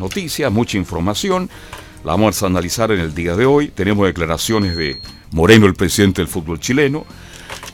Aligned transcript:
Noticias, 0.00 0.50
mucha 0.50 0.76
información. 0.76 1.48
La 2.04 2.12
vamos 2.12 2.42
a 2.42 2.46
analizar 2.46 2.90
en 2.90 2.98
el 2.98 3.14
día 3.14 3.36
de 3.36 3.46
hoy. 3.46 3.68
Tenemos 3.68 4.06
declaraciones 4.06 4.76
de 4.76 4.98
Moreno, 5.30 5.66
el 5.66 5.74
presidente 5.74 6.22
del 6.22 6.28
fútbol 6.28 6.58
chileno, 6.58 7.04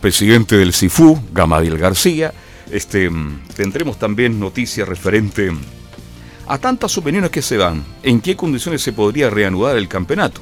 presidente 0.00 0.58
del 0.58 0.74
CIFU, 0.74 1.18
Gamadiel 1.32 1.78
García. 1.78 2.34
Este, 2.70 3.08
mm, 3.08 3.44
tendremos 3.54 3.98
también 3.98 4.38
noticias 4.38 4.86
referente 4.86 5.52
a 6.48 6.58
tantas 6.58 6.98
opiniones 6.98 7.30
que 7.30 7.40
se 7.40 7.56
dan. 7.56 7.84
¿En 8.02 8.20
qué 8.20 8.36
condiciones 8.36 8.82
se 8.82 8.92
podría 8.92 9.30
reanudar 9.30 9.76
el 9.76 9.88
campeonato? 9.88 10.40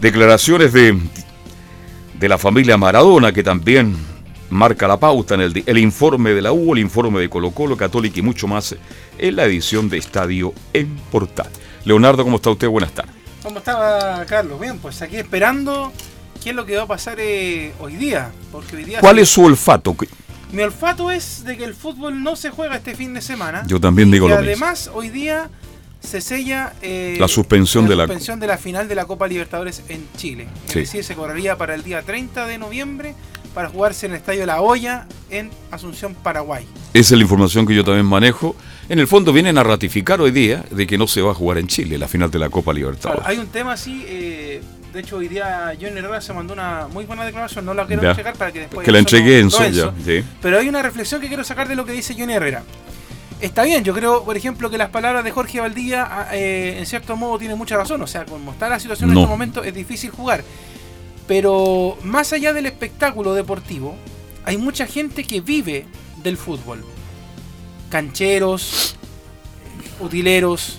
Declaraciones 0.00 0.72
de, 0.72 0.98
de 2.18 2.28
la 2.28 2.38
familia 2.38 2.76
Maradona, 2.76 3.32
que 3.32 3.42
también 3.42 3.94
marca 4.52 4.86
la 4.86 4.98
pauta 4.98 5.34
en 5.34 5.40
el, 5.40 5.62
el, 5.66 5.78
informe 5.78 6.30
de 6.30 6.42
la 6.42 6.52
U, 6.52 6.74
el 6.74 6.80
informe 6.80 7.20
de 7.20 7.28
Colo 7.28 7.50
Colo, 7.50 7.76
Católica 7.76 8.20
y 8.20 8.22
mucho 8.22 8.46
más 8.46 8.76
en 9.18 9.36
la 9.36 9.44
edición 9.44 9.88
de 9.88 9.98
Estadio 9.98 10.52
en 10.72 10.94
Portal. 11.10 11.48
Leonardo, 11.84 12.22
¿cómo 12.22 12.36
está 12.36 12.50
usted? 12.50 12.68
Buenas 12.68 12.92
tardes. 12.92 13.14
¿Cómo 13.42 13.58
estaba 13.58 14.24
Carlos? 14.26 14.60
Bien, 14.60 14.78
pues 14.78 15.02
aquí 15.02 15.16
esperando 15.16 15.92
qué 16.42 16.50
es 16.50 16.56
lo 16.56 16.64
que 16.64 16.76
va 16.76 16.82
a 16.82 16.86
pasar 16.86 17.16
eh, 17.18 17.72
hoy 17.80 17.96
día. 17.96 18.30
Porque 18.52 18.76
hoy 18.76 18.84
día 18.84 19.00
¿Cuál 19.00 19.18
es 19.18 19.28
su 19.28 19.44
olfato? 19.44 19.96
Mi 20.52 20.62
olfato 20.62 21.10
es 21.10 21.44
de 21.44 21.56
que 21.56 21.64
el 21.64 21.74
fútbol 21.74 22.22
no 22.22 22.36
se 22.36 22.50
juega 22.50 22.76
este 22.76 22.94
fin 22.94 23.14
de 23.14 23.22
semana. 23.22 23.64
Yo 23.66 23.80
también 23.80 24.10
digo 24.10 24.28
lo 24.28 24.36
además, 24.36 24.86
mismo. 24.86 25.00
hoy 25.00 25.08
día 25.08 25.50
se 26.00 26.20
sella 26.20 26.74
eh, 26.82 27.16
la 27.18 27.28
suspensión, 27.28 27.84
la, 27.84 27.90
de, 27.90 27.96
la... 27.96 28.06
suspensión 28.06 28.38
de 28.38 28.46
la 28.48 28.58
final 28.58 28.86
de 28.86 28.94
la 28.94 29.06
Copa 29.06 29.26
Libertadores 29.26 29.82
en 29.88 30.06
Chile. 30.16 30.48
Sí. 30.66 30.80
Es 30.80 30.88
decir, 30.88 31.04
se 31.04 31.14
correría 31.14 31.56
para 31.56 31.74
el 31.74 31.82
día 31.82 32.02
30 32.02 32.46
de 32.46 32.58
noviembre 32.58 33.14
para 33.54 33.68
jugarse 33.68 34.06
en 34.06 34.12
el 34.12 34.18
Estadio 34.18 34.46
La 34.46 34.60
Hoya 34.60 35.06
en 35.30 35.50
Asunción, 35.70 36.14
Paraguay. 36.14 36.66
Esa 36.94 37.14
es 37.14 37.18
la 37.18 37.22
información 37.22 37.66
que 37.66 37.74
yo 37.74 37.84
también 37.84 38.06
manejo. 38.06 38.56
En 38.88 38.98
el 38.98 39.06
fondo 39.06 39.32
vienen 39.32 39.58
a 39.58 39.62
ratificar 39.62 40.20
hoy 40.20 40.30
día 40.30 40.64
de 40.70 40.86
que 40.86 40.98
no 40.98 41.06
se 41.06 41.22
va 41.22 41.30
a 41.32 41.34
jugar 41.34 41.58
en 41.58 41.66
Chile 41.66 41.98
la 41.98 42.08
final 42.08 42.30
de 42.30 42.38
la 42.38 42.48
Copa 42.50 42.72
Libertadores. 42.72 43.22
Claro, 43.22 43.30
hay 43.30 43.38
un 43.38 43.48
tema 43.48 43.72
así, 43.72 44.04
eh, 44.06 44.60
de 44.92 45.00
hecho 45.00 45.16
hoy 45.16 45.28
día 45.28 45.72
John 45.80 45.96
Herrera 45.96 46.20
se 46.20 46.32
mandó 46.32 46.52
una 46.54 46.88
muy 46.92 47.04
buena 47.04 47.24
declaración, 47.24 47.64
no 47.64 47.74
la 47.74 47.86
quiero 47.86 48.02
Ya. 48.02 48.14
checar 48.16 48.34
para 48.36 48.52
que 48.52 48.60
después... 48.60 48.84
que 48.84 48.92
la 48.92 48.98
entregué 48.98 49.38
en 49.38 49.44
no 49.46 49.50
so 49.50 49.64
eso. 49.64 49.94
ya. 49.98 50.04
Sí. 50.04 50.24
Pero 50.40 50.58
hay 50.58 50.68
una 50.68 50.82
reflexión 50.82 51.20
que 51.20 51.28
quiero 51.28 51.44
sacar 51.44 51.68
de 51.68 51.76
lo 51.76 51.84
que 51.84 51.92
dice 51.92 52.14
Johnny 52.18 52.32
Herrera. 52.34 52.62
Está 53.40 53.64
bien, 53.64 53.82
yo 53.82 53.92
creo, 53.92 54.24
por 54.24 54.36
ejemplo, 54.36 54.70
que 54.70 54.78
las 54.78 54.90
palabras 54.90 55.24
de 55.24 55.32
Jorge 55.32 55.58
Valdía, 55.58 56.06
ah, 56.08 56.28
eh, 56.32 56.76
en 56.78 56.86
cierto 56.86 57.16
modo, 57.16 57.38
tienen 57.38 57.58
mucha 57.58 57.76
razón. 57.76 58.00
O 58.00 58.06
sea, 58.06 58.24
como 58.24 58.52
está 58.52 58.68
la 58.68 58.78
situación 58.78 59.10
en 59.10 59.16
este 59.18 59.28
momento, 59.28 59.64
es 59.64 59.74
difícil 59.74 60.10
jugar. 60.10 60.44
Pero 61.32 61.96
más 62.04 62.34
allá 62.34 62.52
del 62.52 62.66
espectáculo 62.66 63.32
deportivo, 63.32 63.96
hay 64.44 64.58
mucha 64.58 64.86
gente 64.86 65.24
que 65.24 65.40
vive 65.40 65.86
del 66.22 66.36
fútbol. 66.36 66.84
Cancheros, 67.88 68.96
utileros, 69.98 70.78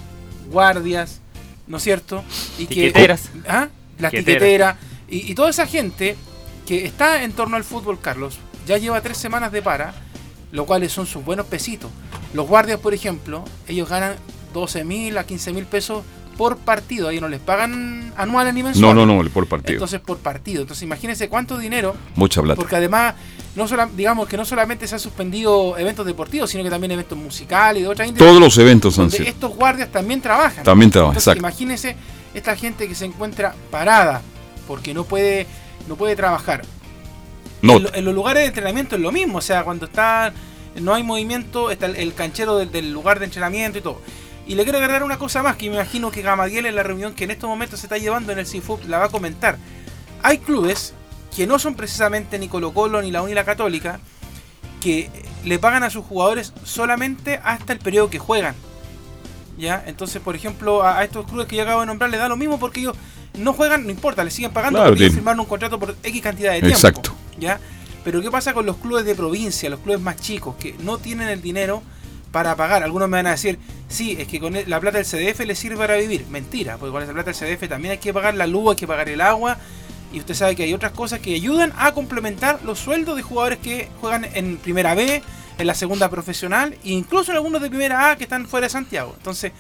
guardias, 0.52 1.22
¿no 1.66 1.78
es 1.78 1.84
cierto? 1.84 2.24
Y 2.60 2.68
Tiqueteras. 2.68 3.30
Que, 3.30 3.50
¿Ah? 3.50 3.70
Las 3.98 4.12
Tiqueteras. 4.12 4.78
Y, 5.10 5.32
y 5.32 5.34
toda 5.34 5.50
esa 5.50 5.66
gente 5.66 6.16
que 6.68 6.86
está 6.86 7.24
en 7.24 7.32
torno 7.32 7.58
al 7.58 7.64
fútbol, 7.64 8.00
Carlos, 8.00 8.38
ya 8.68 8.78
lleva 8.78 9.02
tres 9.02 9.18
semanas 9.18 9.52
de 9.52 9.64
para, 9.64 9.96
lo 10.52 10.68
cuales 10.68 10.92
son 10.92 11.08
sus 11.08 11.26
buenos 11.26 11.48
pesitos. 11.48 11.90
Los 12.36 12.48
guardias, 12.48 12.80
por 12.80 12.94
ejemplo, 12.94 13.44
ellos 13.68 13.90
ganan 13.90 14.18
12 14.54 14.84
mil 14.84 15.18
a 15.18 15.24
15 15.24 15.52
mil 15.52 15.66
pesos 15.66 16.04
por 16.38 16.58
partido. 16.58 17.10
Ellos 17.10 17.22
no 17.22 17.30
les 17.30 17.40
pagan 17.40 18.12
anuales 18.18 18.54
ni 18.54 18.62
No, 18.62 18.68
mensuales. 18.70 18.96
no, 18.96 19.06
no, 19.24 19.30
por 19.30 19.48
partido. 19.48 19.74
Entonces, 19.74 20.00
por 20.00 20.18
partido. 20.18 20.62
Entonces, 20.62 20.84
imagínense 20.84 21.30
cuánto 21.30 21.58
dinero 21.58 21.96
Mucha 22.16 22.42
plata. 22.42 22.56
porque 22.60 22.76
además, 22.76 23.16
no 23.56 23.68
sola- 23.68 23.90
digamos 23.96 24.28
que 24.28 24.38
no 24.38 24.46
solamente 24.46 24.88
se 24.88 24.96
han 24.96 25.00
suspendido 25.00 25.78
eventos 25.78 26.06
deportivos, 26.06 26.50
sino 26.50 26.64
que 26.64 26.70
también 26.70 26.92
eventos 26.92 27.18
musicales 27.18 27.82
y 27.82 27.84
de 27.84 27.90
otras 27.90 28.08
índoles, 28.08 28.28
Todos 28.28 28.42
los 28.42 28.58
eventos 28.58 28.98
han 29.00 29.12
sido. 29.12 29.26
estos 29.26 29.56
guardias 29.56 29.90
también 29.92 30.22
trabajan. 30.22 30.64
También 30.64 30.90
trabajan, 30.92 31.18
exacto. 31.18 31.40
imagínense 31.40 31.96
esta 32.34 32.56
gente 32.56 32.88
que 32.88 32.96
se 32.96 33.06
encuentra 33.06 33.54
parada 33.70 34.22
porque 34.68 34.94
no 34.94 35.04
puede, 35.04 35.46
no 35.88 35.96
puede 35.96 36.16
trabajar. 36.16 36.64
No, 37.62 37.78
En, 37.78 37.84
lo- 37.84 37.94
en 37.94 38.06
los 38.06 38.14
lugares 38.16 38.42
de 38.44 38.48
entrenamiento 38.48 38.96
es 38.96 39.02
lo 39.02 39.12
mismo, 39.12 39.38
o 39.38 39.42
sea, 39.42 39.64
cuando 39.64 39.86
está 39.86 40.34
no 40.82 40.94
hay 40.96 41.04
movimiento, 41.04 41.70
está 41.70 41.86
el, 41.86 41.96
el 41.98 42.14
canchero 42.16 42.58
del, 42.58 42.72
del 42.72 42.92
lugar 42.92 43.20
de 43.20 43.26
entrenamiento 43.26 43.78
y 43.78 43.82
todo. 43.82 44.02
Y 44.46 44.56
le 44.56 44.64
quiero 44.64 44.78
agregar 44.78 45.04
una 45.04 45.18
cosa 45.18 45.42
más 45.42 45.56
que 45.56 45.70
me 45.70 45.76
imagino 45.76 46.12
que 46.12 46.22
Gamadiel 46.22 46.66
en 46.66 46.76
la 46.76 46.84
reunión 46.84 47.14
que 47.14 47.24
en 47.24 47.32
estos 47.32 47.50
momentos 47.50 47.80
se 47.80 47.86
está 47.86 47.98
llevando 47.98 48.32
en 48.32 48.40
el 48.40 48.46
CIFUP 48.46 48.86
la 48.88 49.00
va 49.00 49.06
a 49.06 49.10
comentar. 49.10 49.58
Hay 50.22 50.40
clubes 50.40 50.94
que 51.36 51.48
no 51.48 51.60
son 51.60 51.76
precisamente 51.76 52.38
ni 52.38 52.48
Colo 52.48 52.74
Colo 52.74 53.02
ni 53.02 53.12
la 53.12 53.22
Uni 53.22 53.34
la 53.34 53.46
Católica 53.46 54.00
que 54.82 55.10
le 55.46 55.60
pagan 55.60 55.84
a 55.84 55.90
sus 55.90 56.06
jugadores 56.06 56.54
solamente 56.64 57.40
hasta 57.44 57.74
el 57.74 57.80
periodo 57.80 58.10
que 58.10 58.20
juegan. 58.20 58.56
¿Ya? 59.58 59.84
Entonces, 59.86 60.22
por 60.22 60.36
ejemplo, 60.36 60.84
a, 60.84 61.00
a 61.00 61.04
estos 61.04 61.26
clubes 61.26 61.48
que 61.48 61.56
yo 61.56 61.64
acabo 61.64 61.82
de 61.82 61.86
nombrar 61.86 62.10
les 62.10 62.20
da 62.20 62.28
lo 62.28 62.36
mismo 62.36 62.60
porque 62.60 62.82
ellos 62.82 62.98
no 63.38 63.54
juegan, 63.54 63.86
no 63.86 63.92
importa, 63.92 64.24
les 64.24 64.34
siguen 64.34 64.52
pagando 64.52 64.80
Claro, 64.80 64.92
porque 64.92 65.10
firmaron 65.10 65.40
un 65.40 65.46
contrato 65.46 65.80
por 65.80 65.96
X 66.04 66.22
cantidad 66.22 66.54
de 66.54 66.60
tiempo. 66.60 66.78
Exacto. 66.78 67.16
¿Ya? 67.40 67.60
Pero 68.04 68.22
¿qué 68.22 68.30
pasa 68.30 68.54
con 68.54 68.66
los 68.66 68.78
clubes 68.78 69.06
de 69.06 69.16
provincia, 69.16 69.70
los 69.70 69.80
clubes 69.80 70.02
más 70.02 70.18
chicos, 70.18 70.56
que 70.60 70.76
no 70.80 70.98
tienen 70.98 71.30
el 71.30 71.42
dinero 71.42 71.82
para 72.32 72.56
pagar? 72.56 72.84
Algunos 72.84 73.10
me 73.10 73.18
van 73.18 73.28
a 73.28 73.32
decir, 73.32 73.58
sí, 73.94 74.18
es 74.20 74.28
que 74.28 74.40
con 74.40 74.56
el- 74.56 74.70
la 74.70 74.80
plata 74.80 74.98
del 74.98 75.06
CDF 75.06 75.46
les 75.46 75.58
sirve 75.60 75.78
para 75.78 75.96
vivir. 75.96 76.26
Mentira, 76.30 76.78
porque 76.78 76.92
con 76.92 77.04
esa 77.04 77.14
plata 77.14 77.32
del 77.32 77.36
CDF 77.36 77.68
también 77.70 77.94
hay 77.94 77.98
que 78.00 78.14
pagar 78.14 78.36
la 78.36 78.48
luz, 78.48 78.72
hay 78.72 78.76
que 78.76 78.88
pagar 78.88 79.08
el 79.10 79.22
agua. 79.22 79.58
Y 80.12 80.20
usted 80.20 80.34
sabe 80.36 80.56
que 80.56 80.64
hay 80.64 80.74
otras 80.74 80.92
cosas 80.92 81.20
que 81.20 81.34
ayudan 81.34 81.74
a 81.78 81.92
complementar 81.94 82.60
los 82.64 82.78
sueldos 82.80 83.16
de 83.16 83.24
jugadores 83.24 83.58
que 83.60 83.90
juegan 84.00 84.26
en 84.34 84.58
primera 84.58 84.94
B, 84.94 85.24
en 85.58 85.68
la 85.68 85.74
segunda 85.74 86.10
profesional, 86.10 86.74
e 86.84 86.92
incluso 86.92 87.32
en 87.32 87.38
algunos 87.38 87.62
de 87.62 87.70
primera 87.70 88.12
A 88.12 88.16
que 88.16 88.24
están 88.26 88.48
fuera 88.48 88.66
de 88.68 88.70
Santiago. 88.72 89.14
Entonces, 89.18 89.52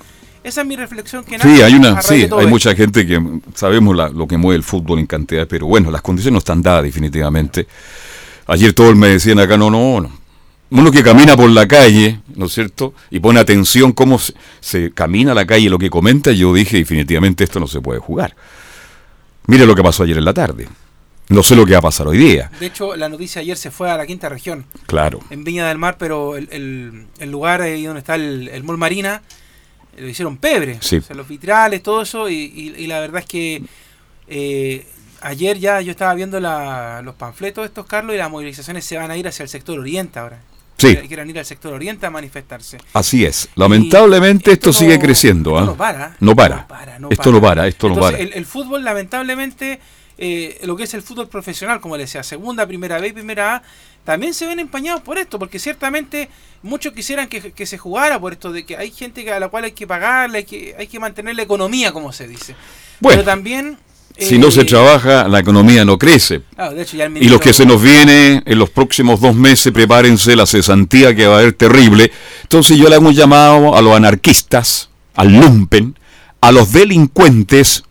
esa 0.43 0.61
es 0.61 0.67
mi 0.67 0.75
reflexión 0.75 1.23
que 1.23 1.39
Sí, 1.39 1.61
hay 1.61 1.73
una, 1.75 2.01
sí, 2.01 2.13
hay 2.15 2.21
esto. 2.23 2.47
mucha 2.47 2.75
gente 2.75 3.07
que 3.07 3.19
sabemos 3.55 3.95
la- 3.95 4.09
lo 4.09 4.27
que 4.27 4.37
mueve 4.37 4.57
el 4.57 4.63
fútbol 4.63 4.99
en 4.99 5.07
cantidad, 5.07 5.47
pero 5.47 5.65
bueno, 5.67 5.89
las 5.89 6.01
condiciones 6.01 6.33
no 6.33 6.39
están 6.39 6.61
dadas 6.61 6.83
definitivamente. 6.83 7.65
Ayer 8.47 8.73
todos 8.73 8.95
me 8.95 9.07
decían 9.07 9.39
acá, 9.39 9.57
no, 9.57 9.69
no, 9.71 10.01
no. 10.01 10.22
Uno 10.73 10.91
que 10.91 11.03
camina 11.03 11.35
por 11.37 11.49
la 11.49 11.67
calle, 11.67 12.19
¿no 12.35 12.45
es 12.47 12.53
cierto? 12.53 12.93
Y 13.11 13.19
pone 13.19 13.39
atención 13.39 13.91
cómo 13.93 14.17
se, 14.17 14.33
se 14.59 14.91
camina 14.91 15.33
la 15.33 15.45
calle, 15.45 15.69
lo 15.69 15.77
que 15.77 15.89
comenta, 15.89 16.31
yo 16.31 16.53
dije 16.53 16.77
definitivamente 16.77 17.43
esto 17.43 17.59
no 17.59 17.67
se 17.67 17.79
puede 17.79 17.99
jugar. 17.99 18.35
Mire 19.47 19.65
lo 19.65 19.75
que 19.75 19.83
pasó 19.83 20.03
ayer 20.03 20.17
en 20.17 20.25
la 20.25 20.33
tarde. 20.33 20.67
No 21.29 21.41
sé 21.43 21.55
lo 21.55 21.65
que 21.65 21.73
va 21.73 21.79
a 21.79 21.83
pasar 21.83 22.07
hoy 22.07 22.17
día. 22.17 22.51
De 22.59 22.65
hecho, 22.65 22.95
la 22.95 23.07
noticia 23.07 23.41
ayer 23.41 23.55
se 23.55 23.71
fue 23.71 23.89
a 23.89 23.97
la 23.97 24.05
quinta 24.05 24.29
región. 24.29 24.65
Claro. 24.87 25.19
en 25.29 25.43
Viña 25.43 25.67
del 25.67 25.77
Mar, 25.77 25.95
pero 25.97 26.35
el, 26.35 26.47
el- 26.51 27.05
el 27.19 27.31
lugar 27.31 27.61
ahí 27.61 27.83
donde 27.85 27.99
está 27.99 28.15
el, 28.15 28.47
el 28.49 28.63
Mall 28.63 28.77
Marina 28.77 29.21
lo 29.97 30.07
hicieron 30.07 30.37
pebre. 30.37 30.79
Sí. 30.81 30.97
O 30.97 31.01
sea, 31.01 31.15
los 31.15 31.27
vitrales, 31.27 31.81
todo 31.83 32.01
eso. 32.01 32.29
Y, 32.29 32.35
y- 32.35 32.73
y 32.83 32.87
la 32.87 32.99
verdad 32.99 33.19
es 33.21 33.25
que 33.27 33.63
eh, 34.27 34.85
ayer 35.21 35.59
ya 35.59 35.81
yo 35.81 35.91
estaba 35.91 36.13
viendo 36.13 36.39
la- 36.39 37.01
los 37.03 37.15
panfletos 37.15 37.61
de 37.63 37.67
estos, 37.67 37.85
Carlos, 37.85 38.15
y 38.15 38.17
las 38.17 38.29
movilizaciones 38.31 38.83
se 38.85 38.97
van 38.97 39.11
a 39.11 39.17
ir 39.17 39.27
hacia 39.27 39.43
el 39.43 39.49
sector 39.49 39.79
oriente 39.79 40.19
ahora. 40.19 40.39
Sí. 40.77 40.95
que 40.95 41.07
quieran 41.07 41.29
ir 41.29 41.39
al 41.39 41.45
sector 41.45 41.73
oriente 41.73 42.05
a 42.05 42.09
manifestarse. 42.09 42.77
Así 42.93 43.25
es. 43.25 43.47
Lamentablemente 43.55 44.51
esto, 44.51 44.73
sigue 44.73 44.95
no- 44.97 45.01
creciendo. 45.03 45.51
esto 45.51 45.63
¿ah? 45.63 45.65
no 45.65 45.77
para. 45.77 46.17
No 46.19 46.35
para. 46.35 46.99
no 46.99 47.09
Esto 47.09 47.31
no 47.31 47.41
para, 47.41 47.67
esto 47.67 47.87
no 47.87 47.93
Entonces, 47.95 48.11
para. 48.19 48.23
El, 48.23 48.33
el 48.37 48.45
fútbol, 48.45 48.83
lamentablemente, 48.83 49.79
eh, 50.17 50.59
lo 50.63 50.75
que 50.75 50.83
es 50.83 50.93
el 50.93 51.01
fútbol 51.01 51.27
profesional, 51.29 51.79
como 51.79 51.95
le 51.95 52.03
decía, 52.03 52.23
segunda, 52.23 52.65
primera 52.67 52.99
B 52.99 53.07
y 53.09 53.13
primera 53.13 53.55
A, 53.55 53.63
también 54.03 54.33
se 54.33 54.45
ven 54.45 54.59
empañados 54.59 55.01
por 55.01 55.17
esto, 55.17 55.39
porque 55.39 55.59
ciertamente 55.59 56.29
muchos 56.61 56.91
quisieran 56.91 57.27
que, 57.29 57.53
que 57.53 57.65
se 57.65 57.77
jugara 57.77 58.19
por 58.19 58.33
esto 58.33 58.51
de 58.51 58.65
que 58.65 58.75
hay 58.75 58.91
gente 58.91 59.31
a 59.31 59.39
la 59.39 59.47
cual 59.47 59.63
hay 59.63 59.71
que 59.71 59.87
pagarle, 59.87 60.39
hay 60.39 60.43
que, 60.43 60.75
hay 60.77 60.87
que 60.87 60.99
mantener 60.99 61.35
la 61.35 61.43
economía, 61.43 61.93
como 61.93 62.11
se 62.11 62.27
dice. 62.27 62.55
Bueno, 62.99 63.19
Pero 63.21 63.23
también... 63.23 63.77
si 64.17 64.37
no 64.37 64.51
se 64.51 64.61
eh, 64.61 64.65
trabaja, 64.65 65.27
la 65.27 65.39
economía 65.39 65.83
no 65.85 65.97
crece. 65.97 66.41
claro, 66.55 66.73
de 66.73 66.83
hecho, 66.83 66.97
ya 66.97 67.05
el 67.05 67.17
Y 67.17 67.29
los 67.29 67.41
que 67.41 67.53
se 67.53 67.65
nos 67.65 67.81
viene 67.81 68.43
en 68.45 68.59
los 68.59 68.69
próximos 68.69 69.19
dos 69.19 69.35
meses, 69.35 69.71
prepárense 69.73 70.35
la 70.35 70.45
cesantía 70.45 71.15
que 71.15 71.25
va 71.25 71.35
a 71.35 71.39
haber 71.39 71.53
terrible. 71.53 72.11
Entonces 72.43 72.77
yo 72.77 72.89
le 72.89 72.95
hago 72.95 73.07
un 73.07 73.13
llamado 73.13 73.75
a 73.75 73.81
los 73.81 73.95
anarquistas, 73.95 74.89
al 75.15 75.33
lumpen, 75.33 75.95
a 76.41 76.51
los 76.51 76.71
delincuentes, 76.71 77.83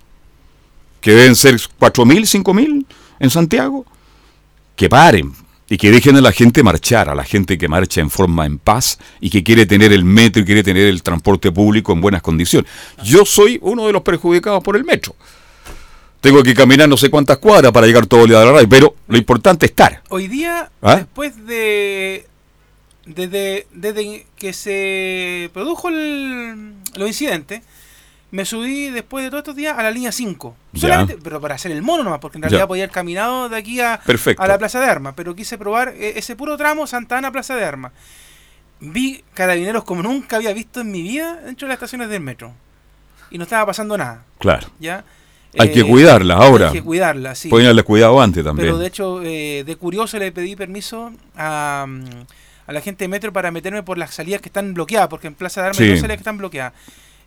que 1.00 1.12
deben 1.12 1.34
ser 1.34 1.56
4.000, 1.56 2.42
5.000 2.44 2.86
en 3.18 3.30
Santiago, 3.30 3.84
que 4.76 4.88
paren 4.88 5.32
y 5.68 5.76
que 5.78 5.90
dejen 5.90 6.16
a 6.16 6.20
la 6.20 6.32
gente 6.32 6.62
marchar, 6.62 7.08
a 7.08 7.14
la 7.14 7.24
gente 7.24 7.56
que 7.58 7.66
marcha 7.66 8.00
en 8.00 8.10
forma 8.10 8.46
en 8.46 8.58
paz 8.58 8.98
y 9.20 9.30
que 9.30 9.42
quiere 9.42 9.66
tener 9.66 9.92
el 9.92 10.04
metro 10.04 10.42
y 10.42 10.44
quiere 10.44 10.62
tener 10.62 10.86
el 10.86 11.02
transporte 11.02 11.50
público 11.50 11.92
en 11.92 12.00
buenas 12.00 12.22
condiciones. 12.22 12.70
Yo 13.02 13.24
soy 13.24 13.58
uno 13.62 13.86
de 13.86 13.92
los 13.92 14.02
perjudicados 14.02 14.62
por 14.62 14.76
el 14.76 14.84
metro. 14.84 15.16
Tengo 16.22 16.42
que 16.44 16.54
caminar 16.54 16.88
no 16.88 16.96
sé 16.96 17.10
cuántas 17.10 17.38
cuadras 17.38 17.72
para 17.72 17.84
llegar 17.86 18.06
todo 18.06 18.22
el 18.22 18.28
día 18.28 18.40
a 18.40 18.44
la 18.44 18.52
radio, 18.52 18.68
pero 18.68 18.94
lo 19.08 19.18
importante 19.18 19.66
es 19.66 19.70
estar. 19.72 20.02
Hoy 20.08 20.28
día, 20.28 20.70
¿Ah? 20.80 20.96
después 20.96 21.46
de. 21.46 22.26
Desde, 23.04 23.66
desde 23.72 24.24
que 24.36 24.52
se 24.52 25.50
produjo 25.52 25.88
el, 25.88 26.74
los 26.94 27.08
incidentes, 27.08 27.62
me 28.30 28.44
subí 28.44 28.90
después 28.90 29.24
de 29.24 29.30
todos 29.30 29.40
estos 29.40 29.56
días 29.56 29.76
a 29.76 29.82
la 29.82 29.90
línea 29.90 30.12
5. 30.12 30.56
Ya. 30.74 30.80
Solamente, 30.80 31.18
pero 31.20 31.40
para 31.40 31.56
hacer 31.56 31.72
el 31.72 31.82
mono 31.82 32.04
nomás, 32.04 32.20
porque 32.20 32.38
en 32.38 32.42
Ya. 32.42 32.48
realidad 32.50 32.68
podía 32.68 32.84
haber 32.84 32.94
caminado 32.94 33.48
de 33.48 33.56
aquí 33.56 33.80
a, 33.80 33.94
a 33.94 34.46
la 34.46 34.58
Plaza 34.58 34.78
de 34.78 34.86
Armas. 34.86 35.14
Pero 35.16 35.34
quise 35.34 35.58
probar 35.58 35.88
eh, 35.88 36.12
ese 36.14 36.36
puro 36.36 36.56
tramo 36.56 36.86
Santa 36.86 37.18
Ana 37.18 37.32
Plaza 37.32 37.56
de 37.56 37.64
Armas. 37.64 37.90
Vi 38.78 39.24
carabineros 39.34 39.82
como 39.82 40.04
nunca 40.04 40.36
había 40.36 40.52
visto 40.52 40.82
en 40.82 40.92
mi 40.92 41.02
vida 41.02 41.40
dentro 41.44 41.66
de 41.66 41.70
las 41.70 41.78
estaciones 41.78 42.08
del 42.08 42.20
metro. 42.20 42.52
Y 43.32 43.38
no 43.38 43.42
estaba 43.42 43.66
pasando 43.66 43.98
nada. 43.98 44.24
Claro. 44.38 44.68
¿ya? 44.78 45.04
Hay 45.58 45.70
que 45.70 45.80
Eh, 45.80 45.84
cuidarla 45.84 46.34
ahora. 46.34 46.68
Hay 46.68 46.72
que 46.72 46.82
cuidarla, 46.82 47.34
sí. 47.34 47.48
Pueden 47.48 47.66
haberle 47.66 47.82
cuidado 47.82 48.20
antes 48.20 48.42
también. 48.44 48.66
Pero 48.68 48.78
de 48.78 48.86
hecho, 48.86 49.22
eh, 49.22 49.64
de 49.64 49.76
curioso 49.76 50.18
le 50.18 50.32
pedí 50.32 50.56
permiso 50.56 51.12
a, 51.36 51.84
mm, 51.86 52.04
a 52.66 52.72
la 52.72 52.80
gente 52.80 53.04
de 53.04 53.08
Metro 53.08 53.32
para 53.32 53.50
meterme 53.50 53.82
por 53.82 53.98
las 53.98 54.14
salidas 54.14 54.40
que 54.40 54.48
están 54.48 54.72
bloqueadas, 54.72 55.08
porque 55.08 55.26
en 55.26 55.34
Plaza 55.34 55.60
de 55.60 55.66
Armas 55.68 55.80
hay 55.80 55.86
Sí. 55.86 55.90
dos 55.92 56.00
salidas 56.00 56.16
que 56.16 56.22
están 56.22 56.38
bloqueadas. 56.38 56.72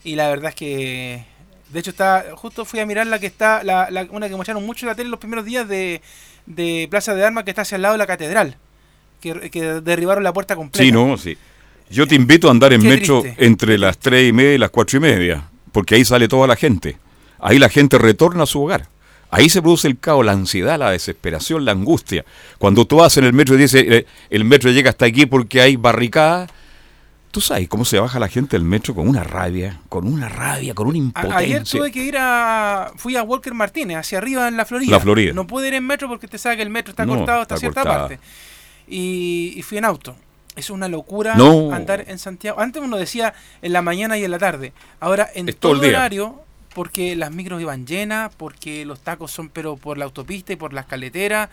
Y 0.04 0.16
la 0.16 0.30
verdad 0.30 0.50
es 0.50 0.56
que, 0.56 1.24
de 1.70 1.80
hecho, 1.80 1.92
está 1.92 2.26
justo 2.36 2.66
fui 2.66 2.80
a 2.80 2.86
mirar 2.86 3.06
la 3.08 3.20
que 3.20 3.28
está, 3.28 3.64
la, 3.64 3.90
la- 3.92 4.08
una 4.10 4.28
que 4.30 4.36
mostraron 4.36 4.66
mucho 4.66 4.86
en 4.86 4.90
la 4.90 4.96
tele 4.96 5.10
los 5.10 5.20
primeros 5.20 5.46
días 5.46 5.68
de, 5.68 6.02
de 6.48 6.88
Plaza 6.90 7.14
de 7.14 7.24
Armas, 7.26 7.44
que 7.44 7.52
está 7.52 7.62
hacia 7.62 7.76
el 7.76 7.82
lado 7.84 7.94
de 7.94 8.00
la 8.00 8.08
catedral, 8.08 8.58
que, 9.22 9.50
que 9.52 9.62
derribaron 9.82 10.24
la 10.24 10.34
puerta 10.34 10.56
completa. 10.56 10.84
Sí, 10.84 10.92
no, 10.92 11.18
sí. 11.18 11.38
Yo 11.92 12.08
te 12.08 12.16
invito 12.16 12.48
a 12.48 12.52
andar 12.52 12.74
en 12.74 12.82
Qué 12.82 12.88
metro 12.88 13.22
triste. 13.22 13.46
entre 13.46 13.78
las 13.78 14.00
tres 14.00 14.28
y 14.30 14.34
media 14.34 14.54
y 14.56 14.58
las 14.58 14.72
cuatro 14.72 14.98
y 14.98 15.02
media, 15.02 15.44
porque 15.72 15.94
ahí 15.96 16.04
sale 16.06 16.28
toda 16.28 16.48
la 16.48 16.56
gente. 16.56 16.98
Ahí 17.48 17.60
la 17.60 17.70
gente 17.70 17.98
retorna 17.98 18.44
a 18.44 18.46
su 18.48 18.64
hogar. 18.64 18.88
Ahí 19.30 19.50
se 19.50 19.62
produce 19.62 19.88
el 19.88 20.00
caos, 20.00 20.26
la 20.26 20.32
ansiedad, 20.32 20.80
la 20.80 20.92
desesperación, 20.92 21.66
la 21.66 21.72
angustia. 21.74 22.26
Cuando 22.58 22.86
tú 22.86 22.98
vas 22.98 23.18
en 23.18 23.26
el 23.26 23.34
metro 23.34 23.56
y 23.56 23.60
dices, 23.60 23.84
eh, 23.88 24.06
el 24.30 24.46
metro 24.46 24.72
llega 24.72 24.90
hasta 24.90 25.06
aquí 25.06 25.26
porque 25.26 25.62
hay 25.62 25.76
barricadas, 25.76 26.50
tú 27.32 27.42
sabes 27.42 27.68
cómo 27.68 27.84
se 27.86 28.00
baja 28.00 28.18
la 28.18 28.30
gente 28.30 28.56
del 28.58 28.66
metro 28.66 28.96
con 28.96 29.08
una 29.10 29.24
rabia, 29.24 29.82
con 29.90 30.08
una 30.08 30.30
rabia, 30.30 30.74
con 30.74 30.88
una 30.88 30.98
impotencia. 30.98 31.38
Ayer 31.38 31.64
tuve 31.64 31.92
que 31.92 32.04
ir 32.04 32.16
a. 32.18 32.94
Fui 32.96 33.16
a 33.18 33.24
Walker 33.24 33.54
Martínez, 33.54 33.98
hacia 33.98 34.18
arriba 34.20 34.48
en 34.48 34.56
la 34.58 34.66
Florida. 34.66 34.92
La 34.92 35.00
Florida. 35.02 35.34
No 35.34 35.46
pude 35.46 35.68
ir 35.68 35.74
en 35.74 35.86
metro 35.86 36.08
porque 36.08 36.28
te 36.28 36.38
sabe 36.38 36.56
que 36.58 36.64
el 36.64 36.70
metro 36.70 36.92
está 36.92 37.06
No, 37.06 37.18
cortado 37.18 37.42
hasta 37.42 37.56
está 37.56 37.60
cierta 37.60 37.84
parte. 37.84 38.20
Y, 38.88 39.54
y 39.56 39.62
fui 39.64 39.78
en 39.78 39.86
auto. 39.86 40.16
Es 40.56 40.70
una 40.70 40.88
locura 40.88 41.36
No. 41.36 41.74
andar 41.74 42.06
en 42.08 42.18
Santiago. 42.18 42.60
Antes 42.62 42.82
uno 42.82 42.96
decía 42.98 43.34
en 43.62 43.74
la 43.74 43.82
mañana 43.82 44.18
y 44.18 44.24
en 44.24 44.32
la 44.32 44.40
tarde. 44.40 44.72
Ahora 45.02 45.30
en 45.36 45.50
Es 45.50 45.58
todo, 45.58 45.74
el 45.74 45.82
día. 45.82 45.90
horario, 45.90 46.42
porque 46.76 47.16
las 47.16 47.32
micros 47.32 47.62
iban 47.62 47.88
llenas, 47.88 48.36
porque 48.36 48.84
los 48.86 49.00
tacos 49.00 49.32
son 49.32 49.48
pero 49.48 49.78
por 49.78 49.98
la 49.98 50.04
autopista 50.04 50.52
y 50.52 50.58
por 50.58 50.74
las 50.74 50.86
caleteras. 50.86 51.50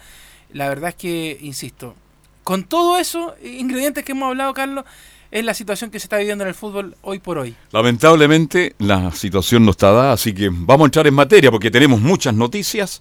La 0.52 0.68
verdad 0.68 0.90
es 0.90 0.96
que, 0.96 1.38
insisto, 1.40 1.94
con 2.42 2.64
todo 2.64 2.98
eso, 2.98 3.36
ingredientes 3.42 4.04
que 4.04 4.12
hemos 4.12 4.26
hablado, 4.26 4.52
Carlos, 4.52 4.84
es 5.30 5.44
la 5.44 5.54
situación 5.54 5.92
que 5.92 6.00
se 6.00 6.06
está 6.06 6.18
viviendo 6.18 6.42
en 6.42 6.48
el 6.48 6.54
fútbol 6.54 6.96
hoy 7.02 7.20
por 7.20 7.38
hoy. 7.38 7.54
Lamentablemente 7.70 8.74
la 8.78 9.12
situación 9.12 9.64
no 9.64 9.70
está 9.70 9.92
dada, 9.92 10.12
así 10.12 10.34
que 10.34 10.50
vamos 10.52 10.86
a 10.86 10.86
entrar 10.86 11.06
en 11.06 11.14
materia 11.14 11.52
porque 11.52 11.70
tenemos 11.70 12.00
muchas 12.00 12.34
noticias. 12.34 13.00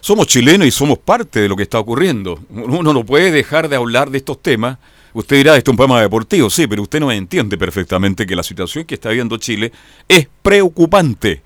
Somos 0.00 0.26
chilenos 0.26 0.66
y 0.66 0.70
somos 0.70 0.98
parte 0.98 1.40
de 1.40 1.48
lo 1.50 1.56
que 1.56 1.64
está 1.64 1.78
ocurriendo. 1.78 2.40
Uno 2.48 2.94
no 2.94 3.04
puede 3.04 3.30
dejar 3.30 3.68
de 3.68 3.76
hablar 3.76 4.10
de 4.10 4.18
estos 4.18 4.40
temas. 4.42 4.78
Usted 5.12 5.36
dirá, 5.36 5.56
esto 5.56 5.70
es 5.70 5.72
un 5.72 5.76
programa 5.76 6.00
deportivo, 6.00 6.48
sí, 6.48 6.66
pero 6.66 6.82
usted 6.82 6.98
no 6.98 7.12
entiende 7.12 7.58
perfectamente 7.58 8.26
que 8.26 8.34
la 8.34 8.42
situación 8.42 8.84
que 8.84 8.94
está 8.94 9.10
viviendo 9.10 9.36
Chile 9.36 9.70
es 10.08 10.28
preocupante. 10.42 11.42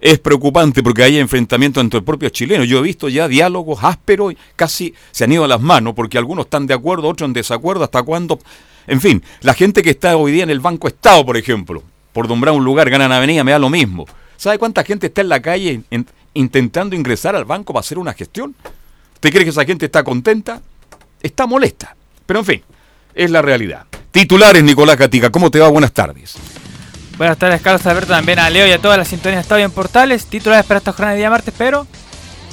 Es 0.00 0.18
preocupante 0.18 0.82
porque 0.82 1.02
hay 1.02 1.18
enfrentamientos 1.18 1.82
entre 1.82 2.00
propios 2.02 2.32
chilenos. 2.32 2.68
Yo 2.68 2.78
he 2.78 2.82
visto 2.82 3.08
ya 3.08 3.26
diálogos 3.26 3.80
ásperos, 3.82 4.34
casi 4.56 4.94
se 5.10 5.24
han 5.24 5.32
ido 5.32 5.44
a 5.44 5.48
las 5.48 5.60
manos, 5.60 5.94
porque 5.94 6.18
algunos 6.18 6.46
están 6.46 6.66
de 6.66 6.74
acuerdo, 6.74 7.08
otros 7.08 7.26
en 7.26 7.32
desacuerdo, 7.32 7.84
hasta 7.84 8.02
cuándo. 8.02 8.38
En 8.86 9.00
fin, 9.00 9.22
la 9.40 9.54
gente 9.54 9.82
que 9.82 9.90
está 9.90 10.16
hoy 10.16 10.32
día 10.32 10.44
en 10.44 10.50
el 10.50 10.60
Banco 10.60 10.86
Estado, 10.88 11.26
por 11.26 11.36
ejemplo, 11.36 11.82
por 12.12 12.28
nombrar 12.28 12.54
un 12.54 12.64
lugar, 12.64 12.88
ganan 12.90 13.12
avenida, 13.12 13.42
me 13.44 13.52
da 13.52 13.58
lo 13.58 13.68
mismo. 13.70 14.06
¿Sabe 14.36 14.58
cuánta 14.58 14.84
gente 14.84 15.08
está 15.08 15.20
en 15.20 15.28
la 15.28 15.40
calle 15.42 15.82
en- 15.90 16.06
intentando 16.34 16.94
ingresar 16.94 17.34
al 17.34 17.44
banco 17.44 17.72
para 17.72 17.80
hacer 17.80 17.98
una 17.98 18.12
gestión? 18.14 18.54
¿Usted 19.14 19.30
cree 19.30 19.42
que 19.44 19.50
esa 19.50 19.64
gente 19.64 19.86
está 19.86 20.04
contenta? 20.04 20.62
Está 21.20 21.46
molesta. 21.46 21.96
Pero 22.24 22.38
en 22.40 22.44
fin, 22.46 22.62
es 23.14 23.30
la 23.32 23.42
realidad. 23.42 23.84
Titulares, 24.12 24.62
Nicolás 24.62 24.96
Catica, 24.96 25.30
¿cómo 25.30 25.50
te 25.50 25.58
va? 25.58 25.68
Buenas 25.68 25.92
tardes. 25.92 26.36
Buenas 27.18 27.36
tardes, 27.36 27.60
Carlos 27.60 27.84
Alberto, 27.84 28.12
también 28.12 28.38
a 28.38 28.48
Leo 28.48 28.64
y 28.64 28.70
a 28.70 28.78
todas 28.78 28.96
las 28.96 29.08
sintonías 29.08 29.40
Estadio 29.40 29.64
en 29.64 29.72
Portales. 29.72 30.26
Titulares 30.26 30.64
para 30.64 30.78
esta 30.78 30.92
jornada 30.92 31.14
de 31.14 31.18
día 31.18 31.28
martes, 31.28 31.52
pero 31.58 31.84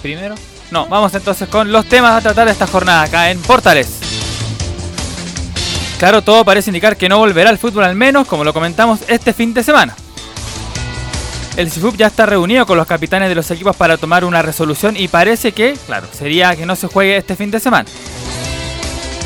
primero. 0.01 0.33
No, 0.71 0.87
vamos 0.87 1.13
entonces 1.13 1.47
con 1.47 1.71
los 1.71 1.85
temas 1.85 2.13
a 2.13 2.21
tratar 2.21 2.47
de 2.47 2.51
esta 2.51 2.65
jornada 2.65 3.03
acá 3.03 3.29
en 3.29 3.39
Portales. 3.41 3.87
Claro, 5.99 6.23
todo 6.23 6.43
parece 6.43 6.71
indicar 6.71 6.97
que 6.97 7.07
no 7.07 7.19
volverá 7.19 7.51
al 7.51 7.59
fútbol 7.59 7.83
al 7.83 7.95
menos, 7.95 8.27
como 8.27 8.43
lo 8.43 8.53
comentamos 8.53 9.01
este 9.07 9.33
fin 9.33 9.53
de 9.53 9.63
semana. 9.63 9.95
El 11.57 11.69
CIFUP 11.69 11.95
ya 11.95 12.07
está 12.07 12.25
reunido 12.25 12.65
con 12.65 12.75
los 12.75 12.87
capitanes 12.87 13.29
de 13.29 13.35
los 13.35 13.49
equipos 13.51 13.75
para 13.75 13.97
tomar 13.97 14.25
una 14.25 14.41
resolución 14.41 14.97
y 14.97 15.07
parece 15.07 15.51
que, 15.51 15.77
claro, 15.85 16.07
sería 16.11 16.55
que 16.55 16.65
no 16.65 16.75
se 16.75 16.87
juegue 16.87 17.15
este 17.15 17.35
fin 17.35 17.51
de 17.51 17.59
semana. 17.59 17.87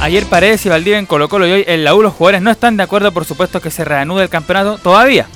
Ayer 0.01 0.25
Paredes 0.25 0.65
y 0.65 0.69
Valdivia 0.69 0.97
en 0.97 1.05
Colo 1.05 1.27
Colo 1.27 1.45
y 1.45 1.51
hoy 1.51 1.63
en 1.67 1.83
la 1.83 1.93
U 1.93 2.01
los 2.01 2.13
jugadores 2.13 2.41
no 2.41 2.51
están 2.51 2.77
de 2.77 2.83
acuerdo 2.83 3.11
por 3.11 3.25
supuesto 3.25 3.61
que 3.61 3.69
se 3.69 3.83
reanude 3.83 4.23
el 4.23 4.29
campeonato 4.29 4.77
todavía. 4.77 5.27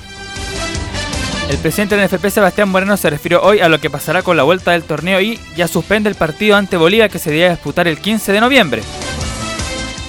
El 1.49 1.57
presidente 1.57 1.97
del 1.97 2.07
NFP 2.07 2.29
Sebastián 2.29 2.69
Moreno 2.69 2.95
se 2.95 3.09
refirió 3.09 3.43
hoy 3.43 3.59
a 3.59 3.67
lo 3.67 3.81
que 3.81 3.89
pasará 3.89 4.23
con 4.23 4.37
la 4.37 4.43
vuelta 4.43 4.71
del 4.71 4.83
torneo 4.83 5.19
y 5.19 5.37
ya 5.57 5.67
suspende 5.67 6.09
el 6.09 6.15
partido 6.15 6.55
ante 6.55 6.77
Bolivia 6.77 7.09
que 7.09 7.19
se 7.19 7.29
debía 7.29 7.49
disputar 7.49 7.89
el 7.89 7.99
15 7.99 8.31
de 8.31 8.39
noviembre. 8.39 8.81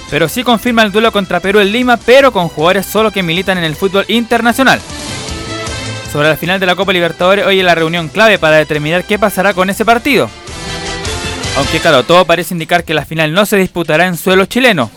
Pero 0.09 0.29
sí 0.29 0.43
confirma 0.43 0.83
el 0.83 0.93
duelo 0.93 1.11
contra 1.11 1.41
Perú 1.41 1.59
en 1.59 1.73
Lima, 1.73 1.97
pero 1.97 2.31
con 2.31 2.47
jugadores 2.47 2.85
solo 2.85 3.11
que 3.11 3.23
militan 3.23 3.57
en 3.57 3.65
el 3.65 3.75
fútbol 3.75 4.05
internacional. 4.07 4.79
Sobre 6.13 6.29
la 6.29 6.37
final 6.37 6.61
de 6.61 6.65
la 6.65 6.75
Copa 6.75 6.93
Libertadores, 6.93 7.45
hoy 7.45 7.59
en 7.59 7.65
la 7.65 7.75
reunión 7.75 8.07
clave 8.07 8.39
para 8.39 8.55
determinar 8.55 9.03
qué 9.03 9.19
pasará 9.19 9.53
con 9.53 9.69
ese 9.69 9.83
partido. 9.83 10.29
Aunque 11.57 11.79
claro, 11.79 12.03
todo 12.03 12.25
parece 12.25 12.53
indicar 12.53 12.83
que 12.83 12.93
la 12.93 13.05
final 13.05 13.33
no 13.33 13.45
se 13.45 13.57
disputará 13.57 14.07
en 14.07 14.17
suelo 14.17 14.45
chileno. 14.45 14.91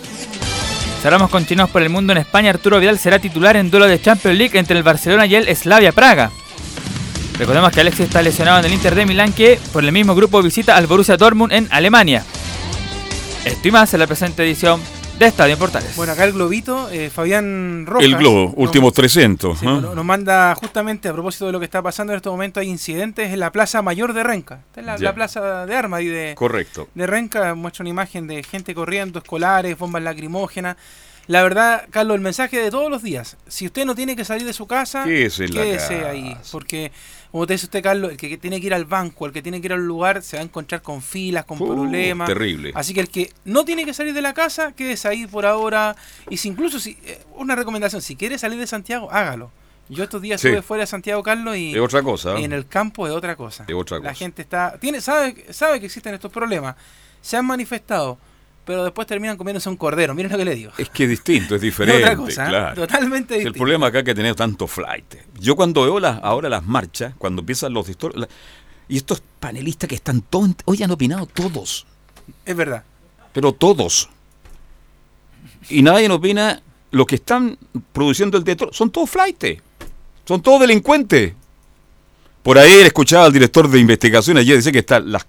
Cerramos 1.03 1.31
con 1.31 1.47
chinos 1.47 1.71
por 1.71 1.83
el 1.83 1.91
mundo 1.91 2.13
en 2.13 2.19
España. 2.19 2.51
Arturo 2.51 2.81
Vidal 2.81 2.99
será 2.99 3.21
titular 3.21 3.57
en 3.57 3.71
duelo 3.71 3.87
de 3.87 4.01
Champions 4.01 4.37
League 4.37 4.59
entre 4.59 4.77
el 4.77 4.83
Barcelona 4.83 5.27
y 5.27 5.37
el 5.37 5.55
Slavia 5.55 5.93
Praga. 5.93 6.33
Recordemos 7.39 7.71
que 7.71 7.81
Alexis 7.81 8.07
está 8.07 8.21
lesionado 8.21 8.59
en 8.59 8.65
el 8.65 8.73
Inter 8.73 8.97
de 8.97 9.07
Milán 9.07 9.33
que 9.33 9.61
por 9.73 9.85
el 9.85 9.93
mismo 9.93 10.17
grupo 10.17 10.43
visita 10.43 10.77
al 10.77 10.89
Borussia 10.89 11.17
Dortmund 11.17 11.53
en 11.53 11.69
Alemania. 11.71 12.25
Esto 13.45 13.69
y 13.69 13.71
más 13.71 13.95
en 13.95 14.01
la 14.01 14.09
presente 14.09 14.43
edición 14.43 14.81
de 15.19 15.27
Estadio 15.27 15.55
en 15.55 15.59
Portales. 15.59 15.97
Bueno, 15.97 16.13
acá 16.13 16.25
el 16.25 16.33
globito, 16.33 16.89
eh, 16.91 17.11
Fabián 17.11 17.85
Rojas. 17.87 18.05
El 18.05 18.17
Globo, 18.17 18.47
nos- 18.47 18.55
últimos 18.57 18.93
300. 18.93 19.59
sí, 19.59 19.67
¿ah? 19.67 19.81
nos, 19.95 20.05
manda 20.05 20.55
justamente 20.55 21.09
a 21.09 21.13
propósito 21.13 21.47
de 21.47 21.53
lo 21.53 21.59
que 21.59 21.65
está 21.65 21.83
pasando 21.83 22.13
en 22.13 22.19
este 22.19 22.29
momento, 22.31 22.61
hay 22.61 22.69
incidentes 22.69 23.33
en 23.33 23.41
la 23.41 23.51
Plaza 23.51 23.83
Mayor 23.83 24.13
de 24.13 24.23
Renca. 24.23 24.61
Esta 24.69 24.81
es 24.81 24.87
la, 24.87 24.99
la 24.99 25.15
plaza 25.15 25.67
de 25.67 25.75
armas 25.75 26.03
y 26.03 26.07
de, 26.07 26.35
Correcto. 26.37 26.89
de 26.95 27.07
Renca. 27.07 27.55
Muestra 27.55 27.83
una 27.83 27.91
imagen 27.91 28.27
de 28.29 28.43
gente 28.45 28.75
corriendo, 28.75 29.19
escolares, 29.19 29.77
bombas 29.77 30.03
lacrimógenas. 30.03 30.77
La 31.29 31.43
verdad, 31.43 31.87
Carlos, 31.91 32.15
el 32.17 32.21
mensaje 32.23 32.59
de 32.59 32.71
todos 32.71 32.91
los 32.91 33.03
días. 33.03 33.37
Si 33.47 33.67
usted 33.67 33.85
no 33.85 33.95
tiene 33.95 34.17
que 34.17 34.25
salir 34.25 34.47
de 34.47 34.53
su 34.55 34.67
casa, 34.67 35.05
Quédese 35.05 35.47
la 35.49 35.63
quédese 35.63 36.05
ahí. 36.07 36.37
Porque, 36.51 36.91
como 37.31 37.47
te 37.47 37.53
dice 37.53 37.67
usted, 37.67 37.83
Carlos, 37.83 38.11
el 38.13 38.17
que 38.17 38.39
tiene 38.39 38.61
que 38.61 38.67
ir 38.69 38.73
al 38.75 38.87
banco, 38.87 39.27
el 39.27 39.33
que 39.33 39.43
tiene 39.43 39.61
que 39.61 39.67
ir 39.67 39.73
al 39.75 39.87
lugar, 39.87 40.23
se 40.23 40.37
va 40.39 40.43
a 40.43 40.45
encontrar 40.45 40.81
con 40.81 41.03
filas, 41.03 41.45
con 41.45 41.61
Uh, 41.61 41.67
problemas. 41.67 42.27
terrible. 42.29 42.73
Así 42.75 42.95
que 42.95 43.01
el 43.01 43.11
que 43.11 43.31
no 43.45 43.65
tiene 43.67 43.85
que 43.85 43.93
salir 43.93 44.15
de 44.15 44.23
la 44.23 44.33
casa, 44.33 44.73
quédese 44.73 45.07
ahí 45.07 45.27
por 45.27 45.45
ahora. 45.45 45.95
Y 46.31 46.39
si 46.39 46.49
incluso, 46.49 46.81
si 46.81 46.97
eh, 47.05 47.21
una 47.37 47.55
recomendación, 47.55 48.01
si 48.01 48.17
quiere 48.17 48.39
salir 48.39 48.59
de 48.59 48.67
Santiago, 48.67 49.11
hágalo. 49.13 49.51
Yo 49.91 50.05
estos 50.05 50.21
días 50.23 50.41
Sí. 50.41 50.49
estuve 50.49 50.63
fuera 50.63 50.83
de 50.83 50.87
Santiago, 50.87 51.23
Carlos, 51.23 51.57
y, 51.59 51.75
Es 51.75 51.81
otra 51.81 52.03
cosa. 52.03 52.39
y 52.41 52.45
en 52.45 52.53
el 52.55 52.67
campo 52.67 53.07
es 53.07 53.13
otra 53.13 53.37
cosa. 53.37 53.65
Es 53.69 53.75
otra 53.75 53.99
La 53.99 54.03
cosa. 54.11 54.15
gente 54.15 54.41
está, 54.43 54.79
tiene, 54.79 55.01
sabe, 55.03 55.45
sabe 55.51 55.79
que 55.81 55.87
existen 55.87 56.15
estos 56.15 56.33
problemas. 56.33 56.75
Se 57.21 57.37
han 57.37 57.45
manifestado, 57.47 58.19
pero 58.69 58.85
después 58.85 59.07
terminan 59.07 59.39
comiéndose 59.39 59.67
un 59.71 59.77
cordero. 59.79 60.15
Miren 60.15 60.31
lo 60.31 60.37
que 60.37 60.45
le 60.45 60.55
digo. 60.55 60.73
Es 60.77 60.91
que 60.91 61.05
es 61.05 61.09
distinto, 61.11 61.55
es 61.55 61.61
diferente, 61.71 62.03
otra 62.05 62.17
cosa, 62.17 62.45
¿eh? 62.45 62.49
claro. 62.51 62.75
totalmente 62.83 63.35
Es 63.35 63.39
el 63.39 63.45
distinto. 63.47 63.59
problema 63.59 63.87
acá 63.87 64.05
que 64.05 64.15
tenemos 64.15 64.37
tanto 64.37 64.67
flight. 64.67 65.15
Yo 65.41 65.57
cuando 65.57 65.83
veo 65.85 65.99
las, 65.99 66.21
ahora 66.23 66.51
las 66.51 66.63
marchas, 66.67 67.15
cuando 67.17 67.41
empiezan 67.41 67.73
los 67.73 67.89
la- 68.15 68.29
y 68.87 68.99
estos 68.99 69.23
panelistas 69.41 69.89
que 69.89 69.95
están 69.95 70.21
todos, 70.21 70.51
hoy 70.67 70.83
han 70.83 70.91
opinado 70.91 71.25
todos, 71.25 71.87
Es 72.45 72.55
verdad. 72.55 72.85
pero 73.33 73.53
todos. 73.53 74.11
Y 75.71 75.81
nadie 75.83 76.11
opina, 76.11 76.61
los 76.91 77.07
que 77.07 77.15
están 77.17 77.57
produciendo 77.93 78.37
el 78.37 78.45
teatro 78.45 78.69
son 78.73 78.91
todos 78.91 79.09
flight, 79.09 79.63
son 80.27 80.43
todos 80.43 80.61
delincuentes. 80.61 81.33
Por 82.43 82.59
ahí 82.59 82.73
escuchaba 82.81 83.25
al 83.25 83.33
director 83.33 83.69
de 83.69 83.79
investigación 83.79 84.37
ayer 84.37 84.57
decir 84.57 84.73
que 84.73 84.79
están, 84.81 85.11
las 85.11 85.27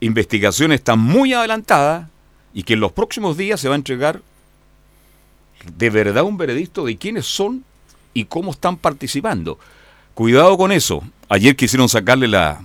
investigaciones 0.00 0.80
están 0.80 0.98
muy 0.98 1.32
adelantadas 1.34 2.08
y 2.54 2.64
que 2.64 2.74
en 2.74 2.80
los 2.80 2.92
próximos 2.92 3.36
días 3.36 3.60
se 3.60 3.68
va 3.68 3.74
a 3.74 3.76
entregar 3.76 4.20
de 5.76 5.90
verdad 5.90 6.24
un 6.24 6.36
veredicto 6.36 6.84
de 6.84 6.96
quiénes 6.96 7.26
son 7.26 7.64
y 8.14 8.24
cómo 8.24 8.50
están 8.50 8.76
participando. 8.76 9.58
Cuidado 10.14 10.56
con 10.58 10.72
eso. 10.72 11.02
Ayer 11.28 11.56
quisieron 11.56 11.88
sacarle 11.88 12.28
la, 12.28 12.60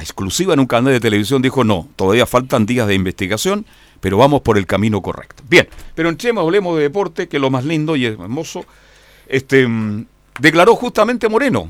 exclusiva 0.00 0.54
en 0.54 0.60
un 0.60 0.66
canal 0.66 0.92
de 0.92 1.00
televisión, 1.00 1.42
dijo 1.42 1.62
no, 1.62 1.88
todavía 1.94 2.26
faltan 2.26 2.66
días 2.66 2.88
de 2.88 2.94
investigación, 2.94 3.64
pero 4.00 4.18
vamos 4.18 4.42
por 4.42 4.58
el 4.58 4.66
camino 4.66 5.00
correcto. 5.00 5.42
Bien, 5.48 5.68
pero 5.94 6.08
entremos, 6.08 6.42
hablemos 6.42 6.76
de 6.76 6.82
deporte, 6.82 7.28
que 7.28 7.36
es 7.36 7.40
lo 7.40 7.50
más 7.50 7.64
lindo 7.64 7.94
y 7.94 8.06
hermoso. 8.06 8.64
Este, 9.28 9.66
mm, 9.66 10.06
declaró 10.40 10.74
justamente 10.74 11.28
Moreno 11.28 11.68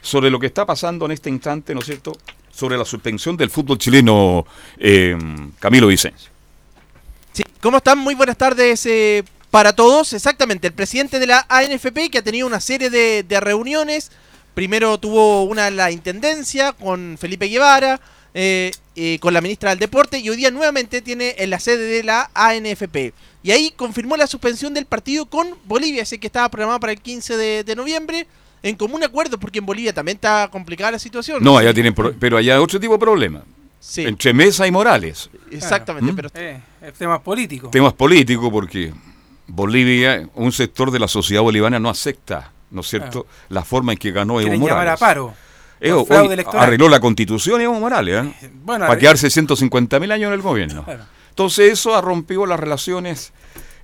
sobre 0.00 0.30
lo 0.30 0.38
que 0.38 0.46
está 0.46 0.64
pasando 0.64 1.06
en 1.06 1.12
este 1.12 1.28
instante, 1.28 1.74
¿no 1.74 1.80
es 1.80 1.86
cierto?, 1.86 2.12
sobre 2.52 2.76
la 2.76 2.84
suspensión 2.84 3.36
del 3.36 3.50
fútbol 3.50 3.78
chileno, 3.78 4.44
eh, 4.78 5.16
Camilo 5.58 5.86
Vicencio. 5.86 6.29
Sí, 7.32 7.42
¿cómo 7.60 7.76
están? 7.78 7.98
Muy 7.98 8.14
buenas 8.14 8.36
tardes 8.36 8.84
eh, 8.86 9.24
para 9.50 9.72
todos. 9.72 10.12
Exactamente, 10.12 10.66
el 10.68 10.72
presidente 10.72 11.18
de 11.18 11.26
la 11.26 11.46
ANFP 11.48 12.10
que 12.10 12.18
ha 12.18 12.22
tenido 12.22 12.46
una 12.46 12.60
serie 12.60 12.90
de, 12.90 13.22
de 13.22 13.40
reuniones. 13.40 14.10
Primero 14.54 14.98
tuvo 14.98 15.44
una 15.44 15.68
en 15.68 15.76
la 15.76 15.90
Intendencia 15.90 16.72
con 16.72 17.16
Felipe 17.18 17.46
Guevara, 17.46 18.00
eh, 18.34 18.72
eh, 18.96 19.18
con 19.20 19.32
la 19.32 19.40
ministra 19.40 19.70
del 19.70 19.78
Deporte 19.78 20.18
y 20.18 20.28
hoy 20.28 20.36
día 20.36 20.50
nuevamente 20.50 21.00
tiene 21.02 21.36
en 21.38 21.50
la 21.50 21.60
sede 21.60 21.84
de 21.86 22.02
la 22.02 22.30
ANFP. 22.34 23.12
Y 23.42 23.52
ahí 23.52 23.72
confirmó 23.76 24.16
la 24.16 24.26
suspensión 24.26 24.74
del 24.74 24.86
partido 24.86 25.24
con 25.26 25.54
Bolivia, 25.64 26.02
ese 26.02 26.18
que 26.18 26.26
estaba 26.26 26.48
programado 26.50 26.80
para 26.80 26.92
el 26.92 27.00
15 27.00 27.36
de, 27.36 27.64
de 27.64 27.76
noviembre, 27.76 28.26
en 28.62 28.76
común 28.76 29.02
acuerdo, 29.02 29.38
porque 29.38 29.60
en 29.60 29.66
Bolivia 29.66 29.94
también 29.94 30.16
está 30.16 30.48
complicada 30.50 30.90
la 30.90 30.98
situación. 30.98 31.42
No, 31.42 31.56
allá 31.56 31.72
tienen, 31.72 31.94
pro- 31.94 32.12
pero 32.18 32.36
allá 32.36 32.54
hay 32.56 32.60
otro 32.60 32.78
tipo 32.78 32.92
de 32.94 32.98
problema. 32.98 33.42
Sí, 33.78 34.02
Entre 34.02 34.34
Mesa 34.34 34.66
y 34.66 34.70
Morales. 34.70 35.30
exactamente, 35.50 36.12
¿Mm? 36.12 36.16
pero 36.16 36.28
Eh, 36.34 36.60
es 36.82 36.92
tema 36.94 37.22
político. 37.22 37.68
Temas 37.70 37.92
políticos, 37.94 38.48
porque 38.50 38.92
Bolivia, 39.46 40.28
un 40.34 40.52
sector 40.52 40.90
de 40.90 40.98
la 40.98 41.08
sociedad 41.08 41.42
boliviana 41.42 41.78
no 41.78 41.90
acepta, 41.90 42.52
¿no 42.70 42.80
es 42.82 42.88
cierto?, 42.88 43.26
la 43.48 43.64
forma 43.64 43.92
en 43.92 43.98
que 43.98 44.12
ganó 44.12 44.40
Evo 44.40 44.50
llamar 44.52 44.70
a 44.70 44.74
Morales. 44.74 45.00
paro. 45.00 45.34
Evo, 45.80 46.06
hoy 46.10 46.44
arregló 46.52 46.88
la 46.88 47.00
constitución 47.00 47.60
Evo 47.60 47.74
Morales, 47.80 48.26
¿eh? 48.26 48.50
Bueno, 48.64 48.84
para 48.86 48.94
arre- 48.94 49.00
quedarse 49.00 49.30
150 49.30 49.98
mil 49.98 50.12
años 50.12 50.28
en 50.28 50.34
el 50.34 50.42
gobierno. 50.42 50.84
Claro. 50.84 51.04
Entonces 51.30 51.72
eso 51.72 51.94
ha 51.96 52.00
rompido 52.02 52.44
las 52.44 52.60
relaciones 52.60 53.32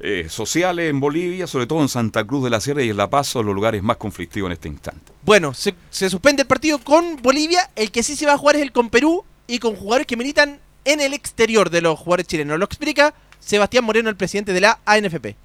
eh, 0.01 0.27
sociales 0.29 0.91
en 0.91 1.01
Bolivia, 1.01 1.47
sobre 1.47 1.67
todo 1.67 1.81
en 1.81 1.89
Santa 1.89 2.23
Cruz 2.25 2.45
de 2.45 2.51
la 2.51 2.61
Sierra 2.61 2.83
y 2.83 2.91
en 2.91 2.99
La 2.99 3.09
Paz, 3.09 3.29
son 3.29 3.47
los 3.47 3.55
lugares 3.55 3.83
más 3.83 3.97
conflictivos 3.97 4.49
en 4.49 4.53
este 4.53 4.69
instante. 4.69 5.13
Bueno, 5.23 5.55
se, 5.55 5.75
se 5.89 6.11
suspende 6.11 6.43
el 6.43 6.49
partido 6.49 6.79
con 6.81 7.17
Bolivia. 7.23 7.71
El 7.75 7.91
que 7.91 8.03
sí 8.03 8.15
se 8.15 8.27
va 8.27 8.35
a 8.35 8.39
jugar 8.39 8.57
es 8.57 8.63
el 8.63 8.73
con 8.73 8.91
Perú 8.91 9.25
y 9.47 9.59
con 9.59 9.75
jugadores 9.75 10.07
que 10.07 10.17
militan 10.19 10.61
en 10.87 11.01
el 11.01 11.13
exterior 11.13 11.69
de 11.69 11.83
los 11.83 11.99
jugadores 11.99 12.27
chilenos. 12.27 12.59
Lo 12.59 12.65
explica 12.65 13.15
Sebastián 13.39 13.85
Moreno, 13.85 14.09
el 14.09 14.17
presidente 14.17 14.55
de 14.55 14.61
la 14.63 14.81
ANFP. 14.87 15.37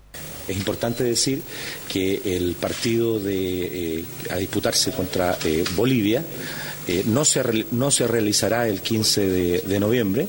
Es 0.47 0.57
importante 0.57 1.03
decir 1.03 1.41
que 1.87 2.21
el 2.23 2.55
partido 2.55 3.19
de, 3.19 3.99
eh, 3.99 4.05
a 4.29 4.37
disputarse 4.37 4.91
contra 4.91 5.37
eh, 5.43 5.63
Bolivia 5.75 6.23
eh, 6.87 7.03
no, 7.05 7.25
se, 7.25 7.65
no 7.71 7.91
se 7.91 8.07
realizará 8.07 8.67
el 8.67 8.81
15 8.81 9.27
de, 9.27 9.59
de 9.59 9.79
noviembre, 9.79 10.27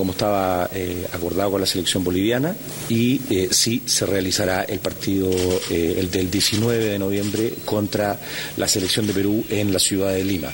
como 0.00 0.12
estaba 0.12 0.70
eh, 0.72 1.06
acordado 1.12 1.50
con 1.50 1.60
la 1.60 1.66
selección 1.66 2.02
boliviana, 2.02 2.56
y 2.88 3.20
eh, 3.28 3.48
sí 3.50 3.82
se 3.84 4.06
realizará 4.06 4.62
el 4.62 4.78
partido, 4.78 5.30
eh, 5.68 5.96
el 5.98 6.10
del 6.10 6.30
19 6.30 6.86
de 6.86 6.98
noviembre, 6.98 7.52
contra 7.66 8.18
la 8.56 8.66
selección 8.66 9.06
de 9.06 9.12
Perú 9.12 9.44
en 9.50 9.70
la 9.74 9.78
ciudad 9.78 10.10
de 10.14 10.24
Lima. 10.24 10.48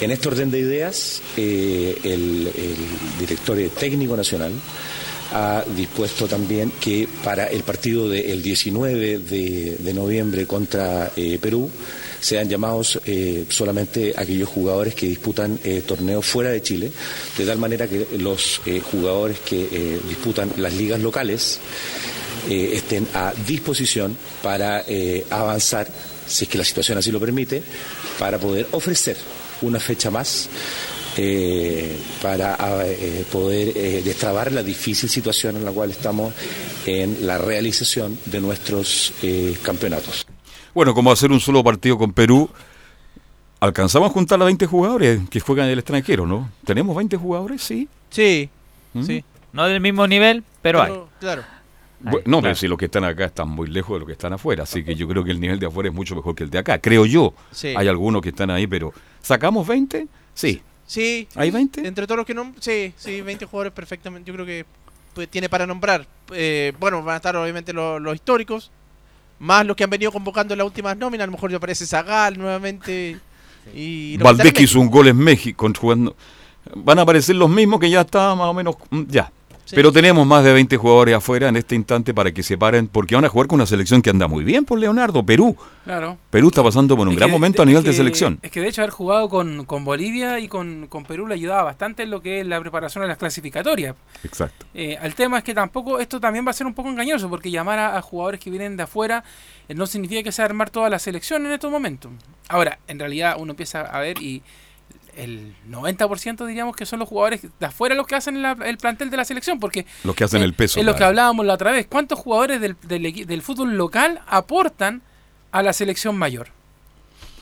En 0.00 0.10
este 0.10 0.26
orden 0.26 0.50
de 0.50 0.58
ideas, 0.58 1.22
eh, 1.36 1.96
el, 2.02 2.50
director 3.20 3.56
técnico 3.78 4.16
nacional 4.16 4.52
ha 5.32 5.62
dispuesto 5.76 6.26
también 6.26 6.72
que 6.80 7.06
para 7.22 7.46
el 7.46 7.62
partido 7.62 8.08
del 8.08 8.42
19 8.42 9.18
de, 9.20 9.94
noviembre 9.94 10.44
contra 10.44 11.12
Perú 11.40 11.70
sean 12.20 12.48
llamados 12.48 13.00
eh, 13.06 13.46
solamente 13.48 14.12
aquellos 14.16 14.48
jugadores 14.48 14.94
que 14.94 15.06
disputan 15.06 15.58
eh, 15.64 15.82
torneos 15.86 16.24
fuera 16.24 16.50
de 16.50 16.62
Chile, 16.62 16.90
de 17.36 17.46
tal 17.46 17.58
manera 17.58 17.88
que 17.88 18.06
los 18.18 18.60
eh, 18.66 18.80
jugadores 18.80 19.38
que 19.40 19.98
disputan 20.08 20.52
las 20.58 20.74
ligas 20.74 21.00
locales 21.00 21.58
estén 22.48 23.06
a 23.14 23.32
disposición 23.46 24.16
para 24.42 24.84
avanzar, 25.30 25.86
si 26.26 26.44
es 26.44 26.50
que 26.50 26.58
la 26.58 26.64
situación 26.64 26.98
así 26.98 27.10
lo 27.10 27.20
permite, 27.20 27.62
para 28.18 28.38
poder 28.38 28.66
ofrecer 28.72 29.16
una 29.62 29.78
fecha 29.78 30.10
más 30.10 30.48
para 32.22 32.56
poder 33.30 34.02
destrabar 34.02 34.52
la 34.52 34.62
difícil 34.62 35.10
situación 35.10 35.56
en 35.56 35.64
la 35.64 35.72
cual 35.72 35.90
estamos 35.90 36.32
en 36.86 37.26
la 37.26 37.36
realización 37.36 38.18
de 38.26 38.40
nuestros 38.40 39.12
campeonatos. 39.62 40.26
Bueno, 40.74 40.94
como 40.94 41.10
hacer 41.10 41.32
un 41.32 41.40
solo 41.40 41.64
partido 41.64 41.98
con 41.98 42.12
Perú, 42.12 42.48
alcanzamos 43.60 44.10
a 44.10 44.12
juntar 44.12 44.40
a 44.40 44.44
20 44.44 44.66
jugadores 44.66 45.20
que 45.28 45.40
juegan 45.40 45.66
en 45.66 45.72
el 45.72 45.78
extranjero, 45.78 46.26
¿no? 46.26 46.50
¿Tenemos 46.64 46.96
20 46.96 47.16
jugadores? 47.16 47.62
Sí. 47.62 47.88
Sí, 48.10 48.48
¿Mm? 48.94 49.02
sí. 49.04 49.24
No 49.52 49.66
del 49.66 49.80
mismo 49.80 50.06
nivel, 50.06 50.44
pero 50.62 50.82
hay. 50.82 50.92
Claro. 51.18 51.42
No, 52.24 52.40
pero 52.40 52.54
si 52.54 52.66
los 52.66 52.78
que 52.78 52.86
están 52.86 53.04
acá 53.04 53.26
están 53.26 53.48
muy 53.48 53.68
lejos 53.68 53.94
de 53.94 53.98
los 54.00 54.06
que 54.06 54.12
están 54.12 54.32
afuera, 54.32 54.62
así 54.62 54.82
que 54.82 54.94
yo 54.94 55.06
creo 55.06 55.22
que 55.22 55.32
el 55.32 55.40
nivel 55.40 55.58
de 55.58 55.66
afuera 55.66 55.90
es 55.90 55.94
mucho 55.94 56.16
mejor 56.16 56.34
que 56.34 56.44
el 56.44 56.50
de 56.50 56.58
acá, 56.58 56.78
creo 56.78 57.04
yo. 57.04 57.34
Sí. 57.50 57.74
Hay 57.76 57.88
algunos 57.88 58.22
que 58.22 58.30
están 58.30 58.50
ahí, 58.50 58.66
pero 58.66 58.94
¿sacamos 59.20 59.66
20? 59.66 60.06
Sí. 60.32 60.62
Sí. 60.86 61.28
¿Hay 61.34 61.50
20? 61.50 61.86
Entre 61.86 62.06
todos 62.06 62.16
los 62.16 62.26
que 62.26 62.34
no. 62.34 62.54
Sí, 62.58 62.94
sí, 62.96 63.20
20 63.20 63.44
jugadores 63.44 63.72
perfectamente. 63.72 64.28
Yo 64.28 64.34
creo 64.34 64.46
que 64.46 64.64
pues, 65.14 65.28
tiene 65.28 65.48
para 65.48 65.66
nombrar. 65.66 66.06
Eh, 66.32 66.72
bueno, 66.80 67.02
van 67.02 67.14
a 67.14 67.16
estar 67.16 67.36
obviamente 67.36 67.72
los, 67.72 68.00
los 68.00 68.14
históricos. 68.14 68.70
Más 69.40 69.66
los 69.66 69.74
que 69.74 69.84
han 69.84 69.90
venido 69.90 70.12
convocando 70.12 70.54
en 70.54 70.58
las 70.58 70.66
últimas 70.66 70.96
nóminas. 70.96 71.24
A 71.24 71.26
lo 71.26 71.32
mejor 71.32 71.50
ya 71.50 71.56
aparece 71.56 71.86
Zagal 71.86 72.38
nuevamente. 72.38 73.18
Y 73.74 74.16
Valdés 74.18 74.52
hizo 74.60 74.78
un 74.80 74.88
gol 74.90 75.08
en 75.08 75.16
México 75.16 75.68
jugando. 75.78 76.14
Van 76.76 76.98
a 76.98 77.02
aparecer 77.02 77.34
los 77.36 77.48
mismos 77.50 77.80
que 77.80 77.90
ya 77.90 78.02
está 78.02 78.34
más 78.34 78.46
o 78.48 78.54
menos. 78.54 78.76
mm, 78.90 79.02
Ya. 79.08 79.32
Sí. 79.70 79.76
Pero 79.76 79.92
tenemos 79.92 80.26
más 80.26 80.42
de 80.42 80.52
20 80.52 80.76
jugadores 80.76 81.14
afuera 81.14 81.48
en 81.48 81.56
este 81.56 81.76
instante 81.76 82.12
para 82.12 82.32
que 82.32 82.42
se 82.42 82.58
paren, 82.58 82.88
porque 82.88 83.14
van 83.14 83.24
a 83.24 83.28
jugar 83.28 83.46
con 83.46 83.56
una 83.60 83.66
selección 83.66 84.02
que 84.02 84.10
anda 84.10 84.26
muy 84.26 84.42
bien 84.42 84.64
por 84.64 84.80
Leonardo, 84.80 85.24
Perú. 85.24 85.56
Claro. 85.84 86.18
Perú 86.28 86.48
está 86.48 86.62
pasando 86.64 86.96
por 86.96 87.06
un 87.06 87.12
Es 87.12 87.18
gran 87.18 87.28
que- 87.30 87.32
momento 87.32 87.62
a 87.62 87.64
nivel 87.64 87.84
de 87.84 87.92
selección. 87.92 88.40
Es 88.42 88.50
que 88.50 88.60
de 88.60 88.66
hecho 88.68 88.82
haber 88.82 88.90
jugado 88.90 89.28
con, 89.28 89.64
con 89.66 89.84
Bolivia 89.84 90.40
y 90.40 90.48
con, 90.48 90.88
con 90.88 91.04
Perú 91.04 91.28
le 91.28 91.34
ayudaba 91.34 91.62
bastante 91.62 92.02
en 92.02 92.10
lo 92.10 92.20
que 92.20 92.40
es 92.40 92.46
la 92.48 92.60
preparación 92.60 93.02
de 93.02 93.08
las 93.08 93.16
clasificatorias. 93.18 93.94
Exacto. 94.24 94.66
Eh, 94.74 94.98
el 95.02 95.14
tema 95.14 95.38
es 95.38 95.44
que 95.44 95.54
tampoco, 95.54 96.00
esto 96.00 96.18
también 96.18 96.44
va 96.44 96.50
a 96.50 96.54
ser 96.54 96.66
un 96.66 96.74
poco 96.74 96.88
engañoso, 96.88 97.30
porque 97.30 97.50
llamar 97.50 97.78
a, 97.78 97.96
a 97.96 98.02
jugadores 98.02 98.40
que 98.40 98.50
vienen 98.50 98.76
de 98.76 98.82
afuera 98.82 99.22
eh, 99.68 99.74
no 99.74 99.86
significa 99.86 100.22
que 100.24 100.32
sea 100.32 100.46
armar 100.46 100.70
toda 100.70 100.90
la 100.90 100.98
selección 100.98 101.46
en 101.46 101.52
estos 101.52 101.70
momentos. 101.70 102.10
Ahora, 102.48 102.80
en 102.88 102.98
realidad 102.98 103.36
uno 103.38 103.52
empieza 103.52 103.82
a 103.82 104.00
ver 104.00 104.20
y 104.20 104.42
el 105.22 105.54
90% 105.68 106.46
diríamos 106.46 106.74
que 106.76 106.86
son 106.86 106.98
los 106.98 107.08
jugadores 107.08 107.42
de 107.58 107.66
afuera 107.66 107.94
los 107.94 108.06
que 108.06 108.14
hacen 108.14 108.42
la- 108.42 108.56
el 108.64 108.76
plantel 108.78 109.10
de 109.10 109.16
la 109.16 109.24
selección, 109.24 109.58
porque 109.60 109.86
Los 110.04 110.14
que 110.14 110.24
hacen 110.24 110.42
el 110.42 110.54
peso. 110.54 110.80
es 110.80 110.86
lo 110.86 110.94
que 110.94 111.04
hablábamos 111.04 111.44
la 111.46 111.54
otra 111.54 111.70
vez. 111.72 111.86
¿Cuántos 111.88 112.18
jugadores 112.18 112.60
del, 112.60 112.76
del, 112.82 113.26
del 113.26 113.42
fútbol 113.42 113.76
local 113.76 114.20
aportan 114.26 115.02
a 115.52 115.62
la 115.62 115.72
selección 115.72 116.16
mayor? 116.16 116.48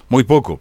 Muy 0.09 0.25
poco. 0.25 0.59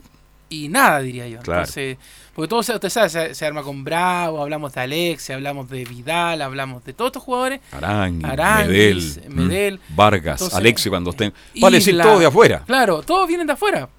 y 0.49 0.69
nada, 0.69 0.99
diría 1.01 1.27
yo. 1.27 1.39
Claro. 1.39 1.59
Entonces, 1.61 1.97
porque 2.33 2.47
todo 2.47 2.59
usted 2.61 2.87
sabe, 2.89 3.09
se, 3.09 3.35
se 3.35 3.45
arma 3.45 3.63
con 3.63 3.83
Bravo, 3.83 4.41
hablamos 4.41 4.71
de 4.73 4.79
Alexia, 4.79 5.35
hablamos 5.35 5.69
de 5.69 5.83
Vidal, 5.83 6.41
hablamos 6.41 6.85
de 6.85 6.93
todos 6.93 7.09
estos 7.09 7.23
jugadores. 7.23 7.59
Arangui, 7.73 8.23
Medel, 8.23 9.23
Medel. 9.27 9.79
mm, 9.89 9.95
Vargas, 9.97 10.39
Entonces, 10.39 10.57
Alexi 10.57 10.89
cuando 10.89 11.09
estén. 11.09 11.33
Vale 11.59 11.77
decir 11.79 11.93
Isla. 11.95 12.03
todo 12.05 12.19
de 12.19 12.25
afuera. 12.27 12.63
Claro, 12.65 13.01
todos 13.03 13.27
vienen 13.27 13.45
de 13.47 13.53
afuera. 13.53 13.89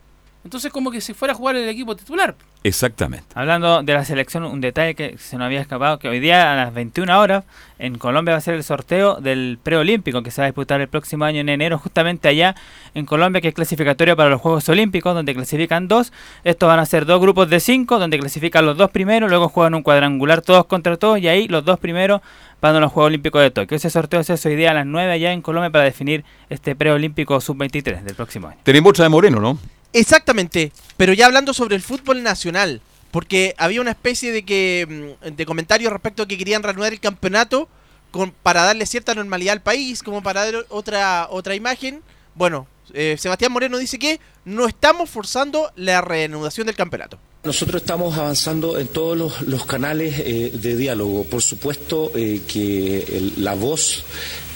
Entonces, 0.49 0.73
como 0.73 0.91
que 0.91 1.03
si 1.03 1.13
fuera 1.13 1.35
a 1.35 1.37
jugar 1.37 1.57
el 1.57 1.69
equipo 1.69 1.95
titular. 1.95 2.35
Exactamente. 2.65 3.27
Hablando 3.35 3.83
de 3.83 3.93
la 3.93 4.03
selección, 4.07 4.45
un 4.45 4.63
detalle 4.63 4.95
que 4.95 5.19
se 5.19 5.37
nos 5.37 5.45
había 5.45 5.61
escapado, 5.61 5.99
que 5.99 6.09
hoy 6.09 6.21
día 6.21 6.55
a 6.55 6.57
las 6.57 6.73
21 6.73 7.21
horas 7.21 7.45
en 7.79 7.99
Colombia 7.99 8.33
va 8.33 8.39
a 8.39 8.41
ser 8.41 8.55
el 8.55 8.65
sorteo 8.65 9.17
del 9.17 9.59
preolímpico 9.63 10.23
que 10.23 10.31
se 10.31 10.41
va 10.41 10.47
a 10.47 10.49
disputar 10.49 10.81
el 10.81 10.89
próximo 10.89 11.27
año 11.27 11.43
en 11.43 11.51
enero, 11.51 11.77
justamente 11.77 12.29
allá 12.29 12.55
en 12.95 13.05
Colombia, 13.05 13.43
que 13.43 13.49
es 13.49 13.55
clasificatorio 13.55 14.17
para 14.17 14.31
los 14.31 14.41
Juegos 14.41 14.67
Olímpicos, 14.71 15.15
donde 15.15 15.35
clasifican 15.35 15.87
dos. 15.87 16.15
Estos 16.45 16.67
van 16.67 16.81
a 16.81 16.87
ser 16.87 17.05
dos 17.05 17.21
grupos 17.21 17.51
de 17.51 17.61
cinco, 17.61 17.99
donde 17.99 18.19
clasifican 18.19 18.65
los 18.65 18.79
dos 18.79 18.91
primeros, 18.91 19.29
luego 19.29 19.51
juegan 19.51 19.75
un 19.75 19.83
cuadrangular 19.83 20.41
todos 20.41 20.65
contra 20.65 20.97
todos, 20.97 21.19
y 21.19 21.29
ahí 21.29 21.47
los 21.47 21.63
dos 21.63 21.79
primeros 21.79 22.23
van 22.63 22.75
a 22.75 22.81
los 22.81 22.91
Juegos 22.91 23.09
Olímpicos 23.09 23.43
de 23.43 23.51
Tokio. 23.51 23.77
Ese 23.77 23.91
sorteo 23.91 24.25
se 24.25 24.33
hace 24.33 24.49
hoy 24.49 24.57
día 24.57 24.71
a 24.71 24.75
las 24.75 24.87
9 24.87 25.13
allá 25.13 25.33
en 25.33 25.43
Colombia 25.43 25.69
para 25.69 25.85
definir 25.85 26.25
este 26.49 26.75
preolímpico 26.75 27.39
sub-23 27.39 28.01
del 28.01 28.15
próximo 28.15 28.49
año. 28.49 28.57
Tenemos 28.63 28.89
otra 28.89 29.05
de 29.05 29.11
Moreno, 29.11 29.41
¿no? 29.41 29.59
Exactamente, 29.93 30.73
pero 30.97 31.13
ya 31.13 31.27
hablando 31.27 31.55
sobre 31.55 31.77
el 31.77 31.83
fútbol 31.83 32.23
nacional, 32.23 32.83
porque 33.11 33.55
había 33.59 33.81
una 33.81 33.93
especie 33.93 34.33
de 34.33 34.45
que 34.45 35.17
mm, 35.25 35.35
de 35.35 35.47
comentarios 35.47 35.93
respecto 35.93 36.23
a 36.23 36.29
que 36.29 36.37
querían 36.37 36.63
reanudar 36.63 36.93
el 36.93 37.01
campeonato 37.01 37.69
con, 38.11 38.33
para 38.33 38.63
darle 38.63 38.87
cierta 38.87 39.15
normalidad 39.15 39.55
al 39.55 39.63
país, 39.63 40.03
como 40.03 40.23
para 40.23 40.45
dar 40.45 40.67
otra 40.69 41.27
otra 41.31 41.55
imagen. 41.55 42.03
Bueno, 42.35 42.67
eh, 42.93 43.17
Sebastián 43.19 43.53
Moreno 43.53 43.79
dice 43.79 43.99
que 43.99 44.21
no 44.45 44.67
estamos 44.67 45.11
forzando 45.11 45.73
la 45.77 46.01
reanudación 46.01 46.67
del 46.67 46.77
campeonato. 46.77 47.19
Nosotros 47.45 47.81
estamos 47.83 48.19
avanzando 48.19 48.79
en 48.79 48.89
todos 48.89 49.17
los, 49.47 49.65
canales 49.65 50.17
eh, 50.19 50.51
de 50.61 50.77
diálogo. 50.77 51.23
Por 51.25 51.41
supuesto 51.41 52.11
eh, 52.17 52.41
que 52.49 52.99
el- 52.99 53.33
la 53.45 53.55
voz 53.55 54.03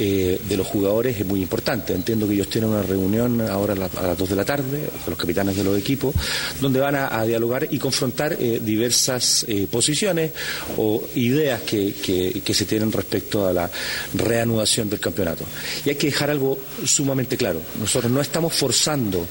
eh, 0.01 0.41
de 0.49 0.57
los 0.57 0.67
jugadores 0.67 1.19
es 1.19 1.25
muy 1.25 1.41
importante. 1.41 1.95
Entiendo 1.95 2.27
que 2.27 2.35
ellos 2.35 2.49
tienen 2.51 2.71
una 2.71 2.83
reunión 2.83 3.41
ahora 3.41 3.75
a, 3.75 3.77
la- 3.77 3.87
a 3.97 4.07
las 4.09 4.19
2 4.19 4.29
de 4.31 4.37
la 4.37 4.45
tarde 4.45 4.89
con 5.05 5.11
los 5.13 5.19
capitanes 5.19 5.57
de 5.57 5.63
los 5.65 5.79
equipos, 5.79 6.13
donde 6.61 6.81
van 6.81 6.97
a, 6.97 7.25
dialogar 7.25 7.69
y 7.71 7.79
confrontar 7.79 8.37
eh, 8.39 8.61
diversas 8.63 9.47
posiciones 9.71 10.33
o 10.77 11.03
ideas 11.15 11.63
que 11.63 12.43
se 12.53 12.65
tienen 12.67 12.91
respecto 12.91 13.47
a 13.47 13.53
la 13.53 13.71
reanudación 14.15 14.91
del 14.91 14.99
campeonato. 14.99 15.45
Y 15.87 15.91
hay 15.91 15.95
que 15.95 16.09
dejar 16.09 16.31
algo 16.31 16.59
sumamente 16.85 17.37
claro. 17.37 17.61
Nosotros 17.79 18.11
no 18.11 18.21
estamos 18.21 18.53
forzando 18.55 19.25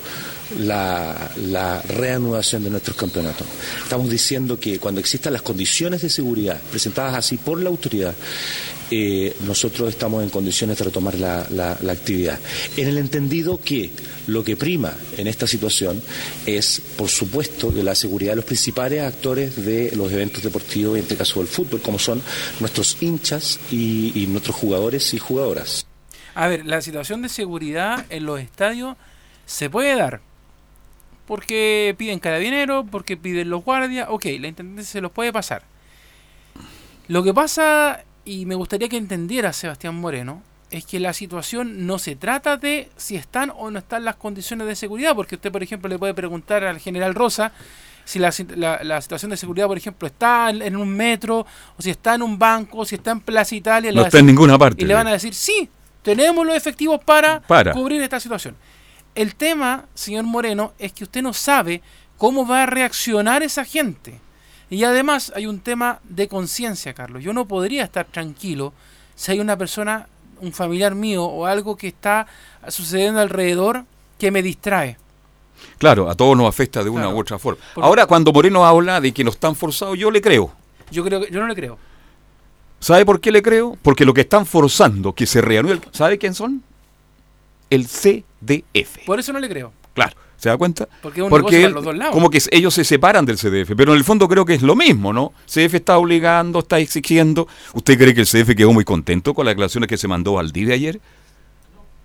la, 0.59 1.31
la 1.37 1.81
reanudación 1.81 2.63
de 2.63 2.69
nuestros 2.69 2.95
campeonatos. 2.97 3.47
Estamos 3.83 4.09
diciendo 4.09 4.59
que 4.59 4.79
cuando 4.79 4.99
existan 4.99 5.33
las 5.33 5.41
condiciones 5.41 6.01
de 6.01 6.09
seguridad 6.09 6.59
presentadas 6.71 7.15
así 7.15 7.37
por 7.37 7.59
la 7.61 7.69
autoridad, 7.69 8.13
eh, 8.93 9.35
nosotros 9.47 9.87
estamos 9.89 10.21
en 10.21 10.29
condiciones 10.29 10.77
de 10.77 10.83
retomar 10.83 11.15
la, 11.15 11.47
la- 11.49 11.77
la 11.81 11.93
actividad. 11.93 12.37
En 12.75 12.89
el 12.89 12.97
entendido 12.97 13.59
que 13.63 13.89
lo 14.27 14.43
que 14.43 14.57
prima 14.57 14.93
en 15.17 15.27
esta 15.27 15.47
situación 15.47 16.01
es, 16.45 16.81
por 16.97 17.07
supuesto, 17.07 17.71
la 17.71 17.95
seguridad 17.95 18.33
de 18.33 18.35
los 18.37 18.45
principales 18.45 19.01
actores 19.01 19.63
de 19.65 19.93
los 19.95 20.11
eventos 20.11 20.43
deportivos, 20.43 20.95
en 20.97 21.03
este 21.03 21.15
caso 21.15 21.39
del 21.39 21.47
fútbol, 21.47 21.81
como 21.81 21.99
son 21.99 22.21
nuestros 22.59 22.97
hinchas 23.01 23.59
y, 23.71 24.11
y 24.13 24.27
nuestros 24.27 24.57
jugadores 24.57 25.13
y 25.13 25.19
jugadoras. 25.19 25.85
A 26.35 26.47
ver, 26.47 26.65
la 26.65 26.81
situación 26.81 27.21
de 27.21 27.29
seguridad 27.29 28.05
en 28.09 28.25
los 28.25 28.39
estadios 28.41 28.97
se 29.45 29.69
puede 29.69 29.95
dar. 29.95 30.21
Porque 31.31 31.95
piden 31.97 32.19
carabineros, 32.19 32.85
porque 32.91 33.15
piden 33.15 33.49
los 33.49 33.63
guardias. 33.63 34.07
Ok, 34.09 34.25
la 34.37 34.49
intendencia 34.49 34.91
se 34.91 34.99
los 34.99 35.13
puede 35.13 35.31
pasar. 35.31 35.63
Lo 37.07 37.23
que 37.23 37.33
pasa, 37.33 38.03
y 38.25 38.45
me 38.45 38.55
gustaría 38.55 38.89
que 38.89 38.97
entendiera 38.97 39.53
Sebastián 39.53 39.95
Moreno, 39.95 40.43
es 40.71 40.83
que 40.85 40.99
la 40.99 41.13
situación 41.13 41.87
no 41.87 41.99
se 41.99 42.17
trata 42.17 42.57
de 42.57 42.89
si 42.97 43.15
están 43.15 43.49
o 43.55 43.71
no 43.71 43.79
están 43.79 44.03
las 44.03 44.17
condiciones 44.17 44.67
de 44.67 44.75
seguridad. 44.75 45.15
Porque 45.15 45.35
usted, 45.35 45.53
por 45.53 45.63
ejemplo, 45.63 45.87
le 45.87 45.97
puede 45.97 46.13
preguntar 46.13 46.65
al 46.65 46.79
general 46.79 47.15
Rosa 47.15 47.53
si 48.03 48.19
la, 48.19 48.33
si- 48.33 48.43
la- 48.43 48.83
la 48.83 48.99
situación 48.99 49.31
de 49.31 49.37
seguridad, 49.37 49.67
por 49.67 49.77
ejemplo, 49.77 50.09
está 50.09 50.49
en, 50.49 50.61
en 50.61 50.75
un 50.75 50.89
metro, 50.89 51.45
o 51.77 51.81
si 51.81 51.91
está 51.91 52.15
en 52.15 52.23
un 52.23 52.37
banco, 52.37 52.79
o 52.79 52.85
si 52.85 52.95
está 52.95 53.11
en 53.11 53.21
Plaza 53.21 53.55
Italia. 53.55 53.89
No 53.93 54.01
está 54.03 54.19
en 54.19 54.25
ninguna 54.25 54.57
parte. 54.57 54.83
y 54.83 54.85
le 54.85 54.93
van 54.95 55.07
a 55.07 55.11
decir, 55.13 55.33
sí, 55.33 55.69
tenemos 56.01 56.45
los 56.45 56.57
efectivos 56.57 57.01
para, 57.05 57.39
Para. 57.39 57.71
cubrir 57.71 58.01
esta 58.01 58.19
situación. 58.19 58.53
El 59.15 59.35
tema, 59.35 59.85
señor 59.93 60.23
Moreno, 60.23 60.73
es 60.79 60.93
que 60.93 61.03
usted 61.03 61.21
no 61.21 61.33
sabe 61.33 61.81
cómo 62.17 62.45
va 62.47 62.63
a 62.63 62.65
reaccionar 62.65 63.43
esa 63.43 63.65
gente. 63.65 64.19
Y 64.69 64.83
además 64.85 65.33
hay 65.35 65.47
un 65.47 65.59
tema 65.59 65.99
de 66.03 66.27
conciencia, 66.29 66.93
Carlos. 66.93 67.23
Yo 67.23 67.33
no 67.33 67.45
podría 67.45 67.83
estar 67.83 68.05
tranquilo 68.05 68.73
si 69.15 69.31
hay 69.33 69.39
una 69.39 69.57
persona, 69.57 70.07
un 70.39 70.53
familiar 70.53 70.95
mío 70.95 71.25
o 71.25 71.45
algo 71.45 71.75
que 71.75 71.87
está 71.89 72.25
sucediendo 72.69 73.19
alrededor 73.19 73.83
que 74.17 74.31
me 74.31 74.41
distrae. 74.41 74.97
Claro, 75.77 76.09
a 76.09 76.15
todos 76.15 76.37
nos 76.37 76.47
afecta 76.47 76.83
de 76.83 76.89
una 76.89 77.03
Claro. 77.03 77.17
u 77.17 77.19
otra 77.19 77.37
forma. 77.37 77.61
Porque- 77.75 77.85
Ahora, 77.85 78.05
cuando 78.05 78.31
Moreno 78.31 78.65
habla 78.65 79.01
de 79.01 79.11
que 79.11 79.23
no 79.23 79.29
están 79.31 79.55
forzados, 79.55 79.97
yo 79.97 80.09
le 80.09 80.21
creo. 80.21 80.51
Yo 80.89 81.03
creo 81.03 81.21
que 81.21 81.31
yo 81.31 81.39
no 81.41 81.47
le 81.47 81.55
creo. 81.55 81.77
¿Sabe 82.79 83.05
por 83.05 83.19
qué 83.21 83.31
le 83.31 83.41
creo? 83.43 83.77
Porque 83.83 84.05
lo 84.05 84.13
que 84.13 84.21
están 84.21 84.45
forzando 84.45 85.13
que 85.13 85.27
se 85.27 85.41
reanude, 85.41 85.81
¿sabe 85.91 86.17
quién 86.17 86.33
son? 86.33 86.63
El 87.71 87.87
CDF. 87.87 89.05
Por 89.07 89.19
eso 89.19 89.33
no 89.33 89.39
le 89.39 89.49
creo. 89.49 89.73
Claro, 89.95 90.15
¿se 90.37 90.49
da 90.49 90.57
cuenta? 90.57 90.87
Porque 91.01 91.19
es 91.21 91.23
un 91.23 91.29
negocio 91.31 91.41
Porque 91.43 91.63
él- 91.65 91.71
los 91.73 91.83
dos 91.83 91.95
lados. 91.95 92.13
como 92.13 92.29
que 92.29 92.39
ellos 92.51 92.73
se 92.73 92.83
separan 92.83 93.25
del 93.25 93.37
CDF, 93.37 93.75
pero 93.75 93.93
en 93.93 93.97
el 93.97 94.03
fondo 94.03 94.27
creo 94.27 94.45
que 94.45 94.53
es 94.53 94.61
lo 94.61 94.75
mismo, 94.75 95.11
¿no? 95.11 95.33
CDF 95.47 95.73
está 95.75 95.97
obligando, 95.97 96.59
está 96.59 96.77
exigiendo. 96.79 97.47
¿Usted 97.73 97.97
cree 97.97 98.13
que 98.13 98.21
el 98.21 98.27
CDF 98.27 98.55
quedó 98.55 98.71
muy 98.73 98.83
contento 98.85 99.33
con 99.33 99.45
las 99.45 99.53
declaraciones 99.53 99.87
que 99.89 99.97
se 99.97 100.07
mandó 100.07 100.37
al 100.37 100.51
de 100.51 100.71
ayer? 100.73 101.01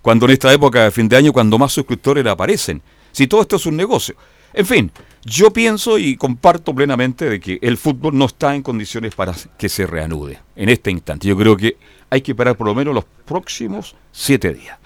Cuando 0.02 0.26
en 0.26 0.32
esta 0.32 0.52
época 0.52 0.84
de 0.84 0.90
fin 0.90 1.08
de 1.08 1.16
año, 1.16 1.32
cuando 1.32 1.58
más 1.58 1.72
suscriptores 1.72 2.24
le 2.24 2.30
aparecen. 2.30 2.80
Si 3.12 3.26
todo 3.26 3.42
esto 3.42 3.56
es 3.56 3.66
un 3.66 3.76
negocio. 3.76 4.14
En 4.52 4.64
fin, 4.64 4.90
yo 5.24 5.50
pienso 5.52 5.98
y 5.98 6.16
comparto 6.16 6.74
plenamente 6.74 7.28
de 7.28 7.40
que 7.40 7.58
el 7.60 7.76
fútbol 7.76 8.16
no 8.16 8.26
está 8.26 8.54
en 8.54 8.62
condiciones 8.62 9.14
para 9.14 9.34
que 9.58 9.68
se 9.68 9.86
reanude 9.86 10.38
en 10.54 10.68
este 10.68 10.90
instante. 10.90 11.26
Yo 11.28 11.36
creo 11.36 11.56
que 11.56 11.76
hay 12.08 12.22
que 12.22 12.32
esperar 12.32 12.56
por 12.56 12.66
lo 12.68 12.74
menos 12.74 12.94
los 12.94 13.04
próximos 13.24 13.96
siete 14.12 14.54
días. 14.54 14.78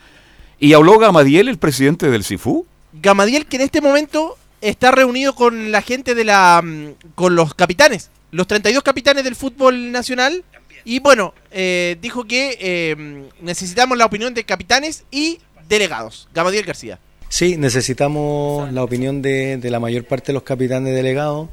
Y 0.61 0.75
habló 0.75 0.99
Gamadiel, 0.99 1.49
el 1.49 1.59
presidente 1.59 2.11
del 2.11 2.23
CIFU, 2.23 2.67
Gamadiel 2.93 3.47
que 3.47 3.57
en 3.57 3.63
este 3.63 3.81
momento 3.81 4.37
está 4.61 4.91
reunido 4.91 5.35
con 5.35 5.73
la 5.73 5.81
gente 5.81 6.15
de 6.15 6.25
la 6.25 6.61
mm, 6.63 7.15
con 7.15 7.35
los 7.35 7.55
capitanes, 7.55 8.11
los 8.31 8.47
32 8.47 8.83
capitanes 8.83 9.25
del 9.25 9.37
fútbol 9.37 9.91
nacional 9.91 10.45
y 10.85 10.99
bueno, 10.99 11.35
eh, 11.51 11.97
dijo 12.01 12.25
que 12.25 12.57
eh, 12.61 13.29
necesitamos 13.41 13.97
la 13.99 14.07
opinión 14.07 14.35
de 14.35 14.45
capitanes 14.45 15.05
y 15.11 15.39
delegados. 15.69 16.29
Gamadiel 16.35 16.65
García. 16.65 16.99
Sí, 17.29 17.57
necesitamos 17.57 18.73
la 18.73 18.83
opinión 18.83 19.23
de, 19.23 19.57
de 19.57 19.71
la 19.71 19.79
mayor 19.79 20.05
parte 20.05 20.29
de 20.29 20.33
los 20.35 20.43
capitanes 20.43 20.95
delegados. 20.95 21.49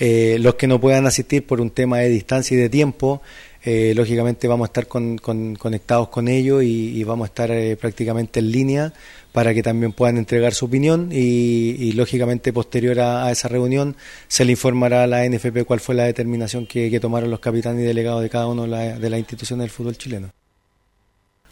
Eh, 0.00 0.36
los 0.40 0.54
que 0.54 0.68
no 0.68 0.80
puedan 0.80 1.06
asistir 1.06 1.44
por 1.44 1.60
un 1.60 1.70
tema 1.70 1.98
de 1.98 2.08
distancia 2.08 2.56
y 2.56 2.60
de 2.60 2.68
tiempo, 2.68 3.20
eh, 3.70 3.92
lógicamente 3.94 4.48
vamos 4.48 4.64
a 4.66 4.68
estar 4.70 4.86
con- 4.86 5.18
con- 5.18 5.54
conectados 5.56 6.08
con 6.08 6.26
ellos 6.28 6.62
y, 6.62 7.04
vamos 7.04 7.26
a 7.26 7.28
estar 7.28 7.50
eh, 7.50 7.76
prácticamente 7.76 8.40
en 8.40 8.50
línea 8.50 8.92
para 9.32 9.52
que 9.52 9.62
también 9.62 9.92
puedan 9.92 10.16
entregar 10.16 10.54
su 10.54 10.64
opinión 10.64 11.10
y, 11.12 11.92
lógicamente 11.92 12.50
posterior 12.52 12.98
a, 13.00 13.30
esa 13.30 13.48
reunión 13.48 13.94
se 14.26 14.44
le 14.46 14.52
informará 14.52 15.04
a 15.04 15.06
la 15.06 15.28
NFP 15.28 15.64
cuál 15.66 15.80
fue 15.80 15.94
la 15.94 16.04
determinación 16.04 16.66
que, 16.66 16.98
tomaron 16.98 17.30
los 17.30 17.40
capitanes 17.40 17.82
y 17.82 17.86
delegados 17.86 18.22
de 18.22 18.30
cada 18.30 18.46
una 18.46 18.62
de, 18.62 18.68
la- 18.68 18.98
de 18.98 19.10
las 19.10 19.18
instituciones 19.18 19.64
del 19.64 19.70
fútbol 19.70 19.96
chileno. 19.98 20.30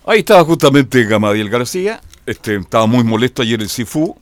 Ahí 0.06 0.20
estaba 0.20 0.44
justamente 0.44 1.04
Gamadiel 1.04 1.50
García, 1.50 2.00
este, 2.24 2.56
estaba 2.56 2.86
muy 2.86 3.04
molesto 3.04 3.42
ayer 3.42 3.60
el 3.60 3.68
CIFU, 3.68 4.16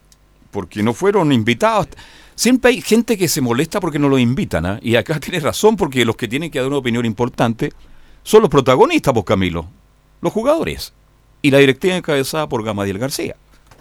porque 0.51 0.81
no 0.83 0.93
fueron 0.93 1.31
invitados. 1.31 1.87
Siempre 2.35 2.71
hay 2.71 2.81
gente 2.81 3.17
que 3.17 3.29
se 3.29 3.39
molesta 3.39 3.79
porque 3.79 3.97
no 3.97 4.09
los 4.09 4.19
invitan, 4.19 4.65
¿ah? 4.65 4.79
y 4.81 4.97
acá 4.97 5.19
tiene 5.21 5.39
razón, 5.39 5.77
porque 5.77 6.05
los 6.05 6.15
que 6.15 6.27
tienen 6.27 6.51
que 6.51 6.59
dar 6.59 6.67
una 6.67 6.77
opinión 6.77 7.05
importante 7.05 7.71
son 8.23 8.41
los 8.41 8.49
protagonistas, 8.49 9.13
pues 9.13 9.25
Camilo, 9.25 9.67
los 10.21 10.33
jugadores, 10.33 10.93
y 11.41 11.51
la 11.51 11.59
directiva 11.59 11.95
encabezada 11.95 12.49
por 12.49 12.63
Gamadiel 12.63 12.99
García. 12.99 13.35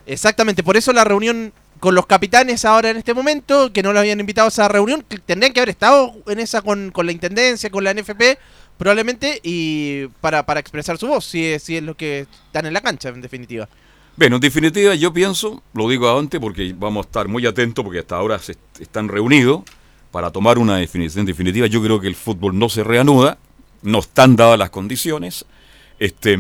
Exactamente, 0.07 0.63
por 0.63 0.77
eso 0.77 0.93
la 0.93 1.05
reunión 1.05 1.53
con 1.81 1.95
los 1.95 2.07
capitanes 2.07 2.65
ahora 2.65 2.91
en 2.91 2.97
este 2.97 3.13
momento, 3.13 3.73
que 3.73 3.83
no 3.83 3.93
lo 3.93 3.99
habían 3.99 4.21
invitado 4.21 4.47
a 4.47 4.49
esa 4.49 4.69
reunión, 4.69 5.05
que 5.07 5.19
tendrían 5.19 5.53
que 5.53 5.61
haber 5.61 5.71
estado 5.71 6.15
en 6.29 6.39
esa 6.39 6.63
con, 6.63 6.91
con 6.91 7.07
la 7.07 7.13
Intendencia, 7.13 7.71
con 7.71 7.85
la 7.85 7.93
NFP, 7.93 8.39
probablemente, 8.79 9.41
y 9.43 10.07
para, 10.21 10.47
para 10.47 10.61
expresar 10.61 10.97
su 10.97 11.09
voz, 11.09 11.25
si 11.25 11.45
es, 11.45 11.63
si 11.63 11.77
es 11.77 11.83
lo 11.83 11.97
que 11.97 12.27
están 12.47 12.67
en 12.67 12.73
la 12.73 12.81
cancha, 12.81 13.09
en 13.09 13.21
definitiva. 13.21 13.69
Bueno, 14.17 14.37
en 14.37 14.41
definitiva 14.41 14.95
yo 14.95 15.13
pienso, 15.13 15.63
lo 15.73 15.89
digo 15.89 16.17
antes 16.19 16.41
porque 16.41 16.75
vamos 16.79 17.05
a 17.05 17.09
estar 17.09 17.29
muy 17.29 17.45
atentos 17.47 17.85
porque 17.85 17.99
hasta 17.99 18.17
ahora 18.17 18.39
se 18.39 18.53
est- 18.53 18.81
están 18.81 19.09
reunidos 19.09 19.63
para 20.13 20.31
tomar 20.31 20.59
una 20.59 20.77
definición 20.77 21.27
definitiva. 21.27 21.67
Yo 21.67 21.83
creo 21.83 22.01
que 22.01 22.07
el 22.07 22.15
fútbol 22.15 22.57
no 22.57 22.69
se 22.69 22.85
reanuda, 22.85 23.39
no 23.83 23.99
están 23.99 24.37
dadas 24.37 24.59
las 24.59 24.71
condiciones. 24.71 25.45
Este, 25.99 26.39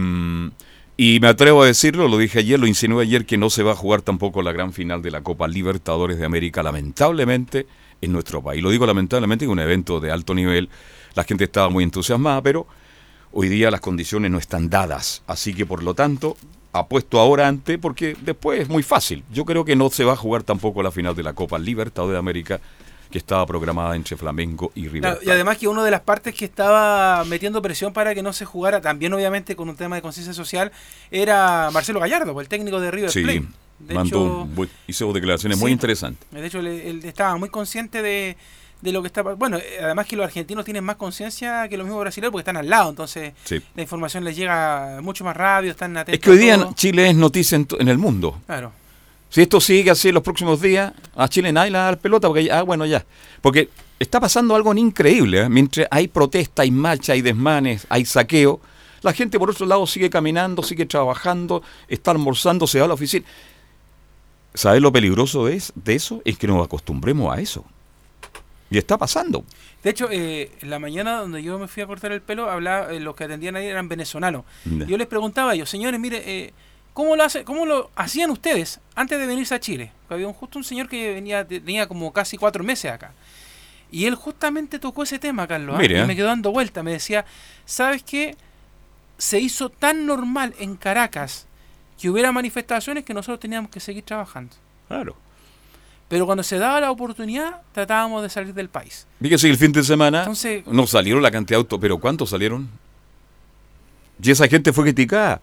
Y 0.97 1.19
me 1.19 1.27
atrevo 1.27 1.65
a 1.65 1.67
decirlo, 1.67 2.07
lo 2.07 2.17
dije 2.19 2.39
ayer, 2.39 2.61
lo 2.61 2.69
insinué 2.69 3.03
ayer, 3.03 3.27
que 3.27 3.37
no 3.37 3.51
se 3.51 3.65
va 3.65 3.73
a 3.73 3.75
jugar 3.75 4.03
tampoco 4.03 4.43
la 4.43 4.53
gran 4.53 4.73
final 4.73 5.03
de 5.03 5.11
la 5.11 5.23
Copa 5.23 5.49
Libertadores 5.49 6.19
de 6.19 6.25
América, 6.25 6.63
lamentablemente, 6.63 7.67
en 8.01 8.13
nuestro 8.13 8.41
país. 8.45 8.63
Lo 8.63 8.71
digo 8.71 8.87
lamentablemente, 8.87 9.45
que 9.45 9.51
un 9.51 9.59
evento 9.59 9.99
de 9.99 10.13
alto 10.13 10.35
nivel, 10.37 10.69
la 11.17 11.25
gente 11.25 11.43
estaba 11.43 11.69
muy 11.69 11.83
entusiasmada, 11.83 12.41
pero 12.43 12.69
hoy 13.33 13.49
día 13.49 13.73
las 13.73 13.81
condiciones 13.81 14.31
no 14.31 14.39
están 14.39 14.71
dadas. 14.71 15.25
Así 15.27 15.53
que, 15.53 15.67
por 15.67 15.83
lo 15.83 15.95
tanto, 15.95 16.37
apuesto 16.75 17.21
ahora 17.21 17.47
ante, 17.47 17.79
porque 17.79 18.17
después 18.21 18.61
es 18.61 18.69
muy 18.69 18.83
fácil. 18.83 19.25
Yo 19.33 19.45
creo 19.45 19.65
que 19.65 19.77
no 19.77 19.89
se 19.91 20.05
va 20.05 20.13
a 20.13 20.17
jugar 20.17 20.43
tampoco 20.43 20.83
la 20.83 20.91
final 20.91 21.15
de 21.15 21.23
la 21.23 21.33
Copa 21.33 21.59
Libertadores 21.59 22.15
de 22.15 22.19
América 22.19 22.61
que 23.11 23.19
estaba 23.19 23.47
programada 23.47 23.95
entre 23.95 24.17
Flamengo 24.17 24.73
y 24.75 24.89
River. 24.89 25.13
Claro, 25.13 25.21
y 25.23 25.31
además 25.31 25.57
que 25.57 25.69
una 25.69 25.85
de 25.85 25.93
las 25.93 26.01
partes 26.01 26.35
que 26.35 26.45
estaba 26.45 27.25
metiendo 27.27 27.63
presión 27.63 27.93
para 27.93 28.13
que 28.13 28.25
no 28.25 28.33
se 28.33 28.45
jugara, 28.45 28.81
también 28.81 29.15
obviamente 29.15 29.55
con 29.55 29.69
un 29.69 29.77
tema 29.77 29.95
de 29.95 30.03
conciencia 30.03 30.35
social, 30.35 30.73
era 31.13 31.71
Marcelo 31.73 32.01
Gallardo, 32.01 32.39
el 32.41 32.49
técnico 32.49 32.81
de 32.81 32.91
River 32.91 33.11
Sí, 33.13 33.23
Plate. 33.23 33.45
De 33.79 33.95
mandó, 33.95 34.49
hecho, 34.57 34.71
hizo 34.89 35.13
declaraciones 35.13 35.59
muy 35.59 35.71
interesantes. 35.71 36.29
De 36.33 36.45
hecho, 36.45 36.59
él, 36.59 36.67
él 36.67 37.05
estaba 37.05 37.37
muy 37.37 37.51
consciente 37.51 38.03
de, 38.03 38.37
de 38.85 38.92
lo 38.92 39.01
que 39.01 39.07
está 39.07 39.25
pa- 39.25 39.33
Bueno, 39.35 39.57
eh, 39.57 39.79
además 39.83 40.07
que 40.07 40.14
los 40.14 40.25
argentinos 40.25 40.64
tienen 40.64 40.85
más 40.85 40.97
conciencia 40.97 41.66
que 41.68 41.77
los 41.79 41.87
mismos 41.87 42.03
brasileños 42.03 42.33
porque 42.33 42.42
están 42.42 42.59
al 42.59 42.68
lado, 42.68 42.90
entonces 42.90 43.33
Sí. 43.44 43.61
la 43.75 43.83
información 43.83 44.25
les 44.25 44.37
llega 44.37 45.01
mucho 45.03 45.25
más 45.25 45.35
rápido, 45.37 45.70
están 45.73 45.97
atentos. 45.97 46.14
Es 46.14 46.20
que 46.20 46.31
hoy 46.31 46.38
día 46.38 46.57
todo. 46.59 46.75
Chile 46.75 47.09
es 47.09 47.16
noticia 47.16 47.57
en, 47.57 47.88
el 47.88 47.97
mundo. 47.99 48.38
Claro. 48.47 48.73
Si 49.31 49.40
esto 49.40 49.61
sigue 49.61 49.90
así 49.90 50.12
los 50.12 50.23
próximos 50.23 50.61
días, 50.61 50.92
a 51.16 51.29
Chile 51.29 51.51
nadie 51.51 51.70
le 51.70 51.79
va 51.79 51.85
a 51.85 51.87
dar 51.87 51.99
pelota, 51.99 52.29
porque 52.29 52.44
ya, 52.44 52.59
ah, 52.59 52.62
bueno, 52.62 52.85
ya. 52.85 53.05
Porque 53.40 53.70
está 53.99 54.20
pasando 54.20 54.55
algo 54.55 54.73
increíble, 54.75 55.40
¿eh? 55.40 55.49
mientras 55.49 55.88
hay 55.90 56.07
protesta, 56.07 56.62
hay 56.62 56.70
marcha, 56.70 57.14
hay 57.14 57.23
desmanes, 57.23 57.87
hay 57.88 58.05
saqueo, 58.05 58.61
la 59.03 59.12
gente 59.14 59.38
por 59.38 59.51
otro 59.51 59.64
lado 59.66 59.87
sigue 59.87 60.11
caminando, 60.11 60.62
sigue 60.62 60.85
trabajando, 60.87 61.62
está 61.88 62.11
almorzando, 62.11 62.66
se 62.66 62.79
va 62.79 62.85
a 62.85 62.88
la 62.88 62.94
oficina. 62.94 63.25
¿Sabes 64.53 64.81
lo 64.81 64.92
peligroso 64.92 65.49
es 65.49 65.73
de 65.75 65.94
eso? 65.94 66.23
Es 66.25 66.38
que 66.38 66.47
nos 66.47 66.64
acostumbremos 66.64 67.35
a 67.37 67.40
eso. 67.40 67.64
Y 68.75 68.79
está 68.79 68.99
pasando. 68.99 69.45
De 69.85 69.91
hecho, 69.91 70.09
eh, 70.11 70.51
en 70.61 70.69
la 70.69 70.81
mañana 70.81 71.21
donde 71.21 71.41
yo 71.45 71.57
me 71.61 71.69
fui 71.69 71.81
a 71.85 71.87
cortar 71.87 72.11
el 72.11 72.21
pelo, 72.21 72.51
hablaba, 72.51 72.93
eh, 72.93 72.99
los 72.99 73.15
que 73.15 73.23
atendían 73.23 73.55
ahí 73.55 73.69
eran 73.69 73.89
venezolanos. 73.89 74.45
Yo 74.65 74.99
les 74.99 75.07
preguntaba 75.07 75.53
a 75.53 75.55
ellos, 75.55 75.71
señores, 75.71 76.01
mire, 76.01 76.23
eh, 76.27 76.53
¿cómo, 76.93 77.15
lo 77.15 77.23
hace, 77.23 77.45
¿cómo 77.45 77.67
lo 77.67 77.93
hacían 77.95 78.31
ustedes 78.31 78.81
antes 78.97 79.17
de 79.17 79.27
venirse 79.29 79.55
a 79.55 79.61
Chile? 79.61 79.93
Porque 80.01 80.15
había 80.15 80.27
un, 80.27 80.35
justo 80.35 80.59
un 80.59 80.65
señor 80.65 80.89
que 80.89 81.15
venía 81.15 81.47
tenía 81.47 81.87
como 81.87 82.13
casi 82.13 82.37
cuatro 82.37 82.65
meses 82.65 82.91
acá. 82.91 83.13
Y 83.93 84.07
él 84.07 84.17
justamente 84.17 84.81
tocó 84.81 85.05
ese 85.05 85.21
tema, 85.21 85.47
Carlos. 85.47 85.77
¿ah? 85.77 85.79
Mire, 85.79 85.99
Y 85.99 86.01
¿eh? 86.01 86.05
me 86.05 86.17
quedó 86.17 86.27
dando 86.27 86.51
vuelta. 86.51 86.83
Me 86.83 86.91
decía, 86.91 87.25
¿sabes 87.65 88.03
qué? 88.03 88.37
Se 89.19 89.39
hizo 89.39 89.71
tan 89.71 90.05
normal 90.05 90.53
en 90.59 90.75
Caracas 90.75 91.47
que 91.97 92.11
hubiera 92.11 92.33
manifestaciones 92.33 93.05
que 93.05 93.15
nosotros 93.15 93.39
teníamos 93.39 93.71
que 93.71 93.79
seguir 93.79 94.03
trabajando. 94.03 94.57
Claro. 94.89 95.15
Pero 96.14 96.27
cuando 96.27 96.44
se 96.44 96.59
daba 96.59 96.81
la 96.81 96.92
oportunidad, 96.92 97.62
tratábamos 97.72 98.22
de 98.22 98.31
salir 98.31 98.55
del 98.55 98.68
país. 98.68 99.05
Fíjese 99.20 99.48
que 99.48 99.50
el 99.50 99.59
fin 99.59 99.72
de 99.72 99.83
semana 99.83 100.20
Entonces- 100.20 100.64
no 100.64 100.87
salieron 100.87 101.20
la 101.24 101.33
cantidad 101.33 101.57
de 101.57 101.62
autos, 101.62 101.77
pero 101.81 101.98
¿cuántos 101.98 102.31
salieron? 102.31 102.68
Y 104.22 104.31
esa 104.31 104.46
gente 104.46 104.72
fue 104.72 104.85
criticada. 104.85 105.40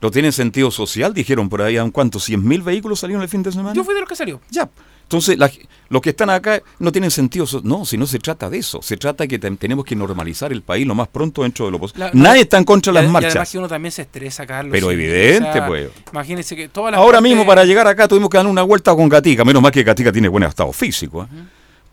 No 0.00 0.12
tienen 0.12 0.30
sentido 0.30 0.70
social, 0.70 1.12
dijeron 1.12 1.48
por 1.48 1.62
ahí, 1.62 1.78
¿a 1.78 1.90
cuántos? 1.90 2.28
¿100 2.28 2.44
mil 2.44 2.62
vehículos 2.62 3.00
salieron 3.00 3.24
el 3.24 3.28
fin 3.28 3.42
de 3.42 3.50
semana? 3.50 3.74
Yo 3.74 3.82
fui 3.82 3.92
de 3.92 3.98
los 3.98 4.08
que 4.08 4.14
salió. 4.14 4.40
Ya. 4.50 4.70
Entonces, 5.08 5.38
la- 5.38 5.50
los 5.88 6.02
que 6.02 6.10
están 6.10 6.28
acá 6.28 6.60
no 6.80 6.92
tienen 6.92 7.10
sentido. 7.10 7.46
No, 7.62 7.86
si 7.86 7.96
no 7.96 8.06
se 8.06 8.18
trata 8.18 8.50
de 8.50 8.58
eso. 8.58 8.82
Se 8.82 8.98
trata 8.98 9.26
que 9.26 9.40
tem- 9.40 9.56
tenemos 9.58 9.86
que 9.86 9.96
normalizar 9.96 10.52
el 10.52 10.60
país 10.60 10.86
lo 10.86 10.94
más 10.94 11.08
pronto 11.08 11.44
dentro 11.44 11.64
de 11.64 11.70
lo 11.72 11.78
posible. 11.78 12.04
La- 12.04 12.10
Nadie 12.12 12.42
está 12.42 12.58
en 12.58 12.64
contra 12.64 12.92
de 12.92 12.92
Y 12.92 12.94
las 12.96 13.02
y 13.04 13.06
además 13.06 13.22
marchas. 13.34 13.50
que 13.50 13.58
uno 13.58 13.68
también 13.68 13.90
se 13.90 14.02
estresa, 14.02 14.46
Carlos. 14.46 14.70
Pero 14.70 14.90
evidente, 14.90 15.62
pues. 15.66 15.88
Imagínense 16.12 16.54
que 16.54 16.68
todas 16.68 16.90
las 16.92 16.98
Ahora 17.00 17.18
partes- 17.20 17.30
mismo, 17.30 17.46
para 17.46 17.64
llegar 17.64 17.86
acá, 17.86 18.06
tuvimos 18.06 18.28
que 18.28 18.36
dar 18.36 18.46
una 18.46 18.62
vuelta 18.62 18.94
con 18.94 19.08
Gatica. 19.08 19.46
Menos 19.46 19.62
mal 19.62 19.72
que 19.72 19.82
Gatica 19.82 20.12
tiene 20.12 20.28
buen 20.28 20.42
estado 20.44 20.72
físico. 20.74 21.22
¿eh? 21.24 21.26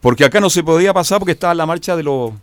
Porque 0.01 0.25
acá 0.25 0.41
no 0.41 0.49
se 0.49 0.61
podía 0.61 0.93
pasar 0.93 1.19
porque 1.19 1.31
estaba 1.31 1.55
la 1.55 1.65
marcha 1.65 1.95
de 1.95 2.03
los 2.03 2.33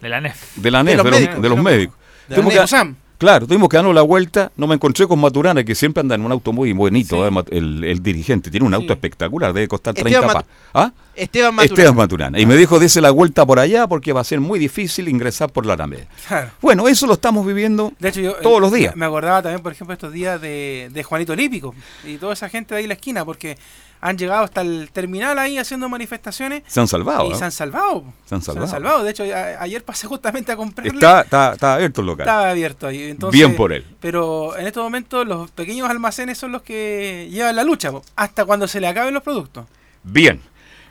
De 0.00 0.08
la 0.08 0.20
NEF. 0.20 0.56
de 0.56 0.70
la 0.70 0.82
NEF, 0.84 0.92
de 0.92 1.02
los 1.02 1.04
los, 1.10 1.12
médicos, 1.20 1.34
de 1.36 1.42
de 1.42 1.48
los 1.48 1.56
los 1.58 1.64
médicos. 1.64 1.96
de 2.28 2.34
que- 2.36 2.42
Neusam. 2.42 2.96
Claro, 3.18 3.46
tuvimos 3.46 3.68
que 3.68 3.76
darnos 3.76 3.94
la 3.94 4.02
vuelta. 4.02 4.50
No 4.56 4.66
me 4.66 4.74
encontré 4.74 5.06
con 5.06 5.20
Maturana, 5.20 5.62
que 5.64 5.74
siempre 5.74 6.00
anda 6.00 6.14
en 6.16 6.22
un 6.22 6.32
auto 6.32 6.52
muy 6.52 6.72
bonito, 6.72 7.26
Sí. 7.28 7.34
eh, 7.36 7.44
el, 7.56 7.84
el 7.84 8.02
dirigente. 8.02 8.50
Tiene 8.50 8.66
un 8.66 8.74
auto 8.74 8.88
Sí. 8.88 8.92
espectacular, 8.92 9.52
debe 9.52 9.68
costar 9.68 9.94
Esteban 9.96 10.22
30 10.22 10.34
Mat- 10.34 10.46
pa. 10.72 10.82
¿Ah? 10.84 10.92
Esteban 11.14 11.54
Maturana. 11.54 11.74
Esteban 11.74 11.96
Maturana. 11.96 12.40
Y 12.40 12.46
me 12.46 12.56
dijo, 12.56 12.78
dése 12.80 13.00
la 13.00 13.12
vuelta 13.12 13.46
por 13.46 13.60
allá 13.60 13.86
porque 13.86 14.12
va 14.12 14.20
a 14.20 14.24
ser 14.24 14.40
muy 14.40 14.58
difícil 14.58 15.08
ingresar 15.08 15.48
por 15.50 15.64
la 15.64 15.74
Alameda. 15.74 16.06
Claro. 16.26 16.50
Bueno, 16.60 16.88
eso 16.88 17.06
lo 17.06 17.12
estamos 17.14 17.46
viviendo 17.46 17.92
De 18.00 18.08
hecho, 18.08 18.20
yo 18.20 18.32
eh, 18.32 18.36
todos 18.42 18.60
los 18.60 18.72
días. 18.72 18.96
Me 18.96 19.06
acordaba 19.06 19.40
también, 19.40 19.62
por 19.62 19.70
ejemplo, 19.72 19.94
estos 19.94 20.12
días 20.12 20.40
de, 20.40 20.90
de 20.92 21.02
Juanito 21.04 21.32
Olímpico 21.32 21.72
y 22.04 22.16
toda 22.16 22.32
esa 22.32 22.48
gente 22.48 22.74
de 22.74 22.78
ahí 22.78 22.84
en 22.84 22.88
la 22.88 22.94
esquina, 22.94 23.24
porque 23.24 23.56
han 24.06 24.18
llegado 24.18 24.44
hasta 24.44 24.60
el 24.60 24.90
terminal 24.92 25.38
ahí 25.38 25.56
haciendo 25.56 25.88
manifestaciones 25.88 26.62
Se 26.66 26.78
han 26.78 26.86
salvado. 26.86 27.26
y 27.26 27.30
¿no? 27.30 27.38
se 27.38 27.44
han 27.46 27.52
salvado. 27.52 28.04
Se 28.26 28.34
han 28.34 28.42
salvado. 28.42 29.02
De 29.02 29.10
hecho, 29.10 29.24
a- 29.24 29.62
ayer 29.62 29.82
pasé 29.82 30.06
justamente 30.06 30.52
a 30.52 30.56
comprarle. 30.56 30.92
Está, 30.92 31.22
está, 31.22 31.52
está 31.54 31.74
abierto 31.76 32.02
el 32.02 32.08
local. 32.08 32.26
Estaba 32.26 32.50
abierto 32.50 32.86
ahí. 32.86 33.02
Entonces, 33.04 33.38
Bien 33.38 33.56
por 33.56 33.72
él. 33.72 33.82
Pero 34.00 34.56
en 34.58 34.66
estos 34.66 34.82
momentos 34.84 35.26
los 35.26 35.50
pequeños 35.52 35.88
almacenes 35.88 36.36
son 36.36 36.52
los 36.52 36.60
que 36.60 37.28
llevan 37.30 37.56
la 37.56 37.64
lucha, 37.64 37.90
po, 37.92 38.02
hasta 38.14 38.44
cuando 38.44 38.68
se 38.68 38.78
le 38.78 38.88
acaben 38.88 39.14
los 39.14 39.22
productos. 39.22 39.64
Bien. 40.02 40.38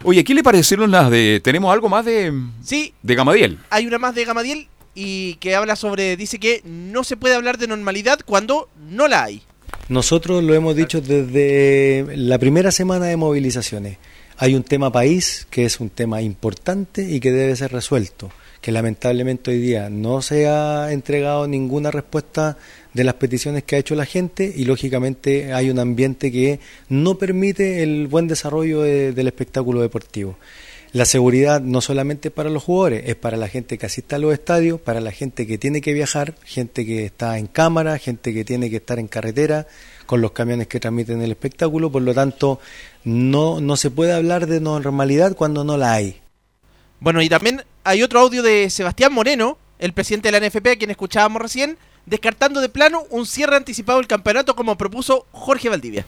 Oye, 0.03 0.23
¿qué 0.23 0.33
le 0.33 0.41
parecieron 0.41 0.89
las 0.89 1.11
de... 1.11 1.39
Tenemos 1.43 1.71
algo 1.71 1.87
más 1.89 2.03
de, 2.05 2.33
Sí, 2.63 2.95
de 3.03 3.13
Gamadiel? 3.15 3.59
hay 3.69 3.85
una 3.85 3.99
más 3.99 4.15
de 4.15 4.25
Gamadiel 4.25 4.67
y 4.95 5.35
que 5.35 5.55
habla 5.55 5.75
sobre, 5.75 6.17
dice 6.17 6.39
que 6.39 6.61
no 6.65 7.03
se 7.03 7.15
puede 7.15 7.35
hablar 7.35 7.57
de 7.59 7.67
normalidad 7.67 8.19
cuando 8.25 8.69
no 8.89 9.07
la 9.07 9.23
hay. 9.23 9.43
Nosotros 9.89 10.43
lo 10.43 10.53
hemos 10.53 10.75
dicho 10.75 11.01
desde 11.01 12.05
la 12.15 12.37
primera 12.39 12.71
semana 12.71 13.05
de 13.05 13.17
movilizaciones. 13.17 13.97
Hay 14.37 14.55
un 14.55 14.63
tema 14.63 14.91
país 14.91 15.45
que 15.49 15.65
es 15.65 15.79
un 15.79 15.89
tema 15.89 16.21
importante 16.21 17.03
y 17.07 17.19
que 17.19 17.31
debe 17.31 17.55
ser 17.55 17.71
resuelto, 17.71 18.31
que 18.61 18.71
lamentablemente 18.71 19.51
hoy 19.51 19.59
día 19.59 19.89
no 19.89 20.21
se 20.21 20.47
ha 20.47 20.91
entregado 20.91 21.47
ninguna 21.47 21.91
respuesta 21.91 22.57
de 22.93 23.03
las 23.03 23.15
peticiones 23.15 23.63
que 23.63 23.75
ha 23.75 23.79
hecho 23.79 23.95
la 23.95 24.05
gente 24.05 24.51
y 24.55 24.65
lógicamente 24.65 25.53
hay 25.53 25.69
un 25.69 25.79
ambiente 25.79 26.31
que 26.31 26.59
no 26.89 27.17
permite 27.17 27.83
el 27.83 28.07
buen 28.07 28.27
desarrollo 28.27 28.81
de- 28.81 29.11
del 29.11 29.27
espectáculo 29.27 29.81
deportivo. 29.81 30.37
La 30.93 31.05
seguridad 31.05 31.59
no 31.59 31.81
solamente 31.81 32.29
para 32.29 32.51
los 32.51 32.61
jugadores, 32.61 33.05
es 33.07 33.15
para 33.15 33.35
la 33.35 33.47
gente 33.47 33.79
que 33.79 33.87
asiste 33.87 34.13
a 34.13 34.19
los 34.19 34.31
estadios, 34.31 34.79
para 34.79 35.01
la 35.01 35.11
gente 35.11 35.47
que 35.47 35.57
tiene 35.57 35.81
que 35.81 35.91
viajar, 35.91 36.35
gente 36.43 36.85
que 36.85 37.03
está 37.03 37.39
en 37.39 37.47
cámara, 37.47 37.97
gente 37.97 38.31
que 38.31 38.45
tiene 38.45 38.69
que 38.69 38.75
estar 38.75 38.99
en 38.99 39.07
carretera 39.07 39.65
con 40.05 40.21
los 40.21 40.33
camiones 40.33 40.67
que 40.67 40.79
transmiten 40.79 41.23
el 41.23 41.31
espectáculo, 41.31 41.91
por 41.91 42.03
lo 42.03 42.13
tanto 42.13 42.59
no, 43.03 43.59
no 43.59 43.75
se 43.75 43.89
puede 43.89 44.13
hablar 44.13 44.45
de 44.45 44.61
normalidad 44.61 45.35
cuando 45.35 45.63
no 45.63 45.77
la 45.77 45.93
hay. 45.93 46.21
Bueno, 46.99 47.23
y 47.23 47.27
también 47.27 47.63
hay 47.83 48.03
otro 48.03 48.19
audio 48.19 48.43
de 48.43 48.69
Sebastián 48.69 49.11
Moreno, 49.13 49.57
el 49.79 49.93
presidente 49.93 50.31
de 50.31 50.39
la 50.39 50.47
NFP, 50.47 50.67
a 50.67 50.75
quien 50.75 50.91
escuchábamos 50.91 51.41
recién, 51.41 51.79
descartando 52.05 52.61
de 52.61 52.69
plano 52.69 53.05
un 53.09 53.25
cierre 53.25 53.55
anticipado 53.55 53.97
del 53.97 54.07
campeonato 54.07 54.55
como 54.55 54.77
propuso 54.77 55.25
Jorge 55.31 55.69
Valdivia. 55.69 56.05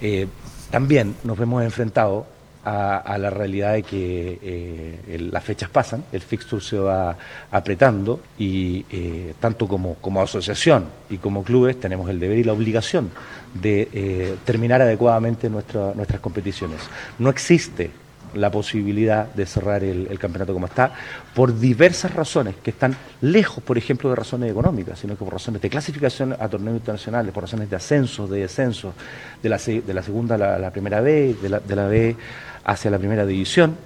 Eh, 0.00 0.26
también 0.72 1.14
nos 1.22 1.38
vemos 1.38 1.62
enfrentados 1.62 2.24
a, 2.64 2.98
a 2.98 3.18
la 3.18 3.30
realidad 3.30 3.72
de 3.74 3.82
que 3.82 4.38
eh, 4.42 5.00
el- 5.08 5.30
las 5.32 5.42
fechas 5.44 5.68
pasan, 5.70 6.04
el 6.12 6.20
fixture 6.20 6.62
se 6.62 6.78
va 6.78 7.16
apretando 7.50 8.20
y 8.38 8.84
eh, 8.90 9.34
tanto 9.40 9.66
como, 9.66 9.94
como 9.96 10.22
asociación 10.22 10.84
y 11.10 11.16
como 11.18 11.42
clubes 11.42 11.78
tenemos 11.80 12.08
el 12.08 12.20
deber 12.20 12.38
y 12.38 12.44
la 12.44 12.52
obligación 12.52 13.10
de 13.54 13.88
eh, 13.92 14.36
terminar 14.44 14.80
adecuadamente 14.82 15.50
nuestra- 15.50 15.92
nuestras 15.94 16.20
competiciones. 16.20 16.78
No 17.18 17.30
existe 17.30 17.90
la 18.34 18.50
posibilidad 18.50 19.26
de 19.34 19.44
cerrar 19.44 19.84
el, 19.84 20.18
campeonato 20.18 20.54
como 20.54 20.64
está 20.64 20.90
por 21.34 21.58
diversas 21.58 22.14
razones 22.14 22.54
que 22.62 22.70
están 22.70 22.96
lejos, 23.20 23.62
por 23.62 23.76
ejemplo, 23.76 24.08
de 24.08 24.16
razones 24.16 24.50
económicas, 24.50 24.98
sino 24.98 25.18
que 25.18 25.24
por 25.24 25.34
razones 25.34 25.60
de 25.60 25.68
clasificación 25.68 26.32
a 26.38 26.48
torneos 26.48 26.76
internacionales, 26.78 27.30
por 27.34 27.42
razones 27.42 27.68
de 27.68 27.76
ascenso, 27.76 28.26
de 28.26 28.40
descenso, 28.40 28.94
de 29.42 29.48
la, 29.50 29.58
de 29.58 29.92
la 29.94 30.02
segunda 30.02 30.36
a 30.36 30.38
la, 30.38 30.58
la 30.58 30.70
primera 30.70 31.02
B, 31.02 31.36
de 31.42 31.48
la, 31.50 31.60
de 31.60 31.76
la 31.76 31.86
B 31.88 32.16
hacia 32.64 32.90
la 32.90 32.98
primera 32.98 33.26
división. 33.26 33.76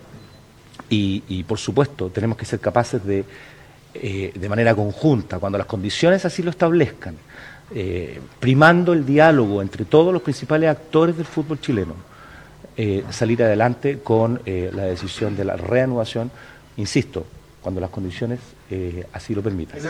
Y, 0.88 1.22
y, 1.28 1.42
por 1.44 1.58
supuesto, 1.58 2.10
tenemos 2.10 2.36
que 2.36 2.44
ser 2.44 2.60
capaces 2.60 3.04
de, 3.04 3.24
eh, 3.94 4.32
de 4.34 4.48
manera 4.48 4.74
conjunta, 4.74 5.38
cuando 5.38 5.58
las 5.58 5.66
condiciones 5.66 6.24
así 6.24 6.42
lo 6.42 6.50
establezcan, 6.50 7.16
eh, 7.74 8.20
primando 8.38 8.92
el 8.92 9.04
diálogo 9.04 9.62
entre 9.62 9.84
todos 9.84 10.12
los 10.12 10.22
principales 10.22 10.70
actores 10.70 11.16
del 11.16 11.26
fútbol 11.26 11.60
chileno, 11.60 11.94
eh, 12.76 13.04
salir 13.10 13.42
adelante 13.42 14.00
con 14.00 14.42
eh, 14.44 14.70
la 14.72 14.82
decisión 14.82 15.34
de 15.34 15.44
la 15.46 15.56
reanudación, 15.56 16.30
insisto, 16.76 17.26
cuando 17.62 17.80
las 17.80 17.88
condiciones 17.88 18.38
eh, 18.70 19.06
así 19.14 19.34
lo 19.34 19.42
permitan. 19.42 19.80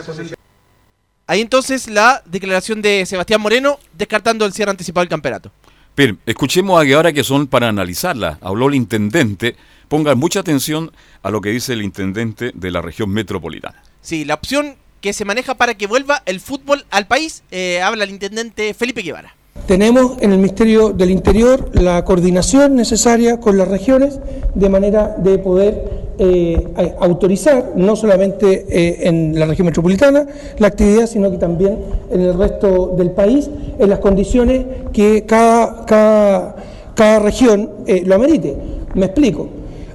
Ahí 1.27 1.41
entonces 1.41 1.89
la 1.89 2.23
declaración 2.25 2.81
de 2.81 3.05
Sebastián 3.05 3.41
Moreno 3.41 3.77
descartando 3.91 4.45
el 4.45 4.53
cierre 4.53 4.71
anticipado 4.71 5.01
del 5.01 5.09
campeonato. 5.09 5.51
Bien, 5.97 6.19
escuchemos 6.25 6.79
a 6.79 6.95
ahora 6.95 7.11
que 7.11 7.23
son 7.23 7.47
para 7.47 7.67
analizarla. 7.67 8.37
Habló 8.41 8.69
el 8.69 8.75
intendente. 8.75 9.55
Pongan 9.89 10.17
mucha 10.17 10.39
atención 10.39 10.91
a 11.23 11.31
lo 11.31 11.41
que 11.41 11.49
dice 11.49 11.73
el 11.73 11.81
intendente 11.81 12.51
de 12.53 12.71
la 12.71 12.81
región 12.81 13.09
metropolitana. 13.09 13.81
Sí, 14.01 14.23
la 14.23 14.35
opción 14.35 14.75
que 14.75 14.87
que 15.01 15.13
se 15.13 15.25
maneja 15.25 15.55
para 15.55 15.75
que 15.75 15.87
vuelva 15.87 16.23
el 16.25 16.39
fútbol 16.39 16.85
al 16.89 17.07
país. 17.07 17.43
Eh, 17.51 17.81
habla 17.81 18.03
el 18.03 18.09
intendente 18.09 18.73
Felipe 18.73 19.01
Guevara. 19.01 19.35
Tenemos 19.67 20.21
en 20.21 20.31
el 20.31 20.37
Ministerio 20.37 20.91
del 20.91 21.11
Interior 21.11 21.71
la 21.73 22.03
coordinación 22.05 22.75
necesaria 22.75 23.39
con 23.39 23.57
las 23.57 23.67
regiones 23.67 24.19
de 24.55 24.69
manera 24.69 25.15
de 25.17 25.37
poder 25.39 26.06
eh, 26.19 26.67
autorizar, 26.99 27.73
no 27.75 27.95
solamente 27.95 28.65
eh, 28.69 29.07
en 29.07 29.37
la 29.37 29.45
región 29.45 29.67
metropolitana, 29.67 30.25
la 30.57 30.67
actividad, 30.67 31.05
sino 31.05 31.29
que 31.29 31.37
también 31.37 31.77
en 32.09 32.21
el 32.21 32.37
resto 32.37 32.95
del 32.97 33.11
país, 33.11 33.49
en 33.77 33.89
las 33.89 33.99
condiciones 33.99 34.65
que 34.93 35.25
cada, 35.25 35.85
cada, 35.85 36.55
cada 36.95 37.19
región 37.19 37.69
eh, 37.85 38.01
lo 38.05 38.15
amerite. 38.15 38.55
Me 38.95 39.05
explico. 39.05 39.47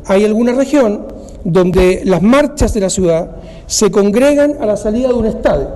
Hay 0.06 0.24
alguna 0.24 0.52
región 0.52 1.06
donde 1.44 2.02
las 2.04 2.22
marchas 2.22 2.72
de 2.74 2.80
la 2.80 2.90
ciudad 2.90 3.36
se 3.66 3.90
congregan 3.90 4.56
a 4.60 4.66
la 4.66 4.76
salida 4.76 5.08
de 5.08 5.14
un 5.14 5.26
estadio. 5.26 5.68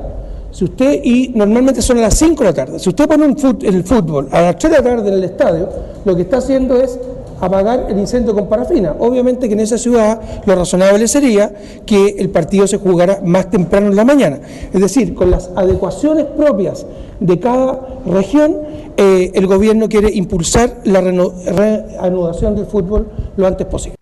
Si 0.53 0.65
usted, 0.65 1.01
y 1.03 1.33
normalmente 1.35 1.83
son 1.83 1.99
a 1.99 2.03
las 2.03 2.15
5 2.15 2.43
de 2.43 2.51
la 2.51 2.55
tarde, 2.55 2.79
si 2.79 2.89
usted 2.89 3.07
pone 3.07 3.27
un 3.27 3.59
el 3.63 3.85
fútbol 3.85 4.29
a 4.31 4.41
las 4.43 4.57
3 4.57 4.73
de 4.73 4.79
la 4.79 4.85
tarde 4.85 5.09
en 5.09 5.15
el 5.15 5.25
estadio, 5.25 5.69
lo 6.05 6.17
que 6.17 6.23
está 6.23 6.39
haciendo 6.39 6.81
es 6.81 6.99
apagar 7.41 7.87
el 7.89 7.99
incendio 7.99 8.35
con 8.35 8.49
parafina. 8.49 8.95
Obviamente 8.99 9.49
que 9.49 9.55
en 9.55 9.61
esa 9.61 9.79
ciudad 9.79 10.21
lo 10.45 10.55
razonable 10.55 11.07
sería 11.09 11.53
que 11.85 12.17
el 12.19 12.31
partido 12.31 12.67
se 12.67 12.79
jugara 12.79 13.21
más 13.25 13.51
temprano 13.51 13.89
en 13.89 13.97
la 13.97 14.05
mañana. 14.05 14.41
Es 14.73 14.81
decir, 14.81 15.15
con 15.15 15.31
las 15.31 15.51
adecuaciones 15.57 16.25
propias 16.25 16.87
de 17.21 17.39
cada 17.39 17.81
región, 18.07 18.57
eh, 18.97 19.31
el 19.35 19.47
gobierno 19.47 19.89
quiere 19.89 20.11
impulsar 20.13 20.81
la 20.85 21.01
reanudación 21.01 22.57
del 22.57 22.67
fútbol 22.67 23.09
lo 23.37 23.47
antes 23.47 23.67
posible. 23.67 23.97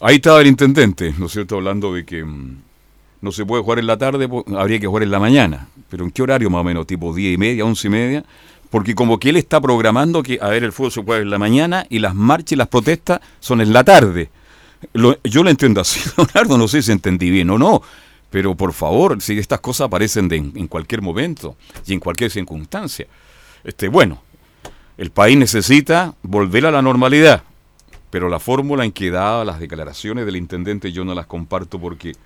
Ahí 0.00 0.16
estaba 0.16 0.40
el 0.40 0.48
intendente, 0.48 1.14
¿no 1.18 1.26
es 1.26 1.32
cierto?, 1.32 1.56
hablando 1.56 1.94
de 1.94 2.04
que 2.04 2.24
mm, 2.24 2.58
no 3.22 3.32
se 3.32 3.46
puede 3.46 3.62
jugar 3.62 3.78
en 3.78 3.86
la 3.86 3.96
tarde, 3.96 4.28
habría 4.56 4.78
que 4.78 4.86
jugar 4.86 5.02
en 5.02 5.10
la 5.10 5.18
mañana. 5.18 5.68
Pero 5.88 6.04
¿en 6.04 6.10
qué 6.10 6.22
horario 6.22 6.50
más 6.50 6.60
o 6.60 6.64
menos? 6.64 6.86
¿Tipo 6.86 7.14
10 7.14 7.34
y 7.34 7.38
media, 7.38 7.64
11 7.64 7.86
y 7.86 7.90
media? 7.90 8.24
Porque 8.74 8.96
como 8.96 9.20
que 9.20 9.28
él 9.28 9.36
está 9.36 9.60
programando 9.60 10.20
que, 10.20 10.40
a 10.42 10.48
ver, 10.48 10.64
el 10.64 10.72
fútbol 10.72 10.90
se 10.90 11.04
juega 11.04 11.22
en 11.22 11.30
la 11.30 11.38
mañana 11.38 11.86
y 11.90 12.00
las 12.00 12.12
marchas 12.12 12.54
y 12.54 12.56
las 12.56 12.66
protestas 12.66 13.20
son 13.38 13.60
en 13.60 13.72
la 13.72 13.84
tarde. 13.84 14.30
Yo 14.92 15.44
lo 15.44 15.50
entiendo 15.50 15.80
así, 15.80 16.00
Leonardo, 16.16 16.58
no 16.58 16.66
sé 16.66 16.82
si 16.82 16.90
entendí 16.90 17.30
bien 17.30 17.50
o 17.50 17.56
no. 17.56 17.82
Pero 18.30 18.56
por 18.56 18.72
favor, 18.72 19.22
si 19.22 19.38
estas 19.38 19.60
cosas 19.60 19.86
aparecen 19.86 20.28
en 20.32 20.66
cualquier 20.66 21.02
momento 21.02 21.56
y 21.86 21.92
en 21.92 22.00
cualquier 22.00 22.32
circunstancia. 22.32 23.06
Este, 23.62 23.86
bueno, 23.86 24.20
el 24.98 25.12
país 25.12 25.38
necesita 25.38 26.12
volver 26.24 26.66
a 26.66 26.72
la 26.72 26.82
normalidad. 26.82 27.44
Pero 28.10 28.28
la 28.28 28.40
fórmula 28.40 28.84
en 28.84 28.90
que 28.90 29.12
daba 29.12 29.44
las 29.44 29.60
declaraciones 29.60 30.26
del 30.26 30.34
intendente 30.34 30.90
yo 30.90 31.04
no 31.04 31.14
las 31.14 31.26
comparto 31.26 31.78
porque 31.78 32.16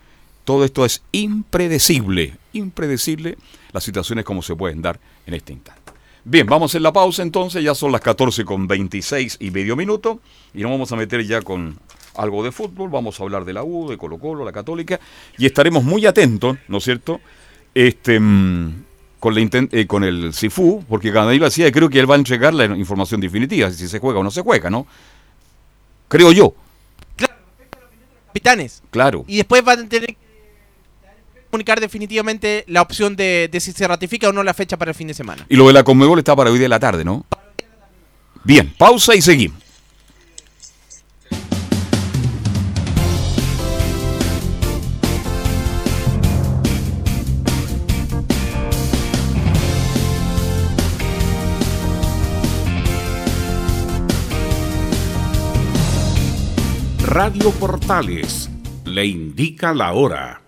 todo 0.47 0.65
esto 0.65 0.87
es 0.87 1.03
impredecible, 1.13 2.39
impredecible 2.55 3.37
las 3.73 3.85
situaciones 3.85 4.25
como 4.25 4.41
se 4.41 4.57
pueden 4.57 4.81
dar 4.81 4.99
en 5.27 5.35
este 5.35 5.53
instante. 5.53 5.88
Bien, 6.31 6.47
vamos 6.47 6.75
en 6.75 6.83
la 6.83 6.93
pausa 6.93 7.23
entonces, 7.23 7.65
ya 7.65 7.75
son 7.75 7.91
las 7.91 8.03
14 8.03 8.45
con 8.45 8.67
26 8.67 9.39
y 9.41 9.51
medio 9.51 9.77
minuto 9.77 10.21
y 10.53 10.61
nos 10.61 10.71
vamos 10.71 10.93
a 10.93 10.97
meter 10.97 11.25
ya 11.25 11.41
con 11.41 11.79
algo 12.17 12.45
de 12.45 12.53
fútbol, 12.53 12.91
vamos 12.91 13.19
a 13.19 13.23
hablar 13.23 13.47
de 13.47 13.55
la 13.55 13.65
U, 13.65 13.89
de 13.89 13.97
Colo 13.97 14.19
Colo, 14.19 14.45
la 14.45 14.53
Católica 14.53 15.01
y 15.39 15.47
estaremos 15.47 15.85
muy 15.85 16.05
atentos, 16.05 16.59
¿no 16.69 16.77
es 16.77 16.85
cierto? 16.85 17.23
Este, 17.73 18.21
mm, 18.21 18.85
con, 19.19 19.35
la 19.35 19.49
eh, 19.73 19.87
con 19.87 20.05
el 20.05 20.35
CIFU, 20.35 20.85
porque 20.87 21.11
Canadá 21.11 21.33
decía, 21.33 21.73
creo 21.73 21.89
que 21.89 21.99
él 21.99 22.11
va 22.11 22.17
a 22.17 22.19
entregar 22.19 22.53
la 22.53 22.67
información 22.77 23.23
definitiva, 23.23 23.71
si 23.71 23.89
se 23.89 23.99
juega 23.99 24.21
o 24.21 24.23
no 24.23 24.31
se 24.31 24.43
juega, 24.43 24.69
¿no? 24.69 24.87
Creo 26.09 26.31
yo, 26.33 26.53
Capitanes. 28.27 28.83
claro. 28.91 29.25
Y 29.27 29.39
después 29.39 29.65
van 29.65 29.87
a 29.87 29.89
tener 29.89 30.09
que 30.09 30.28
comunicar 31.51 31.81
definitivamente 31.81 32.65
la 32.69 32.83
opción 32.83 33.17
de, 33.17 33.49
de 33.51 33.61
si 33.61 33.73
se 33.73 33.87
ratifica 33.87 34.29
o 34.29 34.33
no 34.33 34.43
la 34.43 34.55
fecha 34.55 34.77
para 34.77 34.91
el 34.91 34.95
fin 34.95 35.09
de 35.09 35.15
semana. 35.15 35.47
Y 35.49 35.57
lo 35.57 35.67
de 35.67 35.73
la 35.73 35.83
Conmebol 35.83 36.19
está 36.19 36.37
para 36.37 36.51
hoy 36.51 36.59
de 36.59 36.69
la 36.69 36.79
tarde, 36.79 37.05
¿no? 37.05 37.25
Bien, 38.45 38.73
pausa 38.77 39.15
y 39.15 39.23
seguimos. 39.23 39.69
Radio 57.09 57.51
Portales 57.53 58.49
le 58.85 59.07
indica 59.07 59.73
la 59.75 59.93
hora. 59.93 60.48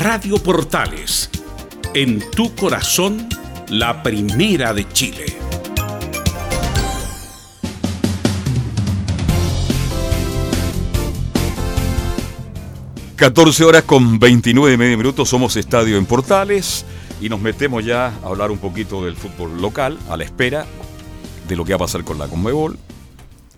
Radio 0.00 0.38
Portales, 0.38 1.28
en 1.92 2.22
tu 2.30 2.54
corazón, 2.54 3.28
la 3.68 4.00
primera 4.00 4.72
de 4.72 4.88
Chile. 4.92 5.26
14 13.16 13.64
horas 13.64 13.82
con 13.82 14.20
29 14.20 14.74
y 14.74 14.76
medio 14.76 14.96
minutos, 14.96 15.28
somos 15.28 15.56
Estadio 15.56 15.98
en 15.98 16.06
Portales 16.06 16.84
y 17.20 17.28
nos 17.28 17.40
metemos 17.40 17.84
ya 17.84 18.06
a 18.06 18.26
hablar 18.26 18.52
un 18.52 18.58
poquito 18.58 19.04
del 19.04 19.16
fútbol 19.16 19.60
local, 19.60 19.98
a 20.08 20.16
la 20.16 20.22
espera 20.22 20.64
de 21.48 21.56
lo 21.56 21.64
que 21.64 21.72
va 21.72 21.76
a 21.76 21.80
pasar 21.80 22.04
con 22.04 22.18
la 22.18 22.28
Conmebol. 22.28 22.78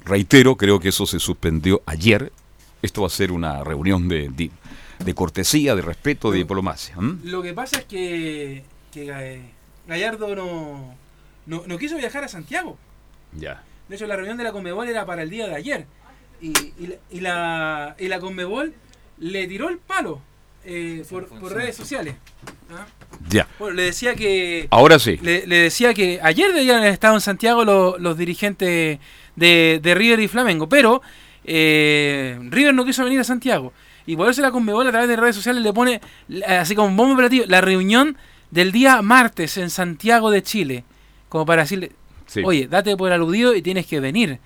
Reitero, 0.07 0.57
creo 0.57 0.81
que 0.81 0.89
eso 0.89 1.05
se 1.05 1.19
suspendió 1.19 1.83
ayer. 1.85 2.33
Esto 2.81 3.03
va 3.03 3.09
a 3.09 3.11
ser 3.11 3.31
una 3.31 3.63
reunión 3.63 4.09
de, 4.09 4.31
de, 4.31 4.51
de 5.05 5.15
cortesía, 5.15 5.75
de 5.75 5.83
respeto, 5.83 6.31
de 6.31 6.39
diplomacia. 6.39 6.95
Lo 7.25 7.43
que 7.43 7.53
pasa 7.55 7.79
es 7.79 7.85
que, 7.87 8.65
que 8.93 9.11
eh, 9.11 9.41
Gallardo 9.87 10.35
no, 10.35 10.95
no, 11.47 11.63
no 11.67 11.79
quiso 11.79 11.97
viajar 11.97 12.25
a 12.25 12.29
Santiago. 12.29 12.79
Ya. 13.33 13.63
De 13.89 13.97
hecho, 13.97 14.07
la 14.07 14.17
reunión 14.17 14.37
de 14.37 14.45
la 14.45 14.53
Conmebol 14.53 14.89
era 14.89 15.07
para 15.07 15.23
el 15.23 15.31
día 15.31 15.49
de 15.49 15.55
ayer. 15.55 15.87
Y, 16.41 16.53
y, 16.79 16.87
la, 16.87 16.97
y, 17.11 17.21
la, 17.21 17.97
y 17.99 18.09
la 18.09 18.21
Conmebol 18.21 18.75
le 19.19 19.47
tiró 19.47 19.69
el 19.69 19.79
palo 19.79 20.21
eh, 20.65 21.05
por, 21.09 21.27
por, 21.27 21.53
redes 21.53 21.77
sociales. 21.77 22.15
¿Ah? 22.71 22.87
Ya. 23.29 23.47
Bueno, 23.59 23.77
le 23.77 23.83
decía 23.85 24.15
que. 24.15 24.69
Ahora 24.71 24.99
sí. 24.99 25.19
Le, 25.23 25.47
le 25.47 25.57
decía 25.57 25.95
que 25.95 26.21
ayer 26.23 26.53
debían 26.53 26.79
haber 26.79 26.93
estado 26.93 27.15
en 27.15 27.21
Santiago 27.21 27.65
los, 27.65 28.01
los 28.01 28.17
dirigentes 28.17 28.99
de, 29.37 29.81
de, 29.83 29.95
River 29.95 30.21
y 30.21 30.29
Flamengo, 30.29 30.69
pero 30.69 31.03
eh, 31.45 32.39
River 32.51 32.75
no 32.75 32.85
quiso 32.85 33.05
venir 33.05 33.21
a 33.21 33.25
Santiago. 33.25 33.73
Y 34.07 34.17
por 34.17 34.29
eso 34.31 34.43
la 34.43 34.51
Conmebol 34.51 34.87
a 34.87 34.91
través 34.91 35.09
de 35.09 35.17
redes 35.17 35.37
sociales 35.37 35.63
le 35.63 35.73
pone, 35.73 36.01
así 36.47 36.75
como 36.75 36.89
bombo 36.95 37.15
operativo, 37.15 37.45
la 37.49 37.61
reunión 37.61 38.17
del 38.51 38.73
día 38.73 39.03
martes 39.03 39.57
en 39.57 39.71
Santiago 39.71 40.31
de 40.31 40.43
Chile. 40.43 40.85
Como 41.29 41.47
para 41.47 41.63
decirle, 41.63 41.93
sí. 42.27 42.43
oye, 42.45 42.67
date 42.67 42.97
por 42.97 43.13
aludido 43.13 43.55
y 43.55 43.63
tienes 43.63 43.87
que 43.87 44.01
venir. 44.01 44.41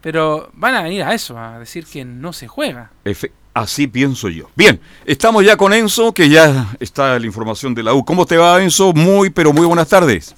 Pero 0.00 0.50
van 0.54 0.74
a 0.74 0.82
venir 0.82 1.02
a 1.02 1.12
eso, 1.12 1.38
a 1.38 1.58
decir 1.58 1.84
que 1.84 2.04
no 2.04 2.32
se 2.32 2.48
juega. 2.48 2.90
Efe- 3.04 3.32
así 3.52 3.86
pienso 3.86 4.28
yo. 4.28 4.48
Bien, 4.56 4.80
estamos 5.04 5.44
ya 5.44 5.56
con 5.56 5.74
Enzo, 5.74 6.12
que 6.14 6.28
ya 6.30 6.68
está 6.80 7.18
la 7.18 7.26
información 7.26 7.74
de 7.74 7.82
la 7.82 7.92
U. 7.92 8.04
¿Cómo 8.04 8.24
te 8.24 8.36
va, 8.38 8.62
Enzo? 8.62 8.92
Muy, 8.94 9.28
pero 9.30 9.52
muy 9.52 9.66
buenas 9.66 9.88
tardes. 9.88 10.34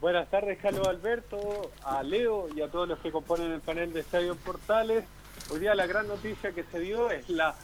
Buenas 0.00 0.30
tardes, 0.30 0.58
Carlos 0.62 0.86
Alberto, 0.86 1.70
a 1.84 2.02
Leo 2.02 2.48
y 2.54 2.60
a 2.62 2.68
todos 2.68 2.88
los 2.88 2.98
que 3.00 3.10
componen 3.10 3.52
el 3.52 3.60
panel 3.60 3.92
de 3.92 4.00
Estadio 4.00 4.36
Portales. 4.36 5.04
Hoy 5.50 5.60
día 5.60 5.74
la 5.74 5.86
gran 5.86 6.06
noticia 6.08 6.52
que 6.52 6.64
se 6.70 6.78
dio 6.80 7.10
es 7.10 7.28
la 7.28 7.54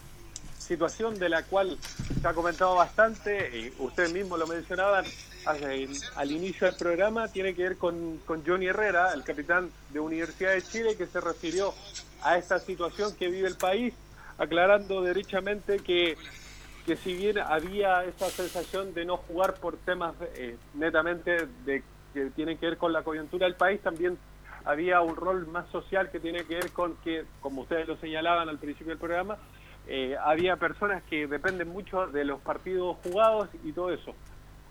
situación 0.70 1.18
de 1.18 1.28
la 1.28 1.42
cual 1.42 1.76
se 2.22 2.28
ha 2.28 2.32
comentado 2.32 2.76
bastante, 2.76 3.58
y 3.58 3.74
ustedes 3.82 4.12
mismos 4.12 4.38
lo 4.38 4.46
mencionaban 4.46 5.04
al 5.44 6.30
inicio 6.30 6.68
del 6.68 6.76
programa, 6.76 7.26
tiene 7.26 7.56
que 7.56 7.64
ver 7.64 7.76
con, 7.76 8.18
con 8.18 8.46
Johnny 8.46 8.66
Herrera, 8.66 9.12
el 9.12 9.24
capitán 9.24 9.68
de 9.92 9.98
Universidad 9.98 10.52
de 10.52 10.62
Chile, 10.62 10.96
que 10.96 11.06
se 11.06 11.20
refirió 11.20 11.74
a 12.22 12.38
esta 12.38 12.60
situación 12.60 13.16
que 13.16 13.28
vive 13.28 13.48
el 13.48 13.56
país, 13.56 13.94
aclarando 14.38 15.02
derechamente 15.02 15.80
que 15.80 16.16
que 16.86 16.96
si 16.96 17.12
bien 17.12 17.38
había 17.38 18.04
esa 18.04 18.30
sensación 18.30 18.94
de 18.94 19.04
no 19.04 19.18
jugar 19.18 19.54
por 19.56 19.76
temas 19.76 20.14
eh, 20.34 20.56
netamente 20.74 21.46
de 21.66 21.82
que 22.14 22.30
tienen 22.30 22.56
que 22.56 22.66
ver 22.66 22.78
con 22.78 22.92
la 22.92 23.02
coyuntura 23.02 23.46
del 23.46 23.54
país, 23.54 23.80
también 23.82 24.16
había 24.64 25.02
un 25.02 25.14
rol 25.14 25.46
más 25.46 25.68
social 25.68 26.10
que 26.10 26.20
tiene 26.20 26.44
que 26.44 26.54
ver 26.54 26.70
con 26.72 26.96
que, 27.04 27.24
como 27.42 27.62
ustedes 27.62 27.86
lo 27.86 27.96
señalaban 27.98 28.48
al 28.48 28.58
principio 28.58 28.92
del 28.92 28.98
programa, 28.98 29.36
eh, 29.92 30.16
había 30.24 30.54
personas 30.54 31.02
que 31.10 31.26
dependen 31.26 31.68
mucho 31.68 32.06
de 32.06 32.24
los 32.24 32.40
partidos 32.40 32.96
jugados 33.02 33.48
y 33.64 33.72
todo 33.72 33.90
eso. 33.90 34.14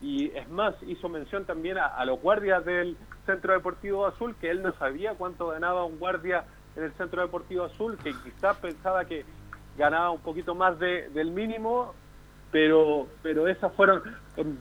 Y 0.02 0.28
es 0.28 0.48
más, 0.48 0.76
hizo 0.88 1.10
mención 1.10 1.44
también 1.44 1.78
a, 1.78 2.06
los 2.06 2.22
guardias 2.22 2.64
del 2.64 2.96
Centro 3.26 3.52
Deportivo 3.52 4.08
Azul, 4.08 4.34
que 4.40 4.50
él 4.50 4.62
no 4.62 4.72
sabía 4.76 5.16
cuánto 5.16 5.48
ganaba 5.48 5.84
un 5.84 6.00
guardia 6.00 6.46
en 6.78 6.86
el 6.86 6.94
Centro 6.94 7.22
Deportivo 7.22 7.66
Azul, 7.66 7.98
que 7.98 8.14
quizás 8.24 8.56
pensaba 8.60 9.04
que 9.04 9.26
ganaba 9.78 10.10
un 10.12 10.22
poquito 10.22 10.56
más 10.56 10.80
de, 10.80 11.10
del 11.10 11.32
mínimo, 11.32 11.94
pero 12.50 13.10
pero 13.22 13.50
esas 13.50 13.74
fueron 13.74 14.02
en, 14.38 14.58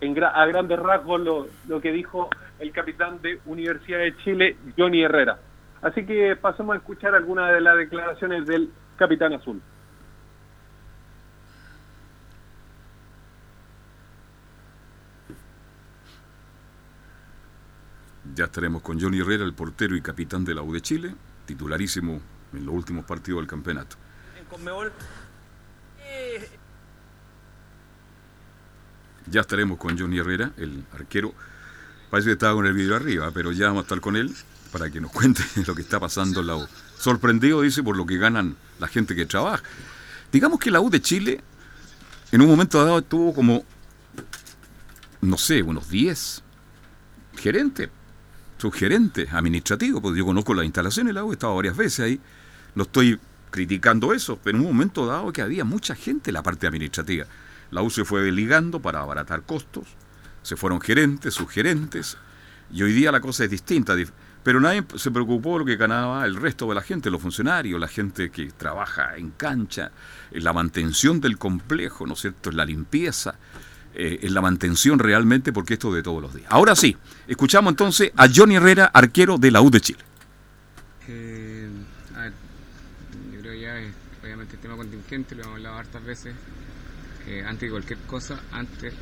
en 0.00 0.22
a 0.22 0.46
grandes 0.46 0.78
rasgos 0.78 1.20
lo, 1.20 1.48
lo 1.66 1.80
que 1.80 1.90
dijo 1.90 2.30
el 2.60 2.70
capitán 2.70 3.20
de 3.20 3.40
Universidad 3.46 3.98
de 3.98 4.16
Chile, 4.18 4.56
Johnny 4.78 5.02
Herrera. 5.02 5.40
Así 5.82 6.06
que 6.06 6.36
pasemos 6.36 6.74
a 6.74 6.78
escuchar 6.78 7.16
algunas 7.16 7.52
de 7.52 7.60
las 7.60 7.76
declaraciones 7.76 8.46
del 8.46 8.70
capitán 8.96 9.32
azul. 9.32 9.60
Ya 18.38 18.44
estaremos 18.44 18.82
con 18.82 19.00
Johnny 19.00 19.18
Herrera, 19.18 19.42
el 19.44 19.52
portero 19.52 19.96
y 19.96 20.00
capitán 20.00 20.44
de 20.44 20.54
la 20.54 20.62
U 20.62 20.72
de 20.72 20.80
Chile, 20.80 21.12
titularísimo 21.44 22.20
en 22.52 22.66
los 22.66 22.72
últimos 22.72 23.04
partidos 23.04 23.40
del 23.40 23.48
campeonato. 23.48 23.96
En 24.38 24.44
Conmebol. 24.44 24.92
eh, 26.06 26.48
Ya 29.26 29.40
estaremos 29.40 29.76
con 29.76 29.98
Johnny 29.98 30.20
Herrera, 30.20 30.52
el 30.56 30.84
arquero. 30.94 31.34
Parece 32.10 32.28
que 32.28 32.34
estaba 32.34 32.54
con 32.54 32.64
el 32.66 32.74
vídeo 32.74 32.94
arriba, 32.94 33.28
pero 33.34 33.50
ya 33.50 33.66
vamos 33.66 33.80
a 33.80 33.82
estar 33.86 34.00
con 34.00 34.14
él 34.14 34.32
para 34.70 34.88
que 34.88 35.00
nos 35.00 35.10
cuente 35.18 35.42
lo 35.66 35.74
que 35.74 35.82
está 35.82 35.98
pasando 35.98 36.40
en 36.42 36.46
la 36.46 36.54
U. 36.58 36.68
Sorprendido, 36.96 37.62
dice, 37.62 37.82
por 37.82 37.96
lo 37.96 38.06
que 38.06 38.18
ganan 38.18 38.54
la 38.78 38.86
gente 38.86 39.16
que 39.16 39.26
trabaja. 39.26 39.64
Digamos 40.30 40.60
que 40.60 40.70
la 40.70 40.80
U 40.80 40.90
de 40.90 41.02
Chile, 41.02 41.40
en 42.30 42.40
un 42.40 42.46
momento 42.46 42.84
dado, 42.84 43.02
tuvo 43.02 43.34
como, 43.34 43.64
no 45.22 45.36
sé, 45.38 45.60
unos 45.60 45.88
10 45.90 46.44
gerentes, 47.36 47.90
subgerentes 48.58 49.32
administrativos, 49.32 50.02
porque 50.02 50.18
yo 50.18 50.26
conozco 50.26 50.52
las 50.52 50.64
instalaciones 50.64 51.14
la 51.14 51.22
he 51.22 51.32
estado 51.32 51.54
varias 51.56 51.76
veces 51.76 52.00
ahí. 52.00 52.20
No 52.74 52.82
estoy 52.82 53.18
criticando 53.50 54.12
eso, 54.12 54.38
pero 54.42 54.58
en 54.58 54.64
un 54.64 54.72
momento 54.72 55.06
dado 55.06 55.32
que 55.32 55.40
había 55.40 55.64
mucha 55.64 55.94
gente 55.94 56.30
en 56.30 56.34
la 56.34 56.42
parte 56.42 56.66
administrativa. 56.66 57.26
La 57.70 57.82
U 57.82 57.90
se 57.90 58.04
fue 58.04 58.30
ligando 58.30 58.80
para 58.80 59.00
abaratar 59.00 59.42
costos, 59.42 59.86
se 60.42 60.56
fueron 60.56 60.80
gerentes, 60.80 61.34
subgerentes, 61.34 62.16
y 62.72 62.82
hoy 62.82 62.92
día 62.92 63.12
la 63.12 63.20
cosa 63.20 63.44
es 63.44 63.50
distinta. 63.50 63.94
Pero 64.42 64.60
nadie 64.60 64.84
se 64.96 65.10
preocupó 65.10 65.54
de 65.54 65.58
lo 65.60 65.64
que 65.64 65.76
ganaba 65.76 66.24
el 66.24 66.36
resto 66.36 66.68
de 66.68 66.74
la 66.74 66.82
gente, 66.82 67.10
los 67.10 67.20
funcionarios, 67.20 67.80
la 67.80 67.88
gente 67.88 68.30
que 68.30 68.46
trabaja 68.52 69.16
en 69.16 69.30
cancha, 69.30 69.90
en 70.30 70.44
la 70.44 70.52
mantención 70.52 71.20
del 71.20 71.38
complejo, 71.38 72.06
¿no 72.06 72.14
es 72.14 72.20
cierto?, 72.20 72.50
en 72.50 72.56
la 72.56 72.64
limpieza, 72.64 73.34
eh, 73.94 74.20
en 74.22 74.34
la 74.34 74.40
mantención 74.40 74.98
realmente, 74.98 75.52
porque 75.52 75.74
esto 75.74 75.88
es 75.88 75.96
de 75.96 76.02
todos 76.02 76.22
los 76.22 76.34
días. 76.34 76.46
Ahora 76.50 76.74
sí, 76.76 76.96
escuchamos 77.26 77.72
entonces 77.72 78.12
a 78.16 78.28
Johnny 78.32 78.56
Herrera, 78.56 78.90
arquero 78.92 79.38
de 79.38 79.50
la 79.50 79.60
U 79.60 79.70
de 79.70 79.80
Chile. 79.80 80.00
Eh, 81.08 81.68
a 82.14 82.20
ver, 82.20 82.32
yo 83.32 83.40
creo 83.40 83.52
que 83.52 83.60
ya 83.60 83.78
es, 83.78 83.92
obviamente 84.22 84.54
el 84.54 84.60
tema 84.60 84.76
contingente, 84.76 85.34
lo 85.34 85.42
hemos 85.42 85.56
hablado 85.56 85.76
hartas 85.76 86.04
veces. 86.04 86.34
Antes 87.44 87.60
de 87.60 87.70
cualquier 87.70 87.98
cosa, 88.06 88.40
antes 88.52 88.94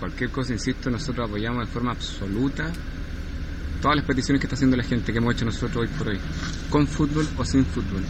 cualquier 0.00 0.30
cosa, 0.30 0.54
insisto, 0.54 0.88
nosotros 0.88 1.28
apoyamos 1.28 1.66
de 1.66 1.70
forma 1.70 1.90
absoluta 1.90 2.72
todas 3.84 3.98
las 3.98 4.06
peticiones 4.06 4.40
que 4.40 4.46
está 4.46 4.54
haciendo 4.54 4.78
la 4.78 4.82
gente 4.82 5.12
que 5.12 5.18
hemos 5.18 5.34
hecho 5.34 5.44
nosotros 5.44 5.76
hoy 5.76 5.88
por 5.98 6.08
hoy, 6.08 6.18
con 6.70 6.86
fútbol 6.86 7.28
o 7.36 7.44
sin 7.44 7.66
fútbol. 7.66 8.02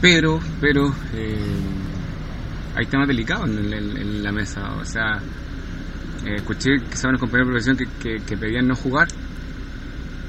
Pero, 0.00 0.38
pero, 0.60 0.94
eh, 1.12 1.36
hay 2.76 2.86
temas 2.86 3.08
delicados 3.08 3.48
en, 3.50 3.72
en- 3.72 3.96
en 3.96 4.22
la 4.22 4.32
mesa, 4.32 4.72
o 4.74 4.84
sea, 4.84 5.18
eh, 6.26 6.36
escuché 6.36 6.76
que 6.78 6.94
estaban 6.94 7.10
unos 7.16 7.20
compañeros 7.20 7.48
de 7.48 7.52
profesión 7.52 7.76
que, 7.76 7.86
que, 8.18 8.24
que 8.24 8.36
pedían 8.36 8.66
no 8.68 8.74
jugar 8.76 9.08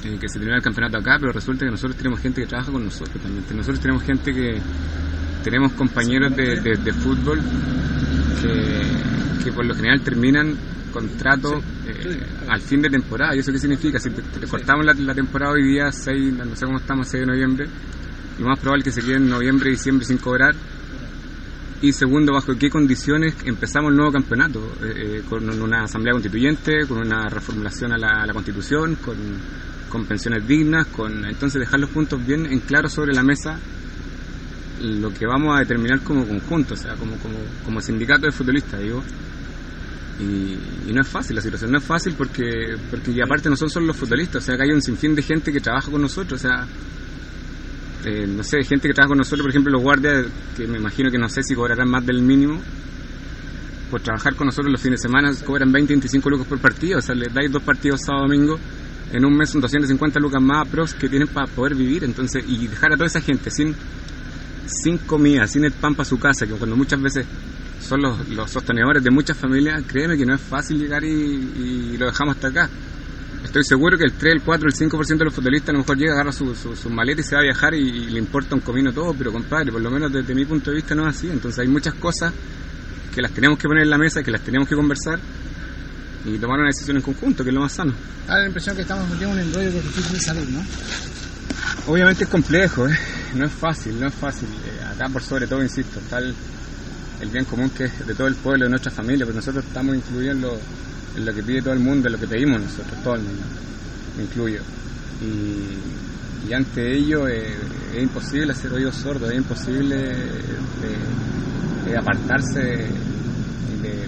eh, 0.03 0.17
que 0.19 0.27
se 0.27 0.35
termina 0.39 0.55
el 0.57 0.63
campeonato 0.63 0.97
acá, 0.97 1.17
pero 1.19 1.31
resulta 1.31 1.65
que 1.65 1.71
nosotros 1.71 1.95
tenemos 1.97 2.19
gente 2.19 2.41
que 2.41 2.47
trabaja 2.47 2.71
con 2.71 2.83
nosotros 2.83 3.21
también. 3.21 3.43
Nosotros 3.55 3.79
tenemos 3.79 4.03
gente 4.03 4.33
que 4.33 4.59
tenemos 5.43 5.73
compañeros 5.73 6.35
de, 6.35 6.59
de- 6.61 6.77
de 6.77 6.93
fútbol 6.93 7.39
que, 8.41 9.43
que 9.43 9.51
por 9.51 9.65
lo 9.65 9.75
general 9.75 10.01
terminan 10.01 10.55
contrato 10.91 11.61
eh, 11.87 12.19
al 12.49 12.59
fin 12.61 12.81
de 12.81 12.89
temporada. 12.89 13.35
¿Y 13.35 13.39
eso 13.39 13.51
qué 13.51 13.59
significa? 13.59 13.99
Si 13.99 14.09
te- 14.09 14.21
te 14.39 14.47
cortamos 14.47 14.85
la, 14.85 14.93
la 14.93 15.13
temporada 15.13 15.53
hoy 15.53 15.63
día, 15.63 15.91
6, 15.91 16.33
no 16.33 16.55
sé 16.55 16.65
cómo 16.65 16.79
estamos, 16.79 17.07
6 17.07 17.21
de 17.21 17.27
noviembre, 17.27 17.67
lo 18.39 18.47
más 18.47 18.59
probable 18.59 18.81
es 18.87 18.95
que 18.95 19.01
se 19.01 19.05
queden 19.07 19.23
en 19.23 19.29
noviembre 19.29 19.69
diciembre 19.69 20.05
sin 20.05 20.17
cobrar. 20.17 20.55
Y 21.81 21.93
segundo, 21.93 22.33
bajo 22.33 22.55
qué 22.57 22.69
condiciones 22.69 23.35
empezamos 23.43 23.89
el 23.91 23.97
nuevo 23.97 24.11
campeonato, 24.11 24.59
Eh, 24.83 24.93
eh, 24.95 25.23
con 25.27 25.49
una 25.49 25.83
asamblea 25.83 26.13
constituyente, 26.13 26.85
con 26.87 26.99
una 26.99 27.27
reformulación 27.27 27.93
a 27.93 27.97
la, 27.97 28.33
constitución, 28.33 28.95
con, 28.95 29.15
con 29.89 30.05
pensiones 30.05 30.47
dignas, 30.47 30.87
con 30.87 31.25
entonces 31.25 31.59
dejar 31.59 31.79
los 31.79 31.89
puntos 31.89 32.23
bien 32.25 32.45
en 32.45 32.59
claro 32.59 32.87
sobre 32.87 33.13
la 33.13 33.23
mesa 33.23 33.59
lo 34.81 35.13
que 35.13 35.25
vamos 35.25 35.55
a 35.55 35.59
determinar 35.59 36.01
como 36.01 36.25
conjunto, 36.25 36.73
o 36.73 36.77
sea, 36.77 36.95
como, 36.95 37.15
como, 37.17 37.35
como 37.63 37.81
sindicato 37.81 38.25
de 38.25 38.31
futbolistas, 38.31 38.79
digo. 38.79 39.03
Y, 40.19 40.91
no 40.91 41.01
es 41.01 41.07
fácil 41.07 41.37
la 41.37 41.41
situación, 41.41 41.71
no 41.71 41.77
es 41.77 41.85
fácil 41.85 42.15
porque, 42.17 42.75
porque 42.89 43.17
aparte 43.23 43.49
no 43.49 43.55
son 43.55 43.69
solo 43.69 43.87
los 43.87 43.95
futbolistas, 43.95 44.43
o 44.43 44.45
sea, 44.45 44.57
que 44.57 44.63
hay 44.63 44.71
un 44.71 44.81
sinfín 44.81 45.15
de 45.15 45.21
gente 45.21 45.53
que 45.53 45.61
trabaja 45.61 45.89
con 45.89 46.01
nosotros, 46.01 46.43
o 46.43 46.47
sea, 46.47 46.67
eh, 48.05 48.25
no 48.27 48.43
sé, 48.43 48.63
gente 48.63 48.87
que 48.87 48.93
trabaja 48.93 49.09
con 49.09 49.17
nosotros, 49.19 49.41
por 49.41 49.51
ejemplo, 49.51 49.71
los 49.71 49.81
guardias, 49.81 50.25
que 50.57 50.67
me 50.67 50.77
imagino 50.77 51.11
que 51.11 51.17
no 51.17 51.29
sé 51.29 51.43
si 51.43 51.53
cobrarán 51.53 51.89
más 51.89 52.05
del 52.05 52.21
mínimo, 52.21 52.59
por 53.91 54.01
trabajar 54.01 54.35
con 54.35 54.47
nosotros 54.47 54.71
los 54.71 54.81
fines 54.81 55.01
de 55.01 55.07
semana 55.09 55.31
cobran 55.45 55.71
20, 55.71 55.93
25 55.93 56.29
lucas 56.29 56.47
por 56.47 56.59
partido, 56.59 56.99
o 56.99 57.01
sea, 57.01 57.13
les 57.13 57.33
dais 57.33 57.51
dos 57.51 57.61
partidos 57.61 58.01
sábado 58.01 58.27
domingo, 58.27 58.57
en 59.11 59.25
un 59.25 59.35
mes 59.35 59.49
son 59.49 59.61
250 59.61 60.19
lucas 60.19 60.41
más 60.41 60.67
pros 60.67 60.93
que 60.93 61.09
tienen 61.09 61.27
para 61.27 61.45
poder 61.47 61.75
vivir, 61.75 62.03
entonces, 62.03 62.43
y 62.47 62.67
dejar 62.67 62.93
a 62.93 62.95
toda 62.95 63.07
esa 63.07 63.21
gente 63.21 63.51
sin, 63.51 63.75
sin 64.65 64.97
comida, 64.99 65.45
sin 65.45 65.65
el 65.65 65.73
pan 65.73 65.93
para 65.93 66.05
su 66.05 66.17
casa, 66.17 66.47
que 66.47 66.53
cuando 66.53 66.75
muchas 66.75 67.01
veces 67.01 67.25
son 67.81 68.01
los, 68.01 68.29
los 68.29 68.49
sostenedores 68.49 69.03
de 69.03 69.11
muchas 69.11 69.37
familias, 69.37 69.83
créeme 69.85 70.17
que 70.17 70.25
no 70.25 70.33
es 70.33 70.41
fácil 70.41 70.79
llegar 70.79 71.03
y 71.03 71.97
lo 71.97 72.05
dejamos 72.05 72.35
hasta 72.35 72.47
acá. 72.47 72.69
Estoy 73.43 73.63
seguro 73.63 73.97
que 73.97 74.05
el 74.05 74.13
3, 74.13 74.33
el 74.33 74.41
4, 74.41 74.67
el 74.69 74.75
5% 74.75 75.17
de 75.17 75.25
los 75.25 75.33
futbolistas 75.33 75.69
a 75.69 75.73
lo 75.73 75.79
mejor 75.79 75.97
llega, 75.97 76.13
agarra 76.13 76.31
su, 76.31 76.55
su, 76.55 76.75
su 76.75 76.89
maleta 76.89 77.21
y 77.21 77.23
se 77.23 77.35
va 77.35 77.41
a 77.41 77.43
viajar 77.43 77.73
y, 77.73 77.79
y 77.79 78.09
le 78.09 78.19
importa 78.19 78.55
un 78.55 78.61
comino 78.61 78.93
todo, 78.93 79.13
pero 79.13 79.31
compadre, 79.31 79.71
por 79.71 79.81
lo 79.81 79.89
menos 79.89 80.11
desde 80.11 80.33
mi 80.35 80.45
punto 80.45 80.69
de 80.69 80.77
vista 80.77 80.95
no 80.95 81.09
es 81.09 81.17
así. 81.17 81.29
Entonces 81.29 81.59
hay 81.59 81.67
muchas 81.67 81.95
cosas 81.95 82.33
que 83.13 83.21
las 83.21 83.31
tenemos 83.31 83.57
que 83.57 83.67
poner 83.67 83.83
en 83.83 83.89
la 83.89 83.97
mesa, 83.97 84.23
que 84.23 84.31
las 84.31 84.41
tenemos 84.41 84.67
que 84.69 84.75
conversar 84.75 85.19
y 86.25 86.37
tomar 86.37 86.59
una 86.59 86.67
decisión 86.67 86.97
en 86.97 87.03
conjunto, 87.03 87.43
que 87.43 87.49
es 87.49 87.53
lo 87.53 87.61
más 87.61 87.73
sano. 87.73 87.93
Da 88.27 88.37
la 88.37 88.47
impresión 88.47 88.75
que 88.75 88.83
estamos 88.83 89.09
en 89.19 89.27
un 89.27 89.39
embrollo 89.39 89.71
que 89.71 89.77
es 89.79 89.83
difícil 89.83 90.13
de 90.13 90.19
salir, 90.19 90.49
¿no? 90.49 90.63
Obviamente 91.87 92.23
es 92.25 92.29
complejo, 92.29 92.87
¿eh? 92.87 92.97
no 93.35 93.45
es 93.45 93.51
fácil, 93.51 93.99
no 93.99 94.07
es 94.07 94.13
fácil. 94.13 94.47
Eh, 94.47 94.85
acá 94.85 95.09
por 95.09 95.23
sobre 95.23 95.47
todo, 95.47 95.63
insisto, 95.63 95.99
está 95.99 96.19
el, 96.19 96.33
el 97.21 97.29
bien 97.29 97.45
común 97.45 97.71
que 97.71 97.85
es 97.85 98.05
de 98.05 98.13
todo 98.13 98.27
el 98.27 98.35
pueblo, 98.35 98.65
de 98.65 98.69
nuestra 98.69 98.91
familia, 98.91 99.25
pero 99.25 99.35
nosotros 99.35 99.65
estamos 99.65 99.95
incluidos 99.95 100.35
en 100.35 100.41
lo, 100.41 100.59
en 101.15 101.25
lo 101.25 101.33
que 101.33 101.43
pide 101.43 101.61
todo 101.61 101.73
el 101.73 101.79
mundo, 101.79 102.07
en 102.07 102.13
lo 102.13 102.19
que 102.19 102.27
pedimos 102.27 102.61
nosotros, 102.61 103.03
todo 103.03 103.15
el 103.15 103.21
mundo, 103.21 103.43
me 104.17 104.23
incluyo. 104.23 104.61
Y, 105.21 106.53
ante 106.53 106.97
ello 106.97 107.29
eh, 107.29 107.55
es 107.95 108.03
imposible 108.03 108.51
hacer 108.51 108.73
oídos 108.73 108.95
sordos, 108.95 109.31
es 109.31 109.37
imposible 109.37 109.95
de, 109.95 111.89
de 111.89 111.97
apartarse 111.97 112.59
de, 112.59 114.07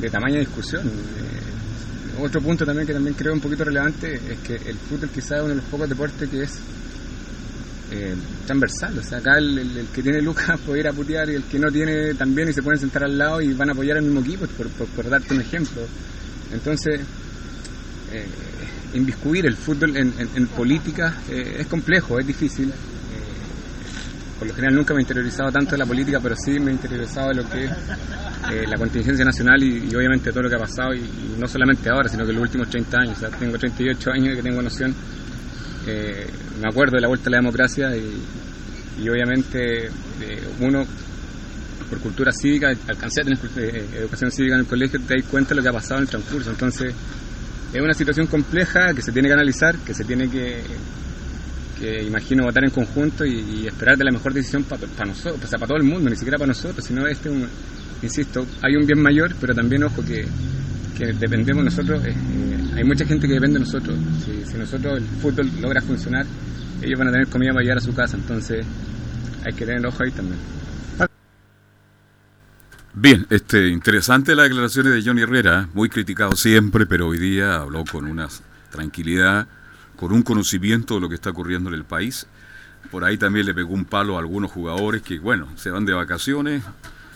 de 0.00 0.10
tamaña 0.10 0.38
discusión. 0.38 0.86
Eh, 0.86 2.20
otro 2.20 2.40
punto 2.40 2.64
también 2.64 2.86
que 2.86 2.92
también 2.92 3.14
creo 3.16 3.32
un 3.32 3.40
poquito 3.40 3.64
relevante 3.64 4.14
es 4.14 4.38
que 4.40 4.54
el 4.70 4.76
fútbol 4.76 5.08
quizás 5.10 5.32
es 5.32 5.40
uno 5.40 5.48
de 5.48 5.54
los 5.56 5.64
pocos 5.64 5.88
deportes 5.88 6.28
que 6.28 6.42
es 6.42 6.60
eh, 7.96 8.14
transversal. 8.46 8.98
O 8.98 9.02
sea, 9.02 9.18
acá 9.18 9.38
el, 9.38 9.86
que 9.94 10.02
tiene 10.02 10.20
lucas 10.20 10.58
puede 10.66 10.80
ir 10.80 10.88
a 10.88 10.92
putear 10.92 11.28
y 11.30 11.34
el 11.36 11.44
que 11.44 11.58
no 11.58 11.70
tiene 11.70 12.14
también 12.14 12.48
y 12.48 12.52
se 12.52 12.62
pueden 12.62 12.80
sentar 12.80 13.04
al 13.04 13.16
lado 13.16 13.40
y 13.40 13.52
van 13.52 13.68
a 13.68 13.72
apoyar 13.72 13.96
al 13.98 14.02
mismo 14.04 14.20
equipo, 14.20 14.46
por, 14.46 14.68
por- 14.68 15.08
darte 15.08 15.32
un 15.34 15.40
ejemplo. 15.40 15.82
Entonces, 16.52 17.00
eh, 18.12 18.26
inviscuir 18.94 19.46
el 19.46 19.56
fútbol 19.56 19.96
en, 19.96 20.12
en- 20.18 20.28
en 20.34 20.46
política 20.48 21.14
eh, 21.30 21.56
es 21.60 21.66
complejo, 21.66 22.18
es 22.18 22.26
difícil. 22.26 22.68
Eh, 22.68 22.72
por 24.38 24.48
lo 24.48 24.54
general 24.54 24.74
nunca 24.76 24.94
me 24.94 25.00
he 25.00 25.02
interiorizado 25.02 25.50
tanto 25.52 25.72
de 25.72 25.78
la 25.78 25.86
política, 25.86 26.18
pero 26.20 26.34
sí 26.36 26.58
me 26.58 26.70
he 26.70 26.74
interiorizado 26.74 27.28
de 27.28 27.34
lo 27.36 27.48
que 27.48 27.64
es 27.64 28.68
la 28.68 28.76
contingencia 28.76 29.24
nacional 29.24 29.62
y, 29.62 29.94
obviamente 29.94 30.30
todo 30.30 30.42
lo 30.42 30.50
que 30.50 30.56
ha 30.56 30.58
pasado, 30.58 30.92
y, 30.94 31.00
no 31.38 31.46
solamente 31.48 31.88
ahora, 31.88 32.08
sino 32.08 32.26
que 32.26 32.32
los 32.32 32.42
últimos 32.42 32.68
30 32.68 32.96
años. 33.00 33.16
O 33.16 33.20
sea, 33.20 33.30
tengo 33.30 33.56
38 33.56 34.10
años 34.10 34.34
y 34.34 34.36
que 34.36 34.42
tengo 34.42 34.60
noción. 34.60 34.94
Me 36.60 36.68
acuerdo 36.68 36.96
de 36.96 37.00
la 37.02 37.08
vuelta 37.08 37.28
a 37.28 37.32
la 37.32 37.38
democracia 37.38 37.96
y, 37.96 39.02
y 39.02 39.08
obviamente 39.08 39.86
eh, 39.86 40.48
uno 40.60 40.84
por 41.88 41.98
cultura 42.00 42.30
cívica, 42.32 42.68
alcancé 42.68 43.20
a 43.20 43.24
tener 43.24 43.38
eh, 43.58 43.88
educación 43.98 44.30
cívica 44.30 44.54
en 44.54 44.60
el 44.60 44.66
colegio, 44.66 44.98
te 45.06 45.14
das 45.16 45.24
cuenta 45.30 45.50
de 45.50 45.56
lo 45.56 45.62
que 45.62 45.68
ha 45.68 45.72
pasado 45.72 45.96
en 45.96 46.02
el 46.04 46.08
transcurso. 46.08 46.50
Entonces, 46.50 46.94
es 47.72 47.80
una 47.80 47.92
situación 47.92 48.26
compleja 48.26 48.94
que 48.94 49.02
se 49.02 49.12
tiene 49.12 49.28
que 49.28 49.34
analizar, 49.34 49.76
que 49.78 49.92
se 49.94 50.04
tiene 50.04 50.28
que, 50.30 50.62
que 51.78 52.04
imagino, 52.04 52.44
votar 52.44 52.64
en 52.64 52.70
conjunto 52.70 53.24
y, 53.26 53.66
esperar 53.66 53.96
de 53.98 54.04
la 54.04 54.12
mejor 54.12 54.32
decisión 54.32 54.64
para 54.64 54.80
nosotros, 55.06 55.44
o 55.44 55.46
sea, 55.46 55.58
para 55.58 55.68
todo 55.68 55.78
el 55.78 55.84
mundo, 55.84 56.08
ni 56.08 56.16
siquiera 56.16 56.38
para 56.38 56.48
nosotros, 56.48 56.84
sino 56.84 57.06
este, 57.06 57.28
un- 57.28 57.48
insisto, 58.02 58.46
hay 58.62 58.76
un 58.76 58.86
bien 58.86 59.02
mayor, 59.02 59.34
pero 59.40 59.54
también, 59.54 59.84
ojo, 59.84 60.02
que, 60.04 60.24
que 60.96 61.12
dependemos 61.12 61.64
nosotros, 61.64 62.04
eh, 62.04 62.10
eh, 62.10 62.74
hay 62.76 62.84
mucha 62.84 63.04
gente 63.04 63.26
que 63.26 63.34
depende 63.34 63.58
de 63.58 63.64
nosotros. 63.64 63.96
Si, 64.24 64.44
si 64.44 64.58
nosotros 64.58 64.98
el 64.98 65.04
fútbol 65.04 65.50
logra 65.60 65.80
funcionar, 65.80 66.26
ellos 66.82 66.98
van 66.98 67.08
a 67.08 67.12
tener 67.12 67.26
comida 67.28 67.52
para 67.52 67.62
llegar 67.62 67.78
a 67.78 67.80
su 67.80 67.94
casa, 67.94 68.16
entonces 68.16 68.64
hay 69.44 69.52
que 69.52 69.66
tener 69.66 69.84
ojo 69.86 70.02
ahí 70.02 70.10
también. 70.10 70.38
Bien, 72.96 73.26
este, 73.28 73.68
interesante 73.68 74.36
las 74.36 74.48
declaraciones 74.48 74.94
de 74.94 75.02
Johnny 75.02 75.22
Herrera, 75.22 75.68
muy 75.74 75.88
criticado 75.88 76.36
siempre, 76.36 76.86
pero 76.86 77.08
hoy 77.08 77.18
día 77.18 77.56
habló 77.56 77.84
con 77.84 78.04
una 78.06 78.28
tranquilidad, 78.70 79.48
con 79.96 80.12
un 80.12 80.22
conocimiento 80.22 80.94
de 80.94 81.00
lo 81.00 81.08
que 81.08 81.16
está 81.16 81.30
ocurriendo 81.30 81.70
en 81.70 81.74
el 81.74 81.84
país. 81.84 82.28
Por 82.92 83.02
ahí 83.02 83.18
también 83.18 83.46
le 83.46 83.54
pegó 83.54 83.74
un 83.74 83.84
palo 83.84 84.16
a 84.16 84.20
algunos 84.20 84.52
jugadores 84.52 85.02
que, 85.02 85.18
bueno, 85.18 85.48
se 85.56 85.70
van 85.70 85.84
de 85.84 85.92
vacaciones, 85.92 86.62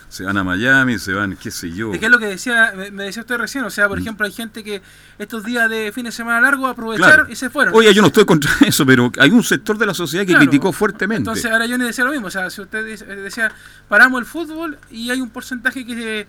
se 0.09 0.23
van 0.25 0.35
a 0.37 0.43
Miami, 0.43 0.97
se 0.99 1.13
van, 1.13 1.37
qué 1.37 1.51
sé 1.51 1.71
yo. 1.71 1.93
Es 1.93 1.99
que 1.99 2.05
es 2.07 2.11
lo 2.11 2.17
que 2.19 2.25
decía, 2.25 2.73
me 2.91 3.03
decía 3.05 3.21
usted 3.21 3.37
recién, 3.37 3.63
o 3.63 3.69
sea, 3.69 3.87
por 3.87 3.99
ejemplo, 3.99 4.25
hay 4.25 4.31
gente 4.31 4.63
que 4.63 4.81
estos 5.19 5.43
días 5.45 5.69
de 5.69 5.91
fin 5.93 6.03
de 6.05 6.11
semana 6.11 6.41
largo 6.41 6.65
aprovecharon 6.67 7.13
Claro. 7.15 7.31
y 7.31 7.35
se 7.35 7.49
fueron. 7.49 7.73
Oye, 7.75 7.93
yo 7.93 8.01
no 8.01 8.07
estoy 8.07 8.25
contra 8.25 8.51
eso, 8.67 8.85
pero 8.85 9.11
hay 9.19 9.29
un 9.29 9.43
sector 9.43 9.77
de 9.77 9.85
la 9.85 9.93
sociedad 9.93 10.23
que 10.25 10.33
Claro. 10.33 10.45
criticó 10.45 10.73
fuertemente. 10.73 11.19
Entonces 11.19 11.45
ahora 11.51 11.65
yo 11.67 11.77
le 11.77 11.85
decía 11.85 12.03
lo 12.05 12.11
mismo, 12.11 12.27
o 12.27 12.31
sea, 12.31 12.49
si 12.49 12.59
usted 12.59 12.83
decía, 13.23 13.51
paramos 13.87 14.19
el 14.19 14.25
fútbol 14.25 14.77
y 14.89 15.11
hay 15.11 15.21
un 15.21 15.29
porcentaje 15.29 15.85
que 15.85 16.27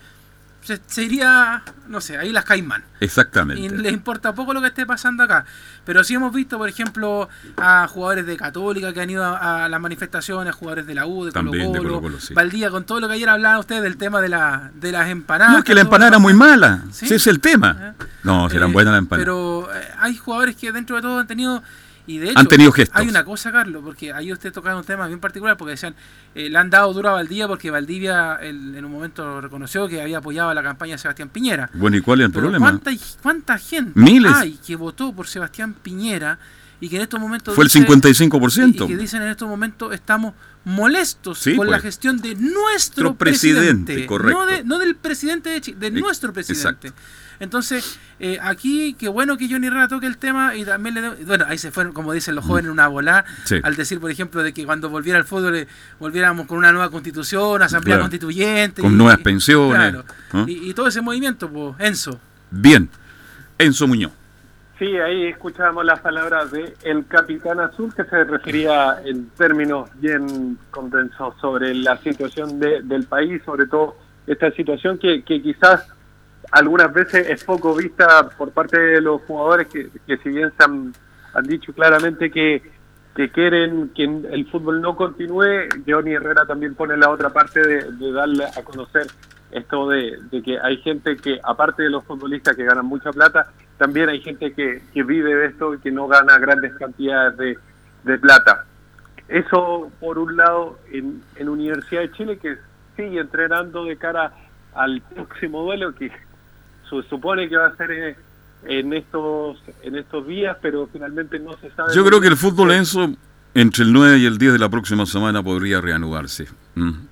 se, 0.63 0.81
se 0.87 1.03
iría, 1.05 1.63
no 1.89 2.01
sé, 2.01 2.19
ahí 2.19 2.31
las 2.33 2.45
Caimán. 2.45 2.85
Exactamente. 3.01 3.63
Y 3.63 3.69
les 3.69 3.93
importa 3.93 4.35
poco 4.35 4.53
lo 4.53 4.61
que 4.61 4.69
esté 4.69 4.85
pasando 4.87 5.23
acá. 5.25 5.45
Pero 5.85 6.05
sí 6.05 6.15
hemos 6.15 6.33
visto, 6.35 6.59
por 6.59 6.69
ejemplo, 6.69 7.29
a 7.57 7.89
jugadores 7.89 8.27
de 8.27 8.37
Católica 8.37 8.93
que 8.93 9.01
han 9.01 9.11
ido 9.11 9.25
a, 9.25 9.65
a 9.65 9.69
las 9.69 9.81
manifestaciones, 9.81 10.55
jugadores 10.55 10.87
de 10.87 10.95
la 10.95 11.07
U, 11.07 11.25
de 11.25 11.33
Colo 11.33 11.51
También 11.51 11.73
de 11.73 11.79
Colo, 11.79 11.91
Colo-Colo, 11.95 12.21
sí. 12.21 12.35
Valdía, 12.35 12.71
con 12.71 12.85
todo 12.85 13.01
lo 13.01 13.09
que 13.09 13.15
ayer 13.15 13.29
hablaba 13.29 13.59
usted 13.59 13.83
del 13.83 13.97
tema 13.97 14.21
de, 14.21 14.29
la, 14.29 14.71
de 14.75 14.93
las 14.93 15.09
empanadas. 15.09 15.53
No, 15.53 15.59
es 15.61 15.65
que 15.65 15.75
la 15.75 15.81
empanada 15.81 16.09
era 16.11 16.19
muy 16.19 16.35
mala. 16.35 16.83
¿Sí? 16.93 17.07
Ese 17.07 17.17
es 17.17 17.27
el 17.27 17.41
tema. 17.41 17.95
No, 18.23 18.49
si 18.51 18.57
eran 18.57 18.71
Eh, 18.71 18.73
buenas 18.73 18.93
las 18.93 18.99
empanadas. 18.99 19.25
Pero 19.25 19.69
eh, 19.75 19.89
hay 19.99 20.17
jugadores 20.17 20.57
que 20.57 20.71
dentro 20.73 20.97
de 20.97 21.03
todo 21.03 21.19
han 21.19 21.27
tenido. 21.27 21.63
Y 22.11 22.19
de 22.19 22.31
hecho, 22.31 22.39
Han 22.41 22.49
tenido 22.49 22.73
gestos. 22.73 22.97
hay 23.01 23.07
una 23.09 23.25
cosa, 23.25 23.53
Carlos, 23.53 23.83
porque 23.85 24.13
ahí 24.13 24.33
usted 24.33 24.53
tocaba 24.53 24.77
un 24.77 24.85
tema 24.85 25.07
bien 25.07 25.21
particular, 25.21 25.57
porque 25.57 25.73
decían, 25.73 25.95
eh, 26.35 26.51
le 26.51 26.59
han 26.59 26.69
dado 26.69 26.93
duro 26.93 27.11
a 27.11 27.13
Valdivia 27.13 27.47
porque 27.47 27.71
Valdivia 27.71 28.35
el- 28.43 28.75
en 28.75 28.85
un 28.85 28.91
momento 28.91 29.41
reconoció 29.41 29.87
que 29.87 30.03
había 30.03 30.19
apoyado 30.19 30.53
la 30.53 30.63
campaña 30.63 30.95
de 30.95 30.99
Sebastián 30.99 31.29
Piñera. 31.29 31.71
Bueno, 31.73 31.97
¿y 31.97 32.01
cuál 32.01 32.21
es 32.21 32.27
el 32.27 32.33
Pero 32.33 32.43
problema? 32.47 32.67
¿cuánta, 32.67 32.91
¿Cuánta 33.23 33.59
gente 33.59 33.93
Miles. 33.95 34.33
hay 34.35 34.55
que 34.67 34.75
votó 34.75 35.13
por 35.13 35.29
Sebastián 35.29 35.73
Piñera 35.75 36.41
y 36.81 36.89
que 36.89 36.97
en 36.97 37.03
estos 37.03 37.21
momentos... 37.21 37.55
Fue 37.55 37.63
el 37.65 37.69
dice- 37.71 37.87
55%. 37.87 38.85
Y 38.87 38.89
que 38.89 38.97
dicen 38.97 39.23
en 39.23 39.29
estos 39.29 39.49
momentos 39.49 39.95
estamos 39.95 40.35
molestos 40.65 41.39
Sí, 41.39 41.55
con 41.55 41.67
la 41.69 41.75
pues. 41.75 41.83
gestión 41.83 42.21
de 42.21 42.35
nuestro 42.35 43.15
presidente, 43.15 43.61
presidente. 43.85 44.07
correcto. 44.07 44.41
No, 44.41 44.47
de- 44.47 44.65
no 44.65 44.79
del 44.79 44.97
presidente 44.97 45.51
de 45.51 45.61
Chile, 45.61 45.77
de 45.79 45.91
nuestro 45.93 46.33
presidente. 46.33 46.93
Entonces, 47.41 47.99
eh, 48.21 48.39
aquí, 48.43 48.95
qué 48.99 49.09
bueno 49.09 49.37
que 49.39 49.49
Johnny 49.51 49.67
Herrera 49.67 49.89
toque 49.89 50.07
el 50.07 50.19
tema 50.19 50.55
y 50.55 50.65
también 50.65 50.95
le... 50.95 51.01
dé- 51.01 51.25
Bueno, 51.25 51.47
ahí 51.49 51.59
se 51.59 51.71
fueron, 51.71 51.93
como 51.93 52.13
dicen 52.13 52.35
los 52.35 52.45
jóvenes, 52.45 52.71
una 52.71 52.87
bola 52.87 53.25
Sí. 53.45 53.57
al 53.63 53.75
decir, 53.77 53.99
por 53.99 54.11
ejemplo, 54.11 54.43
de 54.43 54.53
que 54.53 54.65
cuando 54.67 54.89
volviera 54.91 55.19
al 55.19 55.25
fútbol 55.25 55.57
eh, 55.57 55.67
volviéramos 55.99 56.47
con 56.47 56.59
una 56.59 56.71
nueva 56.71 56.91
constitución, 56.91 57.63
asamblea 57.63 57.97
Claro. 57.97 58.03
constituyente. 58.05 58.83
Con 58.83 58.93
y- 58.93 58.97
nuevas 58.97 59.19
pensiones, 59.19 59.75
claro. 59.93 60.05
¿no? 60.35 60.47
Y, 60.47 60.69
y 60.71 60.75
todo 60.75 60.87
ese 60.89 61.01
movimiento, 61.01 61.49
pues, 61.51 61.75
Enzo. 61.79 62.21
Bien. 62.51 62.89
Enzo 63.59 63.87
Muñoz. 63.89 64.13
Sí, 64.79 64.97
ahí 64.97 65.27
escuchábamos 65.27 65.85
las 65.85 66.01
palabras 66.01 66.51
de 66.53 66.75
el 66.85 67.07
capitán 67.07 67.61
azul 67.61 67.93
que 67.95 68.05
se 68.05 68.25
refería 68.25 68.97
en 69.05 69.29
términos 69.31 69.91
bien 69.97 70.57
condensados 70.71 71.35
sobre 71.41 71.75
la 71.75 71.97
situación 71.99 72.59
de- 72.61 72.81
del 72.83 73.05
país, 73.05 73.43
sobre 73.45 73.67
todo 73.67 73.97
esta 74.27 74.51
situación 74.53 74.99
que, 74.99 75.23
que 75.23 75.43
quizás 75.43 75.87
algunas 76.51 76.93
veces 76.93 77.29
es 77.29 77.45
poco 77.45 77.75
vista 77.75 78.29
por 78.31 78.53
parte 78.53 78.79
de 78.79 79.01
los 79.01 79.23
jugadores 79.23 79.69
que, 79.69 79.89
que 80.07 80.17
si 80.19 80.31
bien 80.31 80.53
se 80.57 80.65
han, 80.65 80.93
han 81.35 81.45
dicho 81.45 81.73
claramente 81.73 82.31
que, 82.31 82.63
que 83.15 83.31
quieren 83.31 83.91
que 83.95 84.05
el 84.05 84.49
fútbol 84.51 84.81
no 84.81 84.97
continúe, 84.97 85.69
Johnny 85.87 86.15
Herrera 86.15 86.47
también 86.47 86.75
pone 86.75 86.97
la 86.97 87.11
otra 87.11 87.31
parte 87.31 87.61
de, 87.61 87.93
de 87.93 88.13
darle 88.13 88.45
a 88.45 88.63
conocer 88.63 89.07
esto 89.53 89.89
de, 89.89 90.19
de 90.31 90.43
que 90.43 90.59
hay 90.61 90.77
gente 90.79 91.17
que, 91.17 91.41
aparte 91.43 91.83
de 91.83 91.91
los 91.91 92.05
futbolistas 92.05 92.57
que 92.57 92.65
ganan 92.65 92.87
mucha 92.87 93.11
plata, 93.13 93.51
también 93.79 94.09
hay 94.09 94.21
gente 94.21 94.53
que, 94.53 94.83
que 94.93 95.03
vive 95.03 95.35
de 95.35 95.47
esto 95.47 95.75
y 95.75 95.79
que 95.79 95.91
no 95.91 96.07
gana 96.07 96.39
grandes 96.39 96.75
cantidades 96.75 97.37
de, 97.37 97.59
de 98.05 98.19
plata. 98.19 98.65
Eso, 99.29 99.91
por 100.01 100.19
un 100.19 100.37
lado, 100.37 100.79
en, 100.93 101.23
en 101.37 101.49
Universidad 101.49 102.03
de 102.03 102.13
Chile, 102.13 102.39
que 102.39 102.57
sigue 102.97 103.21
entrenando 103.21 103.85
de 103.85 103.97
cara 103.97 104.33
al 104.75 105.01
próximo 105.15 105.63
duelo, 105.63 105.95
que 105.95 106.11
se 106.91 107.09
supone 107.09 107.49
que 107.49 107.57
va 107.57 107.69
a 107.69 107.77
ser 107.77 107.91
eh, 107.91 108.17
en 108.65 108.93
estos 108.93 109.59
en 109.83 109.97
estos 109.97 110.27
días, 110.27 110.57
pero 110.61 110.89
finalmente 110.93 111.39
no 111.39 111.57
se 111.59 111.71
sabe. 111.71 111.95
Yo 111.95 112.05
creo 112.05 112.21
que 112.21 112.29
el 112.29 112.37
fútbol, 112.37 112.73
Enzo, 112.73 113.15
entre 113.55 113.85
el 113.85 113.93
9 113.93 114.19
y 114.19 114.27
el 114.27 114.39
10 114.39 114.55
de 114.55 114.59
la 114.59 114.69
próxima 114.69 115.07
semana 115.07 115.43
podría 115.43 115.81
reanudarse. 115.81 116.47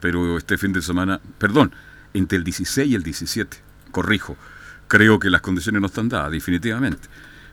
Pero 0.01 0.39
este 0.39 0.57
fin 0.57 0.73
de 0.73 0.81
semana, 0.81 1.21
perdón, 1.37 1.73
entre 2.15 2.39
el 2.39 2.45
16 2.45 2.91
y 2.91 2.95
el 2.95 3.03
17, 3.03 3.59
corrijo, 3.91 4.37
creo 4.87 5.19
que 5.19 5.29
las 5.29 5.43
condiciones 5.43 5.81
no 5.81 5.89
están 5.89 6.09
dadas, 6.09 6.31
definitivamente. 6.31 7.09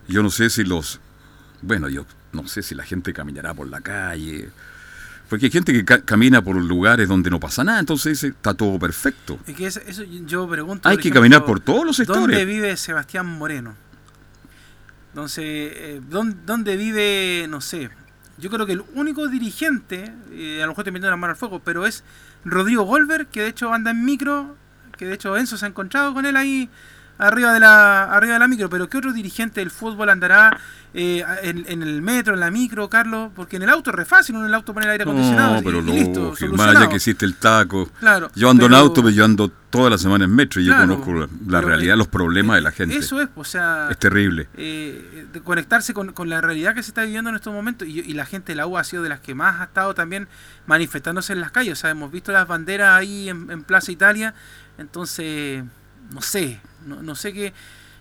Yo 0.08 0.24
no 0.24 0.30
sé 0.30 0.50
si 0.50 0.64
los, 0.64 1.02
bueno, 1.62 1.90
yo 1.90 2.06
no 2.32 2.48
sé 2.48 2.62
si 2.62 2.74
la 2.76 2.84
gente 2.84 3.12
caminará 3.12 3.54
por 3.54 3.68
la 3.68 3.82
calle, 3.82 4.50
porque 5.30 5.46
hay 5.46 5.52
gente 5.52 5.74
que 5.74 5.84
ca- 5.86 6.02
camina 6.02 6.42
por 6.42 6.56
lugares 6.56 7.08
donde 7.08 7.30
no 7.30 7.40
pasa 7.40 7.64
nada, 7.64 7.80
entonces 7.80 8.24
está 8.24 8.54
todo 8.54 8.78
perfecto. 8.80 9.40
Es 9.48 9.56
que 9.56 9.66
es- 9.68 9.78
eso 9.88 10.04
yo 10.04 10.48
pregunto. 10.48 10.88
Hay 10.88 10.98
que 10.98 11.02
ejemplo, 11.02 11.22
caminar 11.22 11.46
por 11.46 11.60
todos 11.60 11.86
los 11.86 11.98
¿Dónde 11.98 12.14
sectores. 12.14 12.46
vive 12.48 12.78
Sebastián 12.78 13.26
Moreno? 13.26 13.76
Entonces, 15.10 15.44
eh, 15.46 16.02
¿dónde, 16.10 16.36
dónde 16.46 16.76
vive, 16.76 17.48
no 17.50 17.62
sé? 17.62 17.90
Yo 18.38 18.50
creo 18.50 18.66
que 18.66 18.74
el 18.74 18.84
único 18.96 19.28
dirigente, 19.30 20.14
eh, 20.32 20.58
a 20.62 20.66
lo 20.66 20.72
mejor 20.72 20.82
estoy 20.84 20.92
metiendo 20.92 21.10
la 21.12 21.16
mano 21.18 21.32
al 21.32 21.38
fuego, 21.38 21.62
pero 21.64 21.86
es 21.86 22.04
Rodrigo 22.44 22.84
Golver, 22.84 23.28
que 23.28 23.42
de 23.42 23.48
hecho 23.48 23.72
anda 23.74 23.92
en 23.92 24.04
micro, 24.04 24.58
que 24.98 25.06
de 25.06 25.14
hecho 25.16 25.38
Enzo 25.38 25.58
se 25.58 25.66
ha 25.66 25.70
encontrado 25.70 26.14
con 26.14 26.26
él 26.26 26.36
ahí 26.36 26.70
arriba 27.18 27.54
de 27.54 27.60
la 27.60 28.04
arriba 28.06 28.34
de 28.34 28.40
la 28.40 28.48
micro, 28.48 28.70
pero 28.70 28.90
¿qué 28.90 28.98
otro 28.98 29.14
dirigente 29.14 29.62
del 29.62 29.72
fútbol 29.72 30.10
andará 30.10 30.60
eh, 30.94 31.24
en, 31.44 31.66
en 31.68 31.82
el 31.84 32.02
metro, 32.02 32.34
en 32.34 32.40
la 32.42 32.52
micro, 32.52 32.90
Carlos? 32.90 33.32
Porque 33.36 33.56
en 33.58 33.64
el 33.64 33.70
auto 33.70 33.90
es 33.92 33.96
re 33.96 34.06
fácil, 34.06 34.36
uno 34.36 34.46
en 34.46 34.50
el 34.50 34.56
auto 34.56 34.74
pone 34.74 34.86
el 34.86 34.92
aire 34.92 35.04
acondicionado 35.04 35.54
No, 35.56 35.60
y- 35.60 35.64
pero 35.64 35.80
y 35.80 35.84
listo, 35.84 36.34
más 36.54 36.76
allá 36.76 36.90
que 36.90 36.96
existe 36.96 37.26
el 37.26 37.36
taco. 37.36 37.90
Claro, 38.00 38.30
yo 38.36 38.50
ando 38.50 38.66
pero- 38.66 38.76
en 38.76 38.82
auto, 38.82 39.02
pero 39.02 39.10
yo 39.14 39.24
ando 39.26 39.50
toda 39.70 39.90
la 39.90 39.98
semana 39.98 40.24
en 40.24 40.34
metro 40.34 40.62
y 40.62 40.66
Claro, 40.68 40.82
yo 40.96 41.02
conozco 41.02 41.14
la, 41.14 41.22
la 41.52 41.60
pero, 41.60 41.68
realidad, 41.68 41.98
los 41.98 42.08
problemas 42.08 42.56
de 42.56 42.62
la 42.62 42.72
gente. 42.72 42.96
Eso 42.96 43.20
es, 43.22 43.28
o 43.36 43.44
sea... 43.44 43.90
Es 43.92 43.98
terrible. 43.98 44.48
eh, 44.56 45.26
de 45.34 45.42
conectarse 45.42 45.94
con, 45.94 46.14
con 46.14 46.30
la 46.30 46.40
realidad 46.40 46.74
que 46.76 46.82
se 46.82 46.92
está 46.92 47.04
viviendo 47.04 47.30
en 47.30 47.36
estos 47.36 47.54
momentos 47.54 47.86
y, 47.86 48.00
y 48.00 48.14
la 48.14 48.26
gente 48.26 48.54
de 48.54 48.56
la 48.56 48.68
U 48.68 48.78
ha 48.78 48.86
sido 48.86 49.04
de 49.04 49.10
las 49.10 49.20
que 49.20 49.36
más 49.36 49.60
ha 49.60 49.66
estado 49.66 49.94
también 49.94 50.30
manifestándose 50.66 51.34
en 51.34 51.42
las 51.42 51.52
calles. 51.52 51.74
O 51.74 51.76
sea, 51.76 51.90
hemos 51.90 52.10
visto 52.10 52.32
las 52.32 52.48
banderas 52.48 52.94
ahí 52.98 53.28
en, 53.28 53.52
en 53.52 53.64
Plaza 53.64 53.92
Italia. 53.92 54.34
Entonces, 54.78 55.64
no 56.14 56.22
sé, 56.22 56.62
no, 56.86 57.02
no 57.04 57.16
sé 57.16 57.34
qué... 57.34 57.54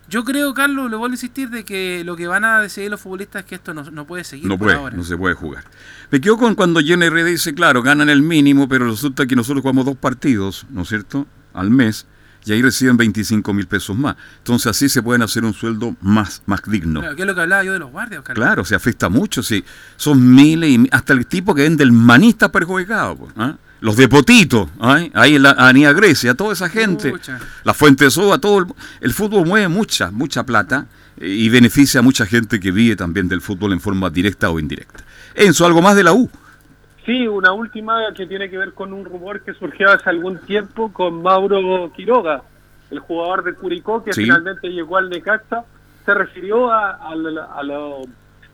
Yo 0.06 0.22
creo, 0.22 0.52
Carlos, 0.52 0.90
le 0.90 0.96
vuelvo 0.98 1.12
a 1.12 1.16
insistir 1.16 1.48
de 1.48 1.64
que 1.64 2.02
lo 2.04 2.14
que 2.14 2.26
van 2.26 2.44
a 2.44 2.60
decidir 2.60 2.90
los 2.90 3.00
futbolistas 3.00 3.40
es 3.40 3.46
que 3.48 3.54
esto 3.54 3.72
no, 3.72 3.90
no 3.90 4.06
puede 4.06 4.22
seguir 4.22 4.46
No 4.46 4.58
puede, 4.58 4.76
ahora. 4.76 4.94
no 4.94 5.02
se 5.02 5.16
puede 5.16 5.34
jugar. 5.34 5.64
Me 6.10 6.20
quedo 6.20 6.36
con 6.36 6.54
cuando 6.54 6.80
Jenny 6.80 7.08
RD 7.08 7.24
dice, 7.24 7.54
claro, 7.54 7.82
ganan 7.82 8.10
el 8.10 8.20
mínimo, 8.20 8.68
pero 8.68 8.86
resulta 8.86 9.24
que 9.26 9.34
nosotros 9.34 9.62
jugamos 9.62 9.86
dos 9.86 9.96
partidos, 9.96 10.66
¿no 10.68 10.82
es 10.82 10.88
cierto?, 10.88 11.26
al 11.54 11.70
mes, 11.70 12.06
y 12.44 12.52
ahí 12.52 12.60
reciben 12.60 12.98
25 12.98 13.54
mil 13.54 13.66
pesos 13.66 13.96
más. 13.96 14.16
Entonces 14.36 14.66
así 14.66 14.90
se 14.90 15.02
pueden 15.02 15.22
hacer 15.22 15.42
un 15.42 15.54
sueldo 15.54 15.96
más, 16.02 16.42
más 16.44 16.60
digno. 16.66 17.00
Claro, 17.00 17.16
¿Qué 17.16 17.22
es 17.22 17.26
lo 17.26 17.34
que 17.34 17.40
hablaba 17.40 17.64
yo 17.64 17.72
de 17.72 17.78
los 17.78 17.90
guardias, 17.90 18.18
Oscar? 18.18 18.36
Claro, 18.36 18.62
se 18.66 18.74
afecta 18.74 19.08
mucho, 19.08 19.42
sí. 19.42 19.64
Son 19.96 20.34
miles 20.34 20.68
y 20.68 20.86
hasta 20.92 21.14
el 21.14 21.26
tipo 21.26 21.54
que 21.54 21.62
vende 21.62 21.82
el 21.82 21.92
maní 21.92 22.28
está 22.28 22.52
perjudicado. 22.52 23.16
pues, 23.16 23.32
¿ah? 23.38 23.56
Los 23.80 23.96
de 23.96 24.08
Potito, 24.08 24.70
¿ah? 24.80 25.00
ahí 25.12 25.36
en 25.36 25.42
la 25.42 25.50
Avenida 25.50 25.92
Grecia, 25.92 26.34
toda 26.34 26.54
esa 26.54 26.68
gente, 26.70 27.10
Pucha. 27.10 27.38
la 27.64 27.74
Fuente 27.74 28.04
de 28.04 28.10
Soda, 28.10 28.38
todo 28.38 28.60
el, 28.60 28.66
el 29.02 29.12
fútbol 29.12 29.46
mueve 29.46 29.68
mucha, 29.68 30.10
mucha 30.10 30.44
plata 30.44 30.86
eh, 31.18 31.28
y 31.28 31.48
beneficia 31.50 32.00
a 32.00 32.02
mucha 32.02 32.24
gente 32.24 32.58
que 32.60 32.70
vive 32.70 32.96
también 32.96 33.28
del 33.28 33.40
fútbol 33.42 33.72
en 33.74 33.80
forma 33.80 34.08
directa 34.08 34.50
o 34.50 34.58
indirecta. 34.58 35.04
Enzo, 35.34 35.66
algo 35.66 35.82
más 35.82 35.96
de 35.96 36.04
la 36.04 36.12
U. 36.14 36.30
Sí, 37.04 37.28
una 37.28 37.52
última 37.52 37.98
que 38.16 38.26
tiene 38.26 38.48
que 38.48 38.56
ver 38.56 38.72
con 38.72 38.94
un 38.94 39.04
rumor 39.04 39.42
que 39.42 39.52
surgió 39.52 39.90
hace 39.90 40.08
algún 40.08 40.38
tiempo 40.38 40.90
con 40.90 41.22
Mauro 41.22 41.92
Quiroga, 41.94 42.42
el 42.90 43.00
jugador 43.00 43.44
de 43.44 43.52
Curicó 43.52 44.02
que 44.02 44.14
Sí. 44.14 44.22
finalmente 44.22 44.68
llegó 44.68 44.96
al 44.96 45.10
Necaxa. 45.10 45.64
Se 46.06 46.14
refirió 46.14 46.72
a, 46.72 46.92
a 46.92 47.14
la, 47.14 47.44
a 47.44 47.62
la- 47.62 47.96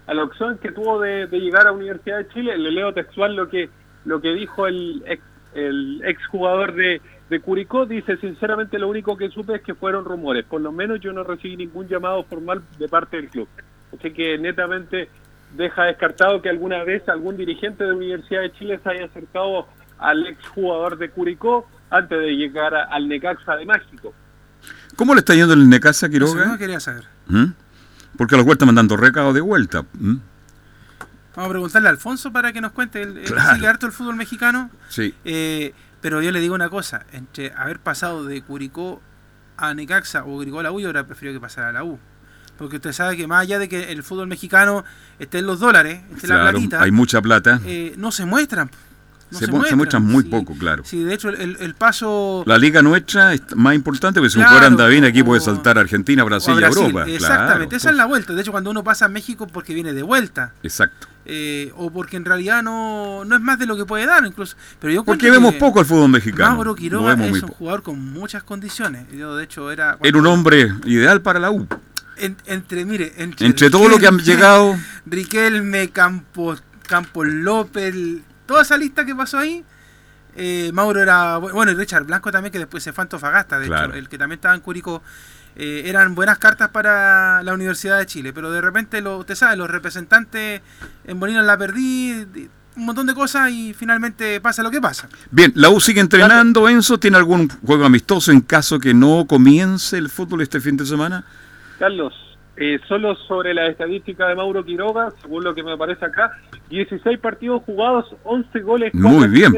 a 0.07 0.15
la 0.15 0.25
opción 0.25 0.59
que 0.59 0.73
tuvo 0.73 0.99
de, 1.01 1.29
de 1.29 1.39
llegar 1.39 1.69
a 1.69 1.73
Universidad 1.73 2.19
de 2.19 2.29
Chile. 2.31 2.59
Le 2.59 2.73
leo 2.73 2.93
textual 2.93 3.37
lo 3.37 3.49
que 3.49 3.71
lo 4.05 4.21
que 4.21 4.33
dijo 4.35 4.67
el 4.67 5.03
ex, 5.07 5.23
el 5.55 6.03
ex 6.05 6.27
jugador 6.29 6.75
de, 6.75 7.01
de 7.29 7.41
Curicó. 7.41 7.87
Dice, 7.87 8.17
sinceramente 8.19 8.79
lo 8.79 8.89
único 8.89 9.17
que 9.17 9.29
supe 9.31 9.57
es 9.57 9.63
que 9.63 9.75
fueron 9.75 10.05
rumores. 10.05 10.45
Por 10.45 10.61
lo 10.61 10.73
menos 10.73 11.01
yo 11.01 11.13
no 11.13 11.25
recibí 11.25 11.57
ningún 11.57 11.89
llamado 11.89 12.23
formal 12.25 12.63
de 12.79 12.89
parte 12.89 13.17
del 13.17 13.29
club. 13.29 13.49
Así 13.97 14.13
que 14.13 14.39
netamente 14.39 15.09
deja 15.57 15.85
descartado 15.85 16.41
que 16.41 16.49
alguna 16.49 16.85
vez 16.85 17.09
algún 17.09 17.37
dirigente 17.37 17.85
de 17.85 17.93
Universidad 17.93 18.43
de 18.43 18.53
Chile 18.53 18.79
se 18.83 18.89
haya 18.91 19.07
acercado 19.07 19.67
al 19.99 20.27
ex 20.29 20.47
jugador 20.49 20.97
de 20.97 21.11
Curicó 21.11 21.69
antes 21.91 22.19
de 22.19 22.37
llegar 22.37 22.75
a- 22.75 22.85
al 22.85 23.09
Necaxa 23.09 23.57
de 23.57 23.67
México. 23.67 24.15
¿Cómo 24.97 25.15
le 25.15 25.21
está 25.21 25.35
yendo 25.35 25.53
el 25.55 25.69
Necaxa, 25.69 26.07
Eso 26.07 26.13
Quiroga? 26.13 26.47
no 26.47 26.59
quería 26.59 26.79
saber. 26.81 27.05
¿Mm? 27.27 27.47
Porque 28.17 28.35
a 28.35 28.39
los 28.39 28.47
vueltas 28.47 28.67
mandando 28.67 28.97
recados 28.97 29.35
de 29.35 29.41
vuelta. 29.41 29.85
¿Mm? 29.99 30.17
Vamos 31.37 31.49
a 31.49 31.51
preguntarle 31.51 31.89
a 31.89 31.91
Alfonso 31.93 32.33
para 32.33 32.53
que 32.53 32.61
nos 32.61 32.73
cuente. 32.73 33.03
Él, 33.03 33.19
él 33.19 33.25
Claro. 33.25 33.55
sigue 33.55 33.67
harto 33.69 33.87
el 33.87 33.93
fútbol 33.93 34.17
mexicano. 34.17 34.71
Sí. 34.89 35.15
Eh, 35.25 35.73
pero 36.01 36.23
yo 36.23 36.33
le 36.33 36.41
digo 36.41 36.55
una 36.55 36.69
cosa, 36.69 37.05
entre 37.13 37.53
haber 37.57 37.79
pasado 37.79 38.25
de 38.25 38.43
Curicó 38.43 39.01
a 39.57 39.75
Necaxa 39.75 40.23
o 40.25 40.27
Curicó 40.37 40.61
a 40.61 40.63
la 40.65 40.73
U, 40.73 40.81
yo 40.81 40.89
ahora 40.89 41.07
prefiero 41.07 41.33
que 41.35 41.41
pasara 41.41 41.69
a 41.69 41.73
la 41.73 41.85
U. 41.85 41.99
Porque 42.59 42.77
usted 42.77 42.93
sabe 42.93 43.17
que 43.17 43.27
más 43.27 43.43
allá 43.43 43.59
de 43.59 43.69
que 43.69 43.93
el 43.93 44.03
fútbol 44.03 44.27
mexicano 44.27 44.85
esté 45.19 45.39
en 45.39 45.47
los 45.47 45.61
dólares, 45.61 46.01
esté 46.15 46.27
en 46.27 46.31
la 46.31 46.41
Claro, 46.41 46.51
platita, 46.53 46.83
hay 46.83 46.91
mucha 46.91 47.21
plata. 47.23 47.61
eh, 47.65 47.95
no 47.97 48.13
se 48.13 48.25
muestran. 48.27 48.71
No 49.31 49.39
se, 49.39 49.47
mu- 49.47 49.63
se 49.65 49.77
muestran 49.77 50.03
muy 50.05 50.25
poco, 50.25 50.55
claro. 50.59 50.83
Sí, 50.85 51.05
de 51.05 51.15
hecho 51.15 51.29
el, 51.29 51.57
el 51.61 51.75
paso... 51.77 52.43
La 52.47 52.59
liga 52.59 52.83
nuestra 52.83 53.33
es 53.33 53.43
más 53.55 53.77
importante 53.77 54.19
porque 54.19 54.31
si 54.31 54.39
Claro, 54.39 54.51
fuera 54.51 54.67
anda 54.67 54.89
bien 54.89 55.05
aquí 55.05 55.23
puede 55.23 55.41
saltar 55.41 55.79
Argentina, 55.79 56.25
Brasil, 56.25 56.55
y 56.59 56.65
Europa. 56.65 57.05
Exactamente, 57.07 57.69
Claro, 57.69 57.77
esa 57.77 57.91
es 57.91 57.97
la 57.97 58.07
vuelta. 58.07 58.33
De 58.33 58.41
hecho, 58.43 58.51
cuando 58.51 58.71
uno 58.73 58.83
pasa 58.83 59.05
a 59.05 59.09
México 59.09 59.47
porque 59.47 59.73
viene 59.73 59.93
de 59.93 60.03
vuelta. 60.03 60.53
Exacto. 60.65 61.07
Eh, 61.33 61.71
o 61.77 61.93
porque 61.93 62.17
en 62.17 62.25
realidad 62.25 62.61
no, 62.61 63.25
no 63.25 63.37
es 63.37 63.41
más 63.41 63.57
de 63.57 63.65
lo 63.67 63.77
que 63.77 63.85
puede 63.85 64.05
dar 64.05 64.27
incluso. 64.27 64.57
Pero 64.81 64.93
yo 64.93 65.05
Porque 65.05 65.31
vemos 65.31 65.55
poco 65.55 65.79
al 65.79 65.87
fútbol 65.87 66.09
mexicano. 66.11 66.55
Mauro 66.57 66.75
Quiroga 66.75 67.13
es 67.15 67.43
un 67.45 67.49
jugador 67.51 67.83
con 67.85 68.05
muchas 68.13 68.43
condiciones. 68.43 69.07
Yo 69.13 69.37
de 69.37 69.45
hecho 69.45 69.71
era... 69.71 69.97
Era 70.03 70.19
un 70.19 70.27
hombre 70.27 70.73
ideal 70.87 71.21
para 71.23 71.39
la 71.39 71.53
U. 71.53 71.69
En- 72.17 72.37
entre, 72.47 72.85
mire, 72.85 73.13
entre, 73.19 73.47
Entre 73.47 73.71
todo 73.71 73.89
lo 73.89 73.99
que 73.99 74.09
han 74.09 74.19
llegado. 74.19 74.77
Riquelme, 75.07 75.91
Campos, 75.91 76.63
Campos 76.89 77.29
López, 77.29 77.95
toda 78.47 78.63
esa 78.63 78.77
lista 78.77 79.05
que 79.07 79.15
pasó 79.15 79.39
ahí, 79.39 79.65
eh, 80.37 80.71
Mauro 80.75 81.01
era, 81.01 81.39
bu- 81.39 81.53
bueno, 81.53 81.71
y 81.73 81.75
Richard 81.77 82.05
Blanco 82.05 82.31
también, 82.33 82.51
que 82.53 82.59
después 82.59 82.83
se 82.83 82.93
fue 82.93 83.03
a 83.03 83.05
Antofagasta, 83.05 83.59
de 83.61 83.67
Claro. 83.69 83.91
hecho, 83.91 83.99
el 83.99 84.09
que 84.09 84.19
también 84.19 84.39
estaba 84.39 84.55
en 84.55 84.61
Curicó, 84.61 85.03
eh, 85.57 85.83
eran 85.87 86.15
buenas 86.15 86.39
cartas 86.39 86.69
para 86.69 87.43
la 87.43 87.53
Universidad 87.55 87.99
de 87.99 88.07
Chile, 88.07 88.33
pero 88.33 88.51
de 88.51 88.61
repente, 88.61 89.01
lo, 89.01 89.19
usted 89.19 89.35
sabe, 89.35 89.57
los 89.57 89.69
representantes 89.71 90.63
en 91.05 91.21
Bolívar 91.21 91.45
la 91.45 91.59
perdí, 91.59 92.27
un 92.77 92.87
montón 92.87 93.07
de 93.07 93.15
cosas 93.15 93.51
y 93.51 93.75
finalmente 93.75 94.41
pasa 94.41 94.63
lo 94.63 94.71
que 94.71 94.81
pasa. 94.81 95.09
Bien, 95.31 95.53
la 95.57 95.71
U 95.71 95.81
sigue 95.81 96.01
entrenando, 96.01 96.69
Enzo. 96.69 96.99
¿Tiene 96.99 97.17
algún 97.17 97.49
juego 97.67 97.85
amistoso 97.85 98.33
en 98.33 98.41
caso 98.41 98.79
que 98.79 98.95
no 98.95 99.27
comience 99.27 99.99
el 99.99 100.09
fútbol 100.09 100.41
este 100.43 100.61
fin 100.61 100.77
de 100.77 100.87
semana? 100.87 101.25
Carlos, 101.79 102.15
eh, 102.57 102.79
solo 102.89 103.17
sobre 103.27 103.55
la 103.55 103.67
estadística 103.67 104.27
de 104.29 104.35
Mauro 104.35 104.65
Quiroga, 104.65 105.09
según 105.21 105.45
lo 105.45 105.55
que 105.55 105.63
me 105.63 105.73
aparece 105.73 106.05
acá, 106.05 106.31
16 106.69 107.19
partidos 107.19 107.63
jugados, 107.65 108.07
11 108.25 108.61
goles 108.61 108.93
con 108.93 109.03
Muy 109.03 109.29
bien. 109.29 109.53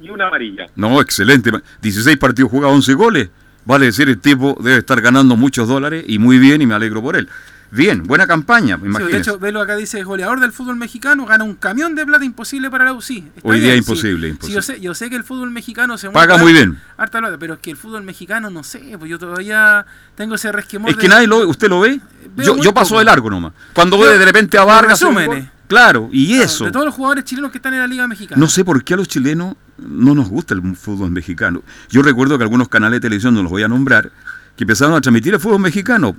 y 0.00 0.08
una 0.08 0.28
amarilla. 0.28 0.66
No, 0.74 1.00
excelente. 1.00 1.50
16 1.82 2.16
partidos 2.16 2.50
jugados, 2.50 2.76
11 2.76 2.94
goles. 2.94 3.30
Vale 3.64 3.86
decir, 3.86 4.08
el 4.08 4.18
tipo 4.18 4.56
debe 4.60 4.78
estar 4.78 5.00
ganando 5.00 5.36
muchos 5.36 5.68
dólares 5.68 6.04
y 6.06 6.18
muy 6.18 6.38
bien 6.38 6.60
y 6.62 6.66
me 6.66 6.74
alegro 6.74 7.02
por 7.02 7.16
él. 7.16 7.28
Bien, 7.74 8.04
buena 8.04 8.26
campaña, 8.26 8.76
me 8.76 8.96
Sí, 8.98 9.04
de 9.10 9.18
hecho, 9.18 9.38
velo 9.38 9.60
acá 9.60 9.74
dice 9.76 10.02
goleador 10.04 10.38
del 10.40 10.52
fútbol 10.52 10.76
mexicano, 10.76 11.26
gana 11.26 11.42
un 11.44 11.54
camión 11.56 11.94
de 11.94 12.06
plata 12.06 12.24
imposible 12.24 12.70
para 12.70 12.84
la 12.84 12.92
U. 12.92 13.02
Sí, 13.02 13.24
está 13.34 13.48
Hoy 13.48 13.58
día 13.58 13.68
bien, 13.72 13.78
imposible, 13.78 14.28
sí. 14.28 14.30
imposible. 14.32 14.48
Sí, 14.48 14.52
yo 14.54 14.62
sé, 14.62 14.80
yo 14.80 14.94
sé 14.94 15.10
que 15.10 15.16
el 15.16 15.24
fútbol 15.24 15.50
mexicano 15.50 15.98
se 15.98 16.08
Paga 16.10 16.38
muy 16.38 16.52
bien. 16.52 16.78
Harta 16.96 17.18
plata, 17.18 17.36
pero 17.38 17.54
es 17.54 17.60
que 17.60 17.72
el 17.72 17.76
fútbol 17.76 18.02
mexicano 18.04 18.48
no 18.50 18.62
sé, 18.62 18.96
pues 18.98 19.10
yo 19.10 19.18
todavía 19.18 19.84
tengo 20.14 20.36
ese 20.36 20.52
resquemor. 20.52 20.90
Es 20.90 20.96
de- 20.96 21.02
que 21.02 21.08
nadie 21.08 21.26
lo 21.26 21.48
¿Usted 21.48 21.68
lo 21.68 21.80
ve? 21.80 22.00
Veo 22.36 22.56
Yo, 22.56 22.62
yo 22.62 22.72
paso 22.74 22.90
poco. 22.90 22.98
de 23.00 23.04
largo 23.06 23.28
nomás. 23.30 23.52
Cuando 23.72 23.98
Veo 23.98 24.10
ve 24.10 24.18
de 24.18 24.24
repente 24.24 24.56
a 24.56 24.64
Vargas. 24.64 25.00
resúmenes. 25.00 25.48
Claro, 25.66 26.08
y 26.12 26.34
eso. 26.34 26.66
De 26.66 26.70
todos 26.70 26.86
los 26.86 26.94
jugadores 26.94 27.24
chilenos 27.24 27.50
que 27.50 27.58
están 27.58 27.72
en 27.74 27.80
la 27.80 27.86
Liga 27.86 28.06
Mexicana. 28.06 28.38
No 28.38 28.46
sé 28.48 28.64
por 28.64 28.84
qué 28.84 28.94
a 28.94 28.96
los 28.98 29.08
chilenos 29.08 29.56
no 29.78 30.14
nos 30.14 30.28
gusta 30.28 30.54
el 30.54 30.76
fútbol 30.76 31.10
mexicano. 31.10 31.62
Yo 31.90 32.02
recuerdo 32.02 32.36
que 32.38 32.44
algunos 32.44 32.68
canales 32.68 32.98
de 32.98 33.00
televisión, 33.00 33.34
no 33.34 33.42
los 33.42 33.50
voy 33.50 33.62
a 33.62 33.68
nombrar, 33.68 34.12
que 34.56 34.64
empezaron 34.64 34.94
a 34.94 35.00
transmitir 35.00 35.34
el 35.34 35.40
fútbol 35.40 35.58
mexicano. 35.60 36.14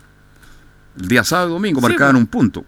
El 0.99 1.07
día 1.07 1.23
sábado 1.23 1.49
y 1.49 1.53
domingo 1.53 1.79
Sí, 1.81 1.87
marcaban 1.87 2.13
pues. 2.15 2.21
un 2.23 2.27
punto. 2.27 2.65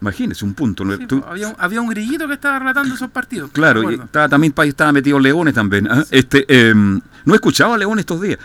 Imagínese, 0.00 0.44
un 0.44 0.54
punto. 0.54 0.84
Sí, 0.98 1.06
Tú- 1.06 1.24
había, 1.26 1.48
un, 1.48 1.54
había 1.58 1.80
un 1.80 1.88
grillito 1.88 2.26
que 2.28 2.34
estaba 2.34 2.58
relatando 2.58 2.94
esos 2.94 3.10
partidos. 3.10 3.50
claro, 3.52 3.90
y 3.90 3.94
estaba, 3.94 4.28
también 4.28 4.52
estaba 4.64 4.92
metido 4.92 5.18
Leones 5.18 5.54
también. 5.54 5.88
¿ah? 5.90 6.04
Este, 6.10 6.44
eh, 6.48 6.74
no 6.74 7.32
he 7.32 7.36
escuchado 7.36 7.72
a 7.74 7.78
León 7.78 7.98
estos 7.98 8.20
días. 8.20 8.38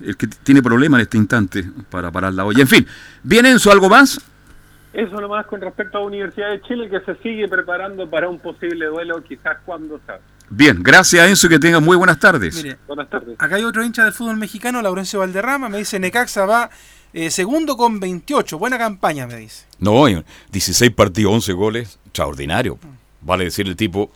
El 0.00 0.16
que 0.16 0.26
tiene 0.26 0.60
problemas 0.60 0.98
en 0.98 1.02
este 1.02 1.16
instante 1.16 1.70
para 1.88 2.10
parar 2.10 2.34
la 2.34 2.44
olla. 2.44 2.60
En 2.60 2.66
fin, 2.68 2.84
¿viene 3.22 3.50
Enzo 3.50 3.70
algo 3.70 3.88
más? 3.88 4.20
Eso 4.92 5.20
nomás 5.20 5.46
con 5.46 5.60
respecto 5.60 5.98
a 5.98 6.04
Universidad 6.04 6.50
de 6.50 6.60
Chile, 6.62 6.88
que 6.88 7.00
se 7.00 7.14
sigue 7.22 7.46
preparando 7.48 8.08
para 8.10 8.28
un 8.28 8.38
posible 8.40 8.86
duelo, 8.86 9.22
quizás 9.22 9.58
cuando 9.64 10.00
sabe. 10.06 10.20
Bien, 10.50 10.82
gracias 10.82 11.28
Enzo 11.28 11.46
y 11.46 11.50
que 11.50 11.58
tengan 11.58 11.82
muy 11.84 11.96
buenas 11.96 12.18
tardes. 12.18 12.56
Mire, 12.62 12.76
Buenas 12.86 13.08
tardes. 13.08 13.36
Acá 13.38 13.54
hay 13.56 13.64
otro 13.64 13.84
hincha 13.84 14.04
del 14.04 14.12
fútbol 14.12 14.36
mexicano, 14.36 14.82
Laurencio 14.82 15.20
Valderrama, 15.20 15.68
me 15.68 15.78
dice 15.78 15.98
Necaxa 16.00 16.44
va 16.44 16.70
eh, 17.14 17.30
segundo 17.30 17.76
con 17.76 18.00
28. 18.00 18.58
Buena 18.58 18.76
campaña, 18.76 19.26
me 19.26 19.36
dice. 19.36 19.64
No, 19.78 20.04
16 20.50 20.90
partidos, 20.90 21.32
11 21.32 21.52
goles, 21.52 21.98
extraordinario. 22.04 22.76
Vale 23.20 23.44
decir, 23.44 23.66
el 23.66 23.76
tipo, 23.76 24.10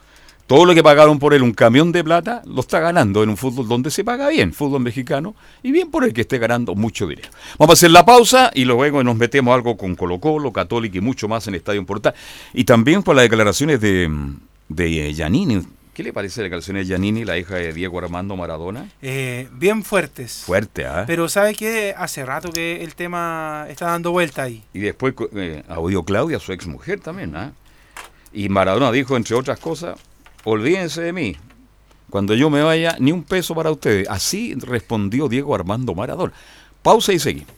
todo 0.49 0.65
lo 0.65 0.75
que 0.75 0.83
pagaron 0.83 1.19
por 1.19 1.33
él, 1.33 1.43
un 1.43 1.53
camión 1.53 1.93
de 1.93 2.03
plata, 2.03 2.43
lo 2.45 2.61
está 2.61 2.81
ganando 2.81 3.23
en 3.23 3.29
un 3.29 3.37
fútbol 3.37 3.69
donde 3.69 3.91
se 3.91 4.03
paga 4.03 4.29
bien, 4.29 4.53
fútbol 4.53 4.81
mexicano, 4.81 5.37
y 5.63 5.73
bien 5.73 5.91
por 5.91 6.05
el 6.05 6.13
que 6.13 6.23
esté 6.23 6.39
ganando 6.39 6.75
mucho 6.75 7.07
dinero. 7.07 7.29
Vamos 7.59 7.75
a 7.75 7.75
hacer 7.75 7.91
la 7.93 8.05
pausa 8.05 8.51
y 8.53 8.65
luego 8.65 9.05
nos 9.05 9.15
metemos 9.17 9.55
algo 9.55 9.77
con 9.77 9.95
Colo 9.95 10.19
Colo, 10.19 10.53
Católica 10.53 10.99
y 10.99 11.01
mucho 11.01 11.29
más 11.29 11.47
en 11.47 11.55
Estadio 11.55 11.87
Portal. 11.87 12.15
Y 12.53 12.65
también 12.65 13.03
por 13.03 13.15
las 13.15 13.25
declaraciones 13.25 13.81
de, 13.81 14.11
de 14.69 15.15
Giannini. 15.15 15.63
¿Qué 15.99 16.05
le 16.05 16.13
parece 16.13 16.43
la 16.43 16.45
declaraciones 16.45 16.87
de 16.87 16.95
Giannini, 16.95 17.25
la 17.25 17.39
hija 17.39 17.57
de 17.57 17.73
Diego 17.73 17.99
Armando 17.99 18.37
Maradona? 18.37 18.89
Eh, 19.03 19.49
bien 19.51 19.83
fuertes. 19.83 20.45
Fuerte, 20.47 20.87
¿ah? 20.87 21.03
Pero 21.09 21.29
sabe 21.29 21.57
que 21.57 21.93
hace 21.99 22.25
rato 22.25 22.53
que 22.53 22.85
el 22.85 22.95
tema 22.95 23.67
está 23.69 23.87
dando 23.87 24.13
vuelta 24.13 24.45
ahí. 24.45 24.63
Y 24.73 24.79
después 24.79 25.13
eh, 25.35 25.65
audió 25.67 26.05
Claudia, 26.05 26.39
su 26.39 26.53
ex 26.53 26.69
mujer 26.69 27.01
también, 27.01 27.35
¿ah? 27.35 27.53
Y 28.33 28.49
Maradona 28.49 28.93
dijo, 28.93 29.17
entre 29.17 29.35
otras 29.35 29.59
cosas, 29.59 29.99
olvídense 30.45 31.03
de 31.03 31.13
mí. 31.13 31.37
Cuando 32.11 32.35
yo 32.35 32.49
me 32.49 32.63
vaya, 32.63 32.95
ni 33.01 33.11
un 33.11 33.25
peso 33.25 33.57
para 33.57 33.73
ustedes. 33.73 34.09
Así 34.09 34.55
respondió 34.55 35.27
Diego 35.27 35.53
Armando 35.53 35.97
Maradona. 35.97 36.33
Pausa 36.81 37.13
y 37.13 37.19
seguimos. 37.19 37.58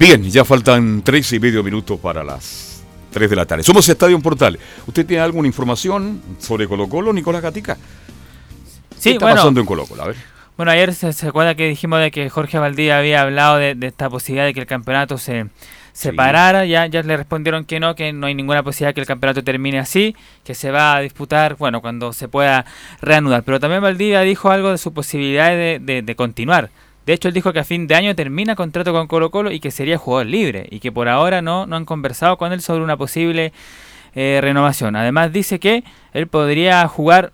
Bien, 0.00 0.22
ya 0.30 0.44
faltan 0.46 1.02
tres 1.02 1.30
y 1.34 1.38
medio 1.38 1.62
minutos 1.62 2.00
para 2.00 2.24
las 2.24 2.82
3 3.12 3.28
de 3.28 3.36
la 3.36 3.44
tarde. 3.44 3.62
Somos 3.62 3.86
Estadio 3.88 4.18
Portal. 4.20 4.58
¿Usted 4.86 5.04
tiene 5.04 5.22
alguna 5.22 5.46
información 5.46 6.22
sobre 6.38 6.66
Colo 6.66 6.88
Colo, 6.88 7.12
Nicolás 7.12 7.42
Gatica? 7.42 7.76
Sí, 8.96 9.02
¿Qué 9.02 9.10
está 9.12 9.26
bueno. 9.26 9.36
pasando 9.36 9.60
en 9.60 9.66
Colo 9.66 9.84
Colo? 9.86 10.02
A 10.02 10.06
ver. 10.06 10.16
Bueno, 10.56 10.72
ayer 10.72 10.94
se, 10.94 11.12
se 11.12 11.28
acuerda 11.28 11.54
que 11.54 11.68
dijimos 11.68 12.00
de 12.00 12.10
que 12.10 12.30
Jorge 12.30 12.58
Valdía 12.58 12.98
había 12.98 13.20
hablado 13.22 13.56
de, 13.58 13.74
de 13.74 13.86
esta 13.88 14.08
posibilidad 14.10 14.46
de 14.46 14.54
que 14.54 14.60
el 14.60 14.66
campeonato 14.66 15.18
se 15.18 15.46
separara. 15.92 16.64
Ya, 16.64 16.86
ya 16.86 17.02
le 17.02 17.16
respondieron 17.18 17.66
que 17.66 17.78
no, 17.80 17.94
que 17.94 18.12
no 18.14 18.26
hay 18.26 18.34
ninguna 18.34 18.62
posibilidad 18.62 18.94
que 18.94 19.00
el 19.02 19.06
campeonato 19.06 19.44
termine 19.44 19.78
así, 19.78 20.16
que 20.44 20.54
se 20.54 20.70
va 20.70 20.96
a 20.96 21.00
disputar, 21.00 21.56
bueno, 21.56 21.80
cuando 21.82 22.12
se 22.14 22.28
pueda 22.28 22.64
reanudar. 23.02 23.42
Pero 23.42 23.60
también 23.60 23.82
Valdivia 23.82 24.20
dijo 24.22 24.50
algo 24.50 24.70
de 24.70 24.78
su 24.78 24.94
posibilidad 24.94 25.50
de, 25.50 25.78
de- 25.80 26.02
de 26.02 26.14
continuar. 26.16 26.70
De 27.10 27.14
hecho, 27.14 27.26
él 27.26 27.34
dijo 27.34 27.52
que 27.52 27.58
a 27.58 27.64
fin 27.64 27.88
de 27.88 27.96
año 27.96 28.14
termina 28.14 28.54
contrato 28.54 28.92
con 28.92 29.08
Colo 29.08 29.32
Colo 29.32 29.50
y 29.50 29.58
que 29.58 29.72
sería 29.72 29.98
jugador 29.98 30.26
libre 30.26 30.68
y 30.70 30.78
que 30.78 30.92
por 30.92 31.08
ahora 31.08 31.42
no, 31.42 31.66
no 31.66 31.74
han 31.74 31.84
conversado 31.84 32.36
con 32.36 32.52
él 32.52 32.60
sobre 32.60 32.84
una 32.84 32.96
posible 32.96 33.52
eh, 34.14 34.38
renovación. 34.40 34.94
Además 34.94 35.32
dice 35.32 35.58
que 35.58 35.82
él 36.12 36.28
podría 36.28 36.86
jugar 36.86 37.32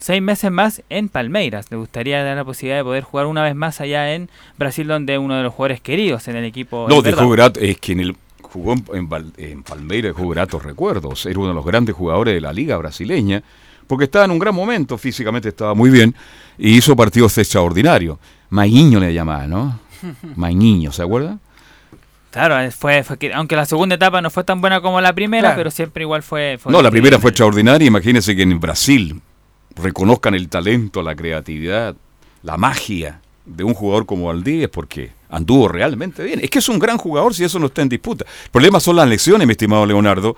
seis 0.00 0.20
meses 0.20 0.50
más 0.50 0.82
en 0.88 1.08
Palmeiras. 1.08 1.70
Le 1.70 1.76
gustaría 1.76 2.24
dar 2.24 2.36
la 2.36 2.44
posibilidad 2.44 2.78
de 2.78 2.82
poder 2.82 3.04
jugar 3.04 3.26
una 3.26 3.44
vez 3.44 3.54
más 3.54 3.80
allá 3.80 4.12
en 4.12 4.28
Brasil, 4.58 4.88
donde 4.88 5.18
uno 5.18 5.36
de 5.36 5.44
los 5.44 5.54
jugadores 5.54 5.80
queridos 5.80 6.26
en 6.26 6.34
el 6.34 6.44
equipo. 6.44 6.86
No, 6.88 6.96
es 6.96 7.04
dejó 7.04 7.28
grato, 7.28 7.60
es 7.60 7.78
que 7.78 7.92
en 7.92 8.00
el, 8.00 8.16
jugó 8.42 8.72
en, 8.72 8.84
en 8.92 9.08
Val- 9.08 9.32
en 9.36 9.62
Palmeiras, 9.62 10.16
dejó 10.16 10.28
gratos 10.30 10.64
recuerdos. 10.64 11.26
Era 11.26 11.38
uno 11.38 11.50
de 11.50 11.54
los 11.54 11.64
grandes 11.64 11.94
jugadores 11.94 12.34
de 12.34 12.40
la 12.40 12.52
liga 12.52 12.76
brasileña, 12.76 13.40
porque 13.86 14.06
estaba 14.06 14.24
en 14.24 14.32
un 14.32 14.40
gran 14.40 14.52
momento, 14.52 14.98
físicamente 14.98 15.50
estaba 15.50 15.74
muy 15.74 15.90
bien, 15.90 16.12
y 16.58 16.76
hizo 16.76 16.96
partidos 16.96 17.38
extraordinarios. 17.38 18.18
Maguiño 18.50 19.00
le 19.00 19.12
llamaba, 19.12 19.46
¿no? 19.46 19.78
Maguiño, 20.36 20.92
¿se 20.92 21.02
acuerda? 21.02 21.38
Claro, 22.30 22.58
eh, 22.60 22.70
fue, 22.70 23.02
fue 23.02 23.16
que- 23.18 23.32
aunque 23.32 23.56
la 23.56 23.64
segunda 23.66 23.94
etapa 23.94 24.20
no 24.20 24.30
fue 24.30 24.44
tan 24.44 24.60
buena 24.60 24.80
como 24.80 25.00
la 25.00 25.12
primera, 25.14 25.48
Claro. 25.48 25.56
pero 25.56 25.70
siempre 25.70 26.02
igual 26.02 26.22
fue. 26.22 26.58
fue 26.60 26.70
No, 26.70 26.82
la 26.82 26.90
primera 26.90 27.18
fue 27.18 27.30
extraordinaria. 27.30 27.86
Imagínense 27.86 28.36
que 28.36 28.42
en 28.42 28.60
Brasil 28.60 29.20
reconozcan 29.74 30.34
el 30.34 30.48
talento, 30.48 31.02
la 31.02 31.14
creatividad, 31.14 31.96
la 32.42 32.56
magia 32.56 33.20
de 33.46 33.64
un 33.64 33.74
jugador 33.74 34.06
como 34.06 34.26
Valdivia, 34.26 34.70
porque 34.70 35.12
anduvo 35.30 35.68
realmente 35.68 36.22
bien. 36.24 36.40
Es 36.42 36.50
que 36.50 36.58
es 36.58 36.68
un 36.68 36.78
gran 36.78 36.98
jugador 36.98 37.32
si 37.34 37.44
eso 37.44 37.58
no 37.58 37.66
está 37.66 37.82
en 37.82 37.88
disputa. 37.88 38.24
El 38.44 38.50
problema 38.50 38.80
son 38.80 38.96
las 38.96 39.08
lesiones, 39.08 39.46
mi 39.46 39.52
estimado 39.52 39.86
Leonardo. 39.86 40.36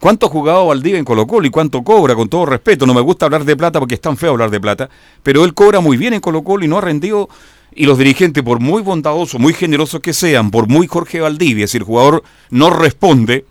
¿Cuánto 0.00 0.26
ha 0.26 0.28
jugado 0.28 0.66
Valdivia 0.66 0.98
en 0.98 1.04
Colo 1.04 1.26
Colo 1.26 1.46
y 1.46 1.50
cuánto 1.50 1.82
cobra? 1.82 2.14
Con 2.14 2.28
todo 2.28 2.46
respeto, 2.46 2.86
no 2.86 2.94
me 2.94 3.00
gusta 3.00 3.26
hablar 3.26 3.44
de 3.44 3.56
plata 3.56 3.80
porque 3.80 3.94
es 3.94 4.00
tan 4.00 4.16
feo 4.16 4.30
hablar 4.30 4.50
de 4.50 4.60
plata, 4.60 4.88
pero 5.22 5.44
él 5.44 5.54
cobra 5.54 5.80
muy 5.80 5.96
bien 5.96 6.14
en 6.14 6.20
Colo 6.20 6.42
Colo 6.44 6.64
y 6.64 6.68
no 6.68 6.78
ha 6.78 6.80
rendido. 6.80 7.28
Y 7.74 7.84
los 7.84 7.98
dirigentes, 7.98 8.42
por 8.42 8.60
muy 8.60 8.82
bondadosos, 8.82 9.40
muy 9.40 9.52
generosos 9.52 10.00
que 10.00 10.12
sean, 10.12 10.50
por 10.50 10.68
muy 10.68 10.86
Jorge 10.86 11.20
Valdivia, 11.20 11.66
si 11.66 11.76
el 11.76 11.84
jugador 11.84 12.22
no 12.50 12.70
responde, 12.70 13.44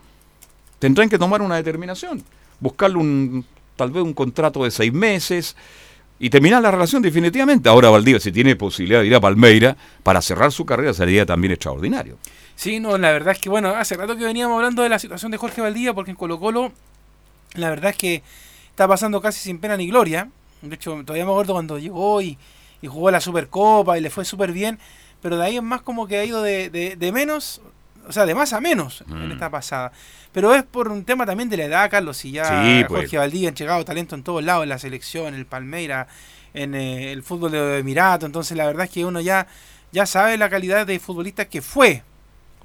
tendrán 0.79 1.09
que 1.09 1.19
tomar 1.19 1.41
una 1.41 1.55
determinación. 1.55 2.23
Buscarle 2.59 2.97
un, 2.97 3.45
tal 3.75 3.91
vez 3.91 4.03
un 4.03 4.13
contrato 4.13 4.63
de 4.63 4.71
seis 4.71 4.91
meses 4.91 5.55
y 6.19 6.29
terminar 6.29 6.61
la 6.61 6.71
relación 6.71 7.01
definitivamente. 7.01 7.69
Ahora 7.69 7.89
Valdivia, 7.89 8.19
si 8.19 8.31
tiene 8.31 8.55
posibilidad 8.55 9.01
de 9.01 9.07
ir 9.07 9.15
a 9.15 9.21
Palmeira 9.21 9.77
para 10.03 10.21
cerrar 10.21 10.51
su 10.51 10.65
carrera, 10.65 10.93
sería 10.93 11.25
también 11.25 11.53
extraordinario. 11.53 12.17
Sí, 12.57 12.79
no, 12.79 12.97
la 12.97 13.11
verdad 13.11 13.33
es 13.33 13.39
que, 13.39 13.49
bueno, 13.49 13.69
hace 13.69 13.95
rato 13.95 14.17
que 14.17 14.23
veníamos 14.25 14.55
hablando 14.57 14.81
de 14.81 14.89
la 14.89 14.97
situación 14.99 15.31
de 15.31 15.37
Jorge 15.37 15.61
Valdivia, 15.61 15.93
porque 15.93 16.11
en 16.11 16.17
Colo 16.17 16.39
Colo, 16.39 16.73
la 17.53 17.69
verdad 17.69 17.91
es 17.91 17.97
que 17.97 18.23
está 18.71 18.87
pasando 18.87 19.21
casi 19.21 19.39
sin 19.39 19.59
pena 19.59 19.77
ni 19.77 19.87
gloria. 19.87 20.27
De 20.63 20.73
hecho, 20.75 20.91
todavía 21.05 21.23
me 21.25 21.31
acuerdo 21.31 21.53
cuando 21.53 21.77
llegó 21.77 22.19
y, 22.21 22.37
y 22.81 22.87
jugó 22.87 23.11
la 23.11 23.21
Supercopa 23.21 23.97
y 23.97 24.01
le 24.01 24.09
fue 24.09 24.25
súper 24.25 24.51
bien, 24.51 24.79
pero 25.21 25.37
de 25.37 25.45
ahí 25.45 25.57
en 25.57 25.65
más 25.65 25.81
como 25.83 26.07
que 26.07 26.17
ha 26.17 26.25
ido 26.25 26.41
de, 26.41 26.71
de- 26.71 26.95
de 26.95 27.11
menos, 27.11 27.61
o 28.07 28.11
sea, 28.11 28.25
de 28.25 28.33
más 28.33 28.53
a 28.53 28.59
menos 28.59 29.03
en 29.07 29.27
Mm. 29.29 29.31
esta 29.33 29.51
pasada. 29.51 29.91
Pero 30.31 30.53
es 30.55 30.63
por 30.63 30.87
un 30.89 31.05
tema 31.05 31.27
también 31.27 31.49
de 31.49 31.57
la 31.57 31.65
edad, 31.65 31.89
Carlos, 31.91 32.17
si 32.17 32.31
ya 32.31 32.45
Sí, 32.45 32.83
pues. 32.87 33.01
Jorge 33.03 33.17
Valdivia 33.19 33.49
ha 33.49 33.53
llegado 33.53 33.85
talento 33.85 34.15
en 34.15 34.23
todos 34.23 34.43
lados, 34.43 34.63
en 34.63 34.69
la 34.69 34.79
selección, 34.79 35.27
en 35.27 35.35
el 35.35 35.45
Palmeira, 35.45 36.07
en 36.55 36.73
eh, 36.73 37.11
el 37.11 37.21
fútbol 37.21 37.51
de 37.51 37.77
Emirato, 37.79 38.25
entonces 38.25 38.57
la 38.57 38.65
verdad 38.65 38.85
es 38.85 38.91
que 38.91 39.05
uno 39.05 39.19
ya, 39.21 39.45
ya 39.91 40.07
sabe 40.07 40.37
la 40.37 40.49
calidad 40.49 40.87
de 40.87 40.99
futbolista 40.99 41.45
que 41.45 41.61
fue, 41.61 42.01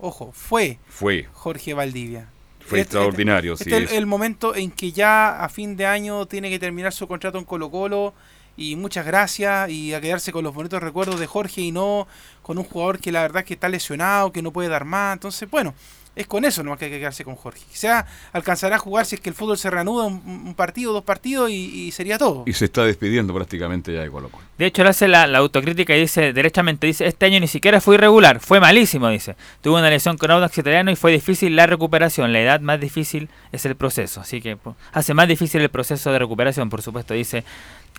ojo, 0.02 0.30
fue 0.32 0.78
Fue, 0.88 1.26
Jorge 1.32 1.72
Valdivia. 1.74 2.28
fue 2.60 2.80
Este- 2.80 2.96
extraordinario. 2.96 3.54
Este 3.54 3.64
sí, 3.64 3.84
es. 3.84 3.92
el 3.92 4.06
momento 4.06 4.54
en 4.54 4.70
que 4.70 4.92
ya 4.92 5.42
a 5.42 5.48
fin 5.48 5.76
de 5.76 5.86
año 5.86 6.26
tiene 6.26 6.50
que 6.50 6.58
terminar 6.58 6.92
su 6.92 7.08
contrato 7.08 7.38
en 7.38 7.44
Colo 7.44 7.70
Colo 7.70 8.12
y 8.56 8.76
muchas 8.76 9.06
gracias 9.06 9.70
y 9.70 9.94
a 9.94 10.00
quedarse 10.00 10.30
con 10.32 10.44
los 10.44 10.54
bonitos 10.54 10.82
recuerdos 10.82 11.18
de 11.18 11.26
Jorge 11.26 11.62
y 11.62 11.72
no 11.72 12.06
con 12.42 12.58
un 12.58 12.64
jugador 12.64 12.98
que 12.98 13.10
la 13.10 13.22
verdad 13.22 13.44
que 13.44 13.54
está 13.54 13.68
lesionado, 13.68 14.30
que 14.32 14.42
no 14.42 14.52
puede 14.52 14.68
dar 14.68 14.84
más. 14.84 15.14
Entonces, 15.14 15.48
bueno, 15.50 15.74
es 16.14 16.26
con 16.26 16.44
eso 16.44 16.62
nomás 16.62 16.78
que 16.78 16.86
hay 16.86 16.90
que 16.90 16.98
quedarse 16.98 17.24
con 17.24 17.36
Jorge. 17.36 17.62
Quizá 17.70 18.06
alcanzará 18.32 18.76
a 18.76 18.78
jugar 18.78 19.06
si 19.06 19.14
es 19.14 19.20
que 19.20 19.30
el 19.30 19.34
fútbol 19.34 19.56
se 19.56 19.70
reanuda 19.70 20.04
un, 20.04 20.22
un 20.46 20.54
partido, 20.54 20.92
dos 20.92 21.04
partidos 21.04 21.50
y, 21.50 21.86
y 21.86 21.90
sería 21.92 22.18
todo. 22.18 22.44
Y 22.46 22.52
se 22.52 22.66
está 22.66 22.84
despidiendo 22.84 23.34
prácticamente 23.34 23.92
ya 23.94 24.00
de 24.00 24.10
Colo 24.10 24.28
Colo. 24.28 24.44
De 24.58 24.66
hecho, 24.66 24.82
él 24.82 24.88
hace 24.88 25.08
la, 25.08 25.26
la 25.26 25.38
autocrítica 25.38 25.96
y 25.96 26.00
dice, 26.00 26.32
derechamente, 26.32 26.86
dice, 26.86 27.06
este 27.06 27.26
año 27.26 27.40
ni 27.40 27.48
siquiera 27.48 27.80
fue 27.80 27.96
irregular, 27.96 28.40
fue 28.40 28.60
malísimo, 28.60 29.08
dice. 29.08 29.34
Tuvo 29.60 29.78
una 29.78 29.90
lesión 29.90 30.18
con 30.18 30.30
Audax 30.30 30.58
italiano 30.58 30.90
y 30.90 30.96
fue 30.96 31.10
difícil 31.12 31.56
la 31.56 31.66
recuperación. 31.66 32.32
La 32.32 32.40
edad 32.40 32.60
más 32.60 32.78
difícil 32.78 33.28
es 33.50 33.64
el 33.64 33.74
proceso. 33.74 34.20
Así 34.20 34.40
que 34.40 34.56
po, 34.56 34.76
hace 34.92 35.14
más 35.14 35.26
difícil 35.26 35.62
el 35.62 35.70
proceso 35.70 36.12
de 36.12 36.18
recuperación, 36.18 36.68
por 36.68 36.82
supuesto, 36.82 37.14
dice. 37.14 37.44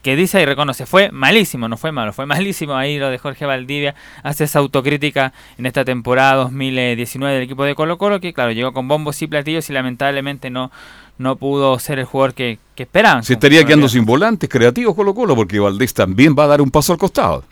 Que 0.04 0.18
dice 0.18 0.41
y 0.41 0.45
reconoce, 0.45 0.86
fue 0.86 1.12
malísimo, 1.12 1.70
no 1.70 1.78
fue 1.78 1.93
malo, 1.93 2.12
fue 2.12 2.26
malísimo 2.26 2.76
ahí 2.76 2.99
lo 2.99 3.10
de 3.10 3.18
Jorge 3.18 3.45
Valdivia. 3.45 3.95
Hace 4.22 4.43
esa 4.43 4.60
autocrítica 4.60 5.32
en 5.58 5.66
esta 5.66 5.86
temporada 5.86 6.36
2019 6.36 7.34
del 7.34 7.43
equipo 7.43 7.64
de 7.64 7.74
Colo 7.74 7.97
Colo, 7.97 8.20
que 8.20 8.34
claro, 8.34 8.51
llegó 8.51 8.74
con 8.74 8.88
bombos 8.89 9.22
y 9.22 9.28
platillos 9.28 9.70
y 9.70 9.74
lamentablemente 9.74 10.49
no, 10.49 10.72
no 11.18 11.38
pudo 11.38 11.80
ser 11.80 11.99
el 11.99 12.06
jugador 12.06 12.34
que, 12.34 12.60
que 12.76 12.84
esperaban. 12.84 13.24
Se 13.24 13.34
estaría 13.34 13.64
quedando 13.64 13.88
sin 13.88 14.06
volantes 14.06 14.49
creativos 14.49 14.93
Colo 14.93 15.16
Colo 15.16 15.36
porque 15.38 15.58
Valdés 15.58 15.93
también 15.93 16.36
va 16.38 16.43
a 16.43 16.47
dar 16.47 16.62
un 16.62 16.70
paso 16.70 16.91
al 16.91 16.99
costado. 16.99 17.45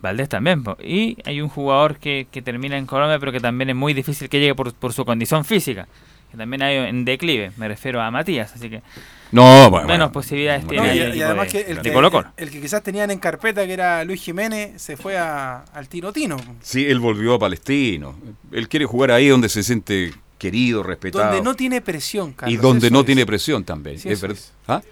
Valdés 0.00 0.28
también. 0.28 0.64
Y 0.82 1.16
hay 1.24 1.40
un 1.40 1.48
jugador 1.48 1.98
que, 1.98 2.26
que 2.32 2.42
termina 2.42 2.76
en 2.76 2.86
Colombia, 2.86 3.20
pero 3.20 3.30
que 3.30 3.40
también 3.40 3.70
es 3.70 3.76
muy 3.76 3.94
difícil 3.94 4.28
que 4.28 4.40
llegue 4.40 4.54
por, 4.54 4.74
por 4.74 4.92
su 4.92 5.04
condición 5.04 5.44
física. 5.44 5.86
Que 6.30 6.36
también 6.36 6.62
hay 6.62 6.76
en 6.76 7.04
declive. 7.04 7.52
Me 7.56 7.68
refiero 7.68 8.02
a 8.02 8.10
Matías. 8.10 8.54
Así 8.54 8.68
que 8.68 8.82
No, 9.32 9.42
bueno, 9.70 9.86
menos 9.86 9.86
bueno. 9.86 10.12
posibilidades 10.12 10.62
No, 10.64 10.68
tiene 10.70 10.86
y, 10.94 10.98
el 10.98 11.08
y 11.08 11.10
equipo 11.10 11.24
además 11.26 11.46
de, 11.46 11.64
que 11.64 11.70
el, 11.70 11.76
de 11.78 11.82
que 11.82 11.92
Colo-Colo. 11.92 12.32
el 12.36 12.50
que 12.50 12.60
quizás 12.60 12.82
tenían 12.82 13.10
en 13.10 13.18
carpeta, 13.18 13.66
que 13.66 13.72
era 13.72 14.04
Luis 14.04 14.22
Jiménez, 14.22 14.80
se 14.80 14.96
fue 14.96 15.18
a- 15.18 15.64
al 15.72 15.88
tiro 15.88 16.12
tino. 16.12 16.36
Sí, 16.62 16.84
él 16.86 17.00
volvió 17.00 17.34
a 17.34 17.38
Palestino. 17.38 18.14
Él 18.52 18.68
quiere 18.68 18.86
jugar 18.86 19.10
ahí 19.10 19.28
donde 19.28 19.48
se 19.48 19.62
siente 19.62 20.12
querido, 20.38 20.82
respetado. 20.82 21.24
Donde 21.24 21.42
no 21.42 21.54
tiene 21.54 21.80
presión, 21.80 22.32
Carlos. 22.34 22.54
y 22.54 22.56
donde 22.60 22.90
no 22.90 23.00
es. 23.00 23.06
tiene 23.06 23.26
presión 23.26 23.64
también. 23.64 23.98
Sí, 23.98 24.08
es 24.10 24.20
verdad. 24.20 24.36
es. 24.38 24.52
¿Ah? 24.68 24.82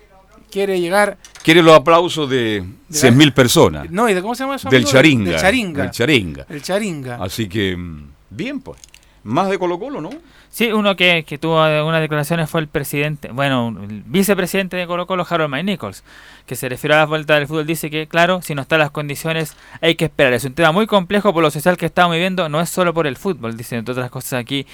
Quiere 0.51 0.80
llegar. 0.80 1.18
Quiere 1.43 1.62
los 1.62 1.74
aplausos 1.76 2.30
de 2.30 2.62
100.000 2.91 3.32
personas. 3.35 3.91
No, 3.91 4.09
¿y 4.09 4.14
de 4.14 4.22
cómo 4.22 4.35
se 4.35 4.45
llama 4.45 4.57
eso? 4.57 4.68
Del 4.68 4.85
charinga. 4.85 5.32
Del 5.32 5.41
charinga. 5.41 5.82
Del 5.82 5.91
charinga. 5.93 6.47
El 6.49 6.62
charinga. 6.62 7.16
Así 7.16 7.49
que, 7.49 7.76
mm, 7.76 8.07
bien 8.30 8.61
pues. 8.61 8.80
Más 9.25 9.49
de 9.49 9.59
Colo 9.59 9.79
Colo, 9.79 10.03
¿no? 10.03 10.11
Sí, 10.51 10.70
uno 10.70 10.95
que, 10.95 11.25
que 11.27 11.39
tuvo 11.39 11.61
algunas 11.61 12.01
declaraciones 12.01 12.49
fue 12.49 12.61
el 12.61 12.68
presidente, 12.68 13.33
bueno, 13.33 13.75
el 13.83 14.03
vicepresidente 14.05 14.77
de 14.77 14.87
Colo 14.87 15.07
Colo, 15.07 15.27
Harold 15.29 15.51
May 15.51 15.64
Nichols, 15.64 16.05
que 16.47 16.55
se 16.55 16.68
refiere 16.68 16.95
a 16.95 16.99
la 16.99 17.07
vuelta 17.07 17.35
del 17.35 17.49
fútbol, 17.49 17.66
dice 17.66 17.91
que, 17.91 18.07
claro, 18.07 18.43
si 18.43 18.55
no 18.55 18.62
están 18.62 18.79
las 18.79 18.91
condiciones, 18.91 19.57
hay 19.81 19.95
que 19.97 20.05
esperar. 20.05 20.35
Es 20.35 20.45
un 20.45 20.55
tema 20.55 20.70
muy 20.70 20.87
complejo 20.87 21.33
por 21.33 21.43
lo 21.43 21.51
social 21.51 21.77
que 21.77 21.87
estamos 21.87 22.14
viviendo, 22.14 22.49
no 22.49 22.61
es 22.61 22.68
solo 22.68 22.95
por 22.95 23.07
el 23.07 23.16
fútbol, 23.16 23.57
dice, 23.57 23.77
entre 23.77 23.93
otras 23.93 24.11
cosas 24.11 24.35
aquí, 24.35 24.66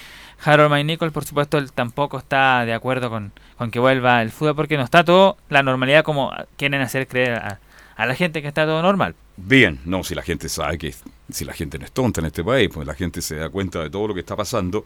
Harold 0.44 0.70
May 0.70 0.84
Nichols, 0.84 1.12
por 1.12 1.24
supuesto, 1.24 1.56
él 1.56 1.72
tampoco 1.72 2.18
está 2.18 2.64
de 2.66 2.74
acuerdo 2.74 3.08
con, 3.08 3.32
con 3.56 3.70
que 3.70 3.78
vuelva 3.78 4.20
el 4.20 4.32
fútbol, 4.32 4.56
porque 4.56 4.76
no 4.76 4.82
está 4.82 5.04
todo 5.04 5.36
la 5.48 5.62
normalidad 5.62 6.02
como 6.02 6.32
quieren 6.56 6.82
hacer 6.82 7.06
creer 7.06 7.34
a, 7.34 7.60
a 7.96 8.06
la 8.06 8.14
gente 8.14 8.42
que 8.42 8.48
está 8.48 8.64
todo 8.64 8.82
normal. 8.82 9.14
Bien, 9.36 9.78
no, 9.84 10.02
si 10.04 10.14
la 10.14 10.22
gente 10.22 10.48
sabe 10.48 10.76
que, 10.76 10.94
si 11.32 11.44
la 11.44 11.52
gente 11.52 11.78
no 11.78 11.84
es 11.84 11.92
tonta 11.92 12.20
en 12.20 12.26
este 12.26 12.44
país, 12.44 12.68
pues 12.72 12.86
la 12.86 12.94
gente 12.94 13.22
se 13.22 13.36
da 13.36 13.48
cuenta 13.48 13.82
de 13.82 13.90
todo 13.90 14.08
lo 14.08 14.14
que 14.14 14.20
está 14.20 14.36
pasando 14.36 14.84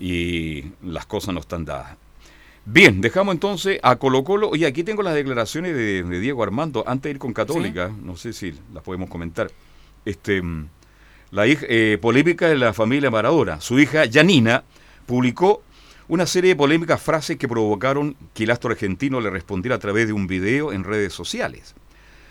y 0.00 0.64
las 0.82 1.06
cosas 1.06 1.34
no 1.34 1.40
están 1.40 1.64
dadas. 1.64 1.96
Bien, 2.64 3.00
dejamos 3.00 3.34
entonces 3.34 3.80
a 3.82 3.96
Colo 3.96 4.24
Colo. 4.24 4.54
Y 4.54 4.66
aquí 4.66 4.84
tengo 4.84 5.02
las 5.02 5.14
declaraciones 5.14 5.74
de, 5.74 6.02
de 6.02 6.20
Diego 6.20 6.42
Armando 6.42 6.84
antes 6.86 7.04
de 7.04 7.10
ir 7.12 7.18
con 7.18 7.32
Católica. 7.32 7.90
No 8.02 8.16
sé 8.16 8.34
si 8.34 8.54
las 8.74 8.82
podemos 8.82 9.08
comentar. 9.08 9.50
Este, 10.04 10.42
la 11.30 11.46
hija, 11.46 11.64
eh, 11.68 11.98
polémica 12.00 12.48
de 12.48 12.56
la 12.56 12.74
familia 12.74 13.10
Maradona. 13.10 13.60
Su 13.60 13.78
hija 13.78 14.04
Janina 14.10 14.64
publicó 15.06 15.62
una 16.08 16.26
serie 16.26 16.50
de 16.50 16.56
polémicas 16.56 17.00
frases 17.00 17.36
que 17.36 17.48
provocaron 17.48 18.16
que 18.34 18.44
el 18.44 18.50
astro 18.50 18.70
argentino 18.70 19.20
le 19.20 19.30
respondiera 19.30 19.76
a 19.76 19.78
través 19.78 20.06
de 20.06 20.12
un 20.12 20.26
video 20.26 20.72
en 20.72 20.84
redes 20.84 21.12
sociales. 21.12 21.74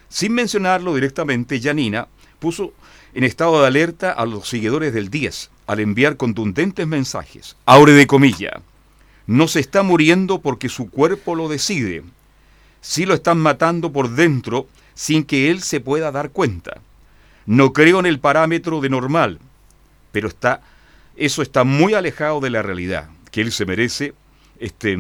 Sin 0.10 0.34
mencionarlo 0.34 0.96
directamente, 0.96 1.60
Janina 1.60 2.08
puso 2.40 2.74
en 3.14 3.24
estado 3.24 3.62
de 3.62 3.68
alerta 3.68 4.12
a 4.12 4.26
los 4.26 4.48
seguidores 4.48 4.94
del 4.94 5.10
10 5.10 5.50
al 5.68 5.80
enviar 5.80 6.18
contundentes 6.18 6.88
mensajes. 6.88 7.56
Abre 7.66 7.94
de 7.94 8.08
comilla. 8.08 8.62
No 9.26 9.48
se 9.48 9.60
está 9.60 9.84
muriendo 9.84 10.40
porque 10.40 10.70
su 10.70 10.90
cuerpo 10.90 11.36
lo 11.36 11.50
decide. 11.50 12.04
Sí 12.82 13.06
lo 13.06 13.14
están 13.14 13.38
matando 13.38 13.92
por 13.92 14.10
dentro 14.10 14.68
sin 14.94 15.24
que 15.24 15.52
él 15.52 15.62
se 15.62 15.80
pueda 15.80 16.12
dar 16.12 16.32
cuenta. 16.32 16.82
No 17.46 17.74
creo 17.74 18.00
en 18.00 18.06
el 18.06 18.20
parámetro 18.20 18.82
de 18.82 18.90
normal, 18.90 19.40
pero 20.12 20.28
está 20.28 20.62
eso 21.18 21.42
está 21.42 21.64
muy 21.64 21.96
alejado 21.96 22.40
de 22.40 22.52
la 22.52 22.62
realidad 22.62 23.10
que 23.32 23.42
él 23.42 23.52
se 23.52 23.66
merece, 23.66 24.14
este 24.60 24.98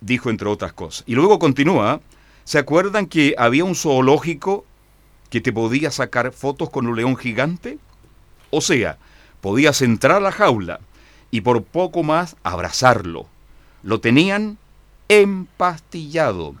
dijo 0.00 0.30
entre 0.30 0.48
otras 0.48 0.72
cosas. 0.72 1.04
Y 1.06 1.14
luego 1.14 1.38
continúa, 1.38 2.00
¿se 2.44 2.58
acuerdan 2.58 3.06
que 3.06 3.34
había 3.36 3.64
un 3.64 3.74
zoológico 3.74 4.64
que 5.30 5.40
te 5.40 5.52
podía 5.52 5.90
sacar 5.90 6.32
fotos 6.32 6.70
con 6.70 6.86
un 6.86 6.96
león 6.96 7.16
gigante? 7.16 7.78
O 8.50 8.60
sea, 8.60 8.98
podías 9.40 9.80
entrar 9.80 10.16
a 10.16 10.20
la 10.20 10.32
jaula 10.32 10.80
y 11.30 11.40
por 11.40 11.62
poco 11.62 12.02
más 12.02 12.36
abrazarlo. 12.42 13.26
Lo 13.82 14.00
tenían 14.00 14.58
empastillado, 15.08 16.54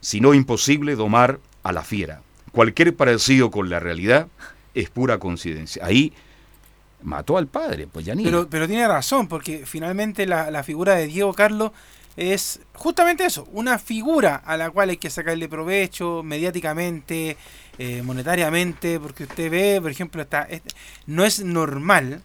si 0.00 0.20
no 0.20 0.34
imposible 0.34 0.94
domar 0.94 1.40
a 1.62 1.72
la 1.72 1.82
fiera. 1.82 2.22
Cualquier 2.52 2.94
parecido 2.94 3.50
con 3.50 3.70
la 3.70 3.80
realidad 3.80 4.28
es 4.74 4.90
pura 4.90 5.18
coincidencia. 5.18 5.84
Ahí 5.84 6.12
mató 7.02 7.38
al 7.38 7.46
padre, 7.46 7.86
pues 7.90 8.04
ya 8.04 8.14
ni. 8.14 8.24
Pero, 8.24 8.48
pero 8.48 8.68
tiene 8.68 8.86
razón, 8.86 9.26
porque 9.26 9.64
finalmente 9.66 10.26
la, 10.26 10.50
la 10.50 10.62
figura 10.62 10.94
de 10.94 11.06
Diego 11.06 11.32
Carlos 11.34 11.72
es 12.16 12.60
justamente 12.74 13.24
eso, 13.24 13.48
una 13.52 13.78
figura 13.78 14.36
a 14.44 14.56
la 14.56 14.70
cual 14.70 14.90
hay 14.90 14.96
que 14.98 15.10
sacarle 15.10 15.48
provecho 15.48 16.22
mediáticamente, 16.22 17.36
eh, 17.78 18.02
monetariamente, 18.04 19.00
porque 19.00 19.24
usted 19.24 19.50
ve, 19.50 19.78
por 19.80 19.90
ejemplo, 19.90 20.20
está, 20.22 20.42
es- 20.42 20.62
no 21.06 21.24
es 21.24 21.42
normal 21.44 22.22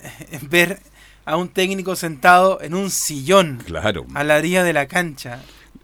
eh, 0.00 0.38
ver 0.48 0.80
a 1.24 1.36
un 1.36 1.48
técnico 1.48 1.94
sentado 1.94 2.60
en 2.62 2.74
un 2.74 2.90
sillón 2.90 3.62
Claro. 3.64 4.06
a 4.14 4.24
la 4.24 4.36
orilla 4.36 4.64
de 4.64 4.72
la 4.72 4.86
cancha. 4.86 5.40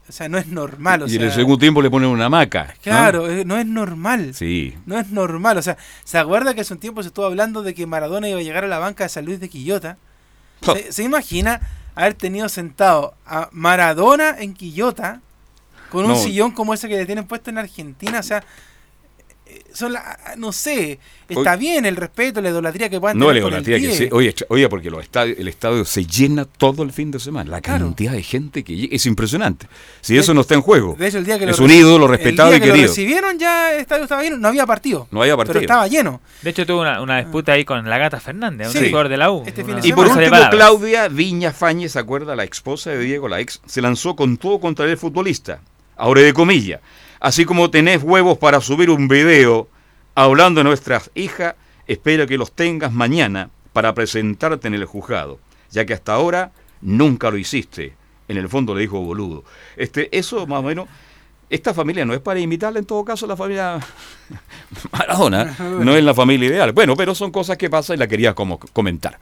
O 0.09 0.13
sea, 0.13 0.29
no 0.31 0.39
es 0.39 0.47
normal. 0.47 1.03
O 1.03 1.07
y 1.07 1.11
en 1.13 1.19
sea, 1.19 1.27
el 1.27 1.33
segundo 1.35 1.59
tiempo 1.59 1.83
le 1.83 1.91
ponen 1.91 2.09
una 2.09 2.25
hamaca. 2.25 2.75
Claro, 2.83 3.31
eh, 3.31 3.45
no 3.45 3.59
es 3.59 3.67
normal. 3.67 4.33
Sí. 4.35 4.75
No 4.87 4.99
es 4.99 5.11
normal. 5.11 5.59
O 5.59 5.63
sea, 5.63 5.77
¿se 6.03 6.17
acuerda 6.17 6.55
que 6.55 6.63
hace 6.63 6.73
un 6.73 6.81
tiempo 6.81 7.03
se 7.03 7.09
estuvo 7.09 7.27
hablando 7.27 7.63
de 7.63 7.75
que 7.75 7.87
Maradona 7.87 8.27
iba 8.27 8.39
a 8.41 8.43
llegar 8.43 8.65
a 8.65 8.69
la 8.69 8.79
banca 8.79 9.05
de 9.05 9.11
San 9.11 9.27
Luis 9.27 9.39
de 9.39 9.51
Quillota? 9.51 9.99
¿Se, 10.63 10.93
se 10.93 11.03
imagina 11.05 11.61
haber 11.99 12.15
tenido 12.15 12.49
sentado 12.49 13.15
a 13.27 13.49
Maradona 13.51 14.37
en 14.39 14.55
Quillota 14.55 15.21
con 15.91 16.05
un 16.05 16.17
sillón 16.17 16.53
como 16.53 16.73
ese 16.73 16.89
que 16.89 16.97
le 16.97 17.07
tienen 17.07 17.27
puesto 17.27 17.51
en 17.51 17.59
Argentina? 17.59 18.21
O 18.21 18.23
sea, 18.23 18.45
son 19.73 19.93
la- 19.93 20.19
no 20.37 20.51
sé, 20.53 20.99
está 21.29 21.57
bien 21.57 21.85
el 21.87 21.95
respeto, 21.97 22.41
la 22.41 22.49
idolatría 22.51 22.89
que 22.89 22.99
puedan 23.01 23.19
No 23.19 23.29
tener 23.29 23.43
con 23.43 23.53
el 23.55 23.61
idolatría 23.63 23.77
que 23.79 23.87
10. 23.87 23.99
sí. 23.99 24.09
Oye, 24.13 24.35
oye, 24.49 24.69
porque 24.69 24.91
los 24.91 25.03
estadios, 25.03 25.39
el 25.39 25.47
estadio 25.49 25.85
se 25.85 26.05
llena 26.07 26.45
todo 26.45 26.83
el 26.83 26.93
fin 26.93 27.11
de 27.11 27.21
semana. 27.21 27.51
La 27.51 27.61
Claro. 27.61 27.87
cantidad 27.87 28.13
de 28.13 28.23
gente 28.23 28.65
que 28.65 28.75
llega 28.77 28.95
es 28.97 29.07
impresionante. 29.07 29.67
Si 30.01 30.17
eso 30.19 30.35
no 30.35 30.41
está 30.41 30.55
en 30.55 30.63
juego. 30.63 30.97
De 30.99 31.07
hecho, 31.07 31.19
el 31.19 31.25
día 31.25 31.39
que 31.39 31.45
es 31.45 31.59
lo 31.59 31.65
un 31.65 31.71
el 31.71 32.09
respetado 32.09 32.49
día 32.51 32.59
y 32.59 32.61
que 32.61 32.67
lo 32.67 32.73
querido. 32.75 32.89
recibieron 32.89 33.39
ya 33.39 33.73
el 33.75 33.81
estadio 33.81 34.03
estaba 34.05 34.23
lleno, 34.23 34.37
no 34.39 34.49
había 34.49 34.67
partido. 34.67 35.07
No 35.11 35.21
había 35.23 35.35
Pero 35.35 35.47
partido. 35.47 35.61
estaba 35.61 35.87
lleno. 35.87 36.21
De 36.43 36.51
hecho, 36.51 36.67
tuvo 36.67 36.81
una, 36.81 37.01
una 37.01 37.19
disputa 37.19 37.53
ahí 37.53 37.65
con 37.65 37.89
la 37.89 37.99
gata 37.99 38.19
Fernández, 38.21 38.73
Sí. 38.73 38.79
un 38.79 38.85
jugador 38.87 39.09
de 39.09 39.17
la 39.17 39.31
U. 39.31 39.45
Este 39.47 39.63
Una- 39.63 39.81
Y 39.87 39.93
por 39.93 40.07
último. 40.09 40.37
Claudia 40.51 41.09
Viña 41.09 41.53
Fañez, 41.53 41.93
¿se 41.93 41.99
acuerda? 41.99 42.35
La 42.35 42.45
esposa 42.45 42.91
de 42.91 42.99
Diego, 43.01 43.29
la 43.29 43.41
ex, 43.41 43.61
se 43.67 43.81
lanzó 43.83 44.17
con 44.17 44.37
todo 44.39 44.59
contra 44.61 44.87
el 44.87 44.97
futbolista. 44.97 45.61
Ahora 45.97 46.21
de 46.23 46.33
comillas. 46.33 46.81
Así 47.21 47.45
como 47.45 47.71
tenés 47.71 48.03
huevos 48.03 48.39
para 48.39 48.61
subir 48.61 48.91
un 48.91 49.09
video 49.09 49.69
hablando 50.15 50.61
de 50.61 50.65
nuestras 50.65 51.11
hijas, 51.15 51.55
espero 51.87 52.27
que 52.27 52.39
los 52.39 52.53
tengas 52.53 52.93
mañana 52.93 53.51
para 53.73 53.95
presentarte 53.95 54.69
en 54.69 54.75
el 54.75 54.85
juzgado, 54.85 55.39
ya 55.71 55.85
que 55.85 55.95
hasta 55.95 56.15
ahora 56.15 56.53
nunca 56.81 57.31
lo 57.31 57.39
hiciste. 57.39 57.95
En 58.29 58.37
el 58.37 58.49
fondo 58.49 58.75
le 58.75 58.83
dijo 58.83 59.01
boludo. 59.01 59.45
Este, 59.77 60.17
eso 60.17 60.47
más 60.47 60.61
o 60.61 60.63
menos, 60.63 60.89
esta 61.51 61.73
familia 61.73 62.05
no 62.05 62.13
es 62.13 62.21
para 62.21 62.41
imitarla 62.41 62.79
en 62.79 62.85
todo 62.85 63.05
caso 63.05 63.27
la 63.27 63.37
familia 63.37 63.81
Maradona, 64.93 65.57
no 65.59 65.97
es 65.97 66.05
la 66.05 66.15
familia 66.15 66.49
ideal. 66.49 66.73
Bueno, 66.73 66.97
pero 66.97 67.15
son 67.15 67.31
cosas 67.31 67.57
que 67.57 67.71
pasan 67.71 67.97
y 67.97 67.99
la 67.99 68.07
quería 68.07 68.35
como 68.35 68.59
comentar. 68.59 69.19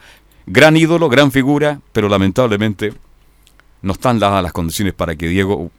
Gran 0.47 0.77
ídolo, 0.77 1.09
gran 1.09 1.31
figura, 1.33 1.81
pero 1.93 2.09
lamentablemente 2.09 2.93
no 3.83 3.93
están 3.93 4.19
dadas 4.19 4.43
las 4.43 4.53
condiciones 4.53 4.95
para 4.95 5.15
que 5.17 5.29
Diego 5.29 5.71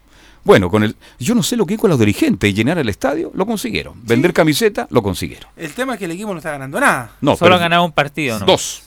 bueno, 0.43 0.69
con 0.69 0.83
el 0.83 0.95
yo 1.19 1.35
no 1.35 1.43
sé 1.43 1.55
lo 1.57 1.65
que 1.65 1.73
hizo 1.73 1.81
con 1.81 1.89
los 1.89 1.99
dirigentes, 1.99 2.53
llenar 2.53 2.77
el 2.77 2.89
estadio, 2.89 3.31
lo 3.33 3.45
consiguieron. 3.45 3.93
Vender 4.03 4.33
camiseta, 4.33 4.87
lo 4.89 5.01
consiguieron. 5.03 5.49
El 5.57 5.73
tema 5.73 5.93
es 5.93 5.99
que 5.99 6.05
el 6.05 6.11
equipo 6.11 6.31
no 6.31 6.37
está 6.37 6.51
ganando 6.51 6.79
nada. 6.79 7.11
No, 7.21 7.35
Solo 7.35 7.55
han 7.55 7.61
ganado 7.61 7.83
un 7.83 7.91
partido, 7.91 8.39
¿no? 8.39 8.45
Dos. 8.45 8.83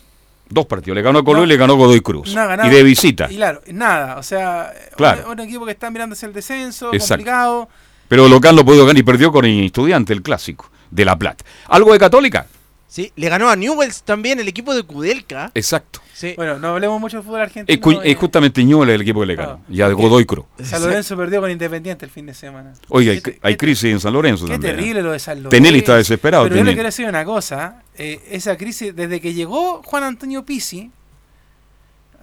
Dos 0.48 0.66
partidos. 0.66 0.96
Le 0.96 1.02
ganó 1.02 1.20
a 1.20 1.24
Colo 1.24 1.44
y 1.44 1.46
le 1.46 1.56
ganó 1.56 1.76
Godoy 1.76 2.00
Cruz. 2.00 2.34
No 2.34 2.40
ha 2.40 2.46
ganado- 2.46 2.68
y 2.68 2.74
de 2.74 2.82
visita. 2.82 3.28
Y 3.30 3.36
claro, 3.36 3.60
nada. 3.68 4.16
O 4.18 4.22
sea, 4.22 4.72
Claro. 4.96 5.24
un, 5.26 5.32
un 5.32 5.40
equipo 5.40 5.64
que 5.64 5.70
está 5.72 5.90
mirando 5.90 6.14
hacia 6.14 6.26
el 6.26 6.32
descenso, 6.32 6.92
Exacto. 6.92 7.14
complicado. 7.24 7.68
Pero 8.08 8.28
local 8.28 8.56
lo 8.56 8.64
pudo 8.64 8.80
ganar 8.84 8.98
y 8.98 9.02
perdió 9.04 9.30
con 9.30 9.44
el 9.44 9.64
estudiante, 9.66 10.12
el 10.12 10.22
clásico, 10.22 10.68
de 10.90 11.04
La 11.04 11.16
Plata. 11.16 11.44
¿Algo 11.68 11.92
de 11.92 12.00
Católica? 12.00 12.46
Sí, 12.92 13.12
le 13.14 13.28
ganó 13.28 13.48
a 13.48 13.54
Newells 13.54 14.02
también 14.02 14.40
el 14.40 14.48
equipo 14.48 14.74
de 14.74 14.82
Kudelka. 14.82 15.52
Exacto. 15.54 16.00
Sí. 16.12 16.34
Bueno, 16.36 16.58
no 16.58 16.70
hablemos 16.70 17.00
mucho 17.00 17.18
de 17.18 17.22
fútbol 17.22 17.40
argentino. 17.40 17.72
Es, 17.72 17.80
cu- 17.80 17.92
eh, 18.02 18.10
es 18.10 18.16
justamente 18.16 18.64
Ñuble 18.64 18.92
el 18.96 19.00
equipo 19.02 19.20
que 19.20 19.26
le 19.26 19.36
ganó. 19.36 19.60
Ya 19.68 19.86
de 19.86 19.94
Godoy 19.94 20.26
Cruz. 20.26 20.44
San 20.64 20.82
Lorenzo 20.82 21.16
perdió 21.16 21.40
con 21.40 21.52
Independiente 21.52 22.04
el 22.04 22.10
fin 22.10 22.26
de 22.26 22.34
semana. 22.34 22.72
Oiga, 22.88 23.12
hay, 23.12 23.22
hay 23.42 23.56
crisis 23.56 23.84
en 23.92 24.00
San 24.00 24.12
Lorenzo 24.12 24.44
Qué 24.46 24.54
también. 24.54 24.72
¿eh? 24.72 24.76
terrible 24.76 25.02
lo 25.02 25.12
de 25.12 25.20
San 25.20 25.36
Lorenzo. 25.40 25.50
Tenelli 25.50 25.78
está 25.78 25.96
desesperado. 25.98 26.42
Pero 26.44 26.56
yo 26.56 26.64
le 26.64 26.72
quiero 26.72 26.88
decir 26.88 27.06
una 27.08 27.24
cosa. 27.24 27.82
eh, 27.96 28.20
esa 28.32 28.56
crisis, 28.56 28.94
desde 28.96 29.20
que 29.20 29.34
llegó 29.34 29.82
Juan 29.84 30.02
Antonio 30.02 30.44
Pizzi, 30.44 30.90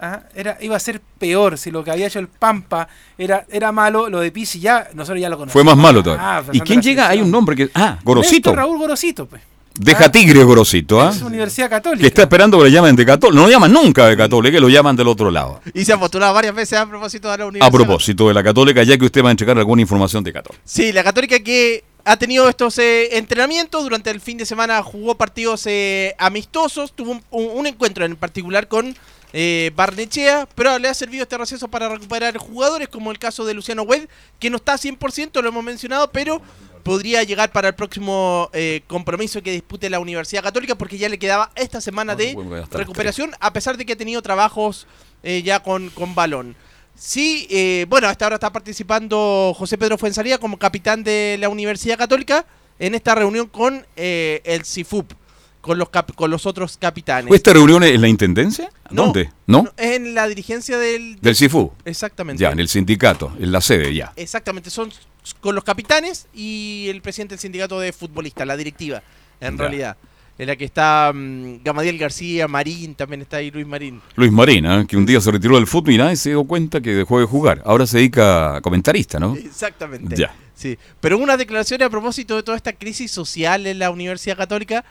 ah, 0.00 0.20
era, 0.34 0.58
iba 0.60 0.76
a 0.76 0.80
ser 0.80 1.00
peor. 1.18 1.56
Si 1.58 1.70
lo 1.70 1.82
que 1.82 1.90
había 1.90 2.06
hecho 2.08 2.18
el 2.18 2.28
Pampa 2.28 2.88
era, 3.16 3.46
era 3.48 3.72
malo, 3.72 4.08
lo 4.10 4.20
de 4.20 4.30
Pizzi 4.30 4.60
ya, 4.60 4.88
nosotros 4.94 5.20
ya 5.20 5.28
lo 5.30 5.38
conocemos. 5.38 5.52
Fue 5.54 5.64
más 5.64 5.76
malo 5.76 6.02
todavía. 6.02 6.38
Ah, 6.38 6.42
¿Y 6.52 6.60
quién 6.60 6.82
llega? 6.82 7.08
Hay 7.08 7.20
un 7.22 7.30
nombre 7.30 7.56
que. 7.56 7.70
Ah, 7.74 7.98
Gorosito. 8.04 8.50
Néstor 8.50 8.56
Raúl 8.56 8.78
Gorosito, 8.78 9.26
pues. 9.26 9.42
Deja 9.74 10.10
Tigre 10.10 10.44
Grosito, 10.44 11.00
¿ah? 11.00 11.10
Es 11.14 11.22
Universidad 11.22 11.70
Católica. 11.70 12.00
Que 12.02 12.08
está 12.08 12.22
esperando 12.22 12.58
que 12.58 12.64
lo 12.64 12.68
llamen 12.70 12.96
de 12.96 13.06
Católica. 13.06 13.36
No 13.40 13.46
lo 13.46 13.52
llaman 13.52 13.72
nunca 13.72 14.06
de 14.08 14.16
Católica, 14.16 14.52
que 14.56 14.60
lo 14.60 14.68
llaman 14.68 14.96
del 14.96 15.06
otro 15.06 15.30
lado. 15.30 15.60
Y 15.72 15.84
se 15.84 15.92
ha 15.92 16.00
postulado 16.00 16.34
varias 16.34 16.54
veces 16.54 16.78
a 16.78 16.86
propósito 16.86 17.30
de 17.30 17.38
la 17.38 17.44
A 17.44 17.46
universidad. 17.46 17.72
propósito 17.72 18.26
de 18.28 18.34
la 18.34 18.42
Católica, 18.42 18.82
ya 18.82 18.98
que 18.98 19.04
usted 19.04 19.22
va 19.22 19.28
a 19.28 19.30
entregar 19.30 19.56
alguna 19.56 19.80
información 19.82 20.24
de 20.24 20.32
Católica. 20.32 20.60
Sí, 20.64 20.90
la 20.92 21.04
Católica 21.04 21.38
que 21.38 21.84
ha 22.04 22.16
tenido 22.16 22.48
estos 22.48 22.76
eh, 22.78 23.16
entrenamientos 23.18 23.84
durante 23.84 24.10
el 24.10 24.20
fin 24.20 24.36
de 24.38 24.46
semana, 24.46 24.82
jugó 24.82 25.14
partidos 25.16 25.62
eh, 25.66 26.14
amistosos, 26.18 26.92
tuvo 26.92 27.12
un, 27.12 27.22
un- 27.30 27.50
un 27.58 27.66
encuentro 27.66 28.04
en 28.04 28.16
particular 28.16 28.66
con 28.66 28.96
eh, 29.34 29.70
Barnechea, 29.76 30.48
pero 30.54 30.78
le 30.78 30.88
ha 30.88 30.94
servido 30.94 31.22
este 31.24 31.36
receso 31.36 31.68
para 31.68 31.88
recuperar 31.90 32.36
jugadores, 32.38 32.88
como 32.88 33.10
el 33.12 33.18
caso 33.18 33.44
de 33.44 33.52
Luciano 33.54 33.82
Wed, 33.82 34.08
que 34.38 34.48
no 34.48 34.56
está 34.56 34.74
100%, 34.76 35.42
lo 35.42 35.48
hemos 35.50 35.62
mencionado, 35.62 36.10
pero 36.10 36.40
podría 36.88 37.22
llegar 37.22 37.52
para 37.52 37.68
el 37.68 37.74
próximo 37.74 38.48
eh, 38.54 38.80
compromiso 38.86 39.42
que 39.42 39.52
dispute 39.52 39.90
la 39.90 40.00
Universidad 40.00 40.42
Católica, 40.42 40.74
porque 40.74 40.96
ya 40.96 41.10
le 41.10 41.18
quedaba 41.18 41.50
esta 41.54 41.82
semana 41.82 42.16
de 42.16 42.34
recuperación, 42.70 43.32
a 43.40 43.52
pesar 43.52 43.76
de 43.76 43.84
que 43.84 43.92
ha 43.92 43.96
tenido 43.96 44.22
trabajos 44.22 44.86
eh, 45.22 45.42
ya 45.42 45.62
con, 45.62 45.90
con 45.90 46.14
balón. 46.14 46.56
Sí, 46.94 47.46
eh, 47.50 47.84
bueno, 47.90 48.08
hasta 48.08 48.24
ahora 48.24 48.36
está 48.36 48.50
participando 48.50 49.54
José 49.54 49.76
Pedro 49.76 49.98
Fuensalía 49.98 50.38
como 50.38 50.58
capitán 50.58 51.04
de 51.04 51.36
la 51.38 51.50
Universidad 51.50 51.98
Católica 51.98 52.46
en 52.78 52.94
esta 52.94 53.14
reunión 53.14 53.48
con 53.48 53.84
eh, 53.94 54.40
el 54.44 54.64
CIFUP, 54.64 55.12
con 55.68 55.78
los, 55.78 55.90
cap- 55.90 56.14
con 56.14 56.30
los 56.30 56.46
otros 56.46 56.76
capitanes. 56.78 57.32
¿Esta 57.32 57.52
reunión 57.52 57.84
es 57.84 57.92
en 57.92 58.00
la 58.00 58.08
Intendencia? 58.08 58.70
¿Dónde? 58.90 59.30
¿No? 59.46 59.62
No, 59.64 59.70
es 59.76 59.96
en 59.96 60.14
la 60.14 60.26
dirigencia 60.26 60.78
del... 60.78 61.20
Del 61.20 61.36
CIFU. 61.36 61.70
Exactamente. 61.84 62.42
Ya, 62.42 62.50
en 62.50 62.58
el 62.58 62.68
sindicato, 62.68 63.32
en 63.38 63.52
la 63.52 63.60
sede, 63.60 63.94
ya. 63.94 64.12
Exactamente, 64.16 64.70
son 64.70 64.90
con 65.40 65.54
los 65.54 65.62
capitanes 65.62 66.26
y 66.34 66.86
el 66.88 67.02
presidente 67.02 67.34
del 67.34 67.40
sindicato 67.40 67.78
de 67.78 67.92
futbolistas, 67.92 68.46
la 68.46 68.56
directiva, 68.56 69.02
en 69.40 69.56
Ya. 69.56 69.62
realidad. 69.62 69.96
En 70.38 70.46
la 70.46 70.54
que 70.56 70.64
está 70.64 71.10
mm, 71.12 71.62
Gamadiel 71.64 71.98
García, 71.98 72.46
Marín, 72.48 72.94
también 72.94 73.20
está 73.22 73.38
ahí 73.38 73.50
Luis 73.50 73.66
Marín. 73.66 74.00
Luis 74.14 74.30
Marina, 74.32 74.86
que 74.88 74.96
un 74.96 75.04
día 75.04 75.20
se 75.20 75.30
retiró 75.32 75.56
del 75.56 75.66
fútbol 75.66 75.94
y 75.94 75.98
nadie 75.98 76.16
se 76.16 76.30
dio 76.30 76.44
cuenta 76.44 76.80
que 76.80 76.90
dejó 76.94 77.18
de 77.20 77.26
jugar. 77.26 77.60
Ahora 77.64 77.86
se 77.88 77.98
dedica 77.98 78.56
a 78.56 78.60
comentarista, 78.60 79.18
¿no? 79.18 79.34
Exactamente. 79.36 80.16
Ya. 80.16 80.32
Sí, 80.54 80.78
pero 81.00 81.18
unas 81.18 81.38
declaraciones 81.38 81.86
a 81.86 81.90
propósito 81.90 82.36
de 82.36 82.42
toda 82.44 82.56
esta 82.56 82.72
crisis 82.72 83.10
social 83.10 83.66
en 83.66 83.78
la 83.80 83.90
Universidad 83.90 84.36
Católica 84.36 84.84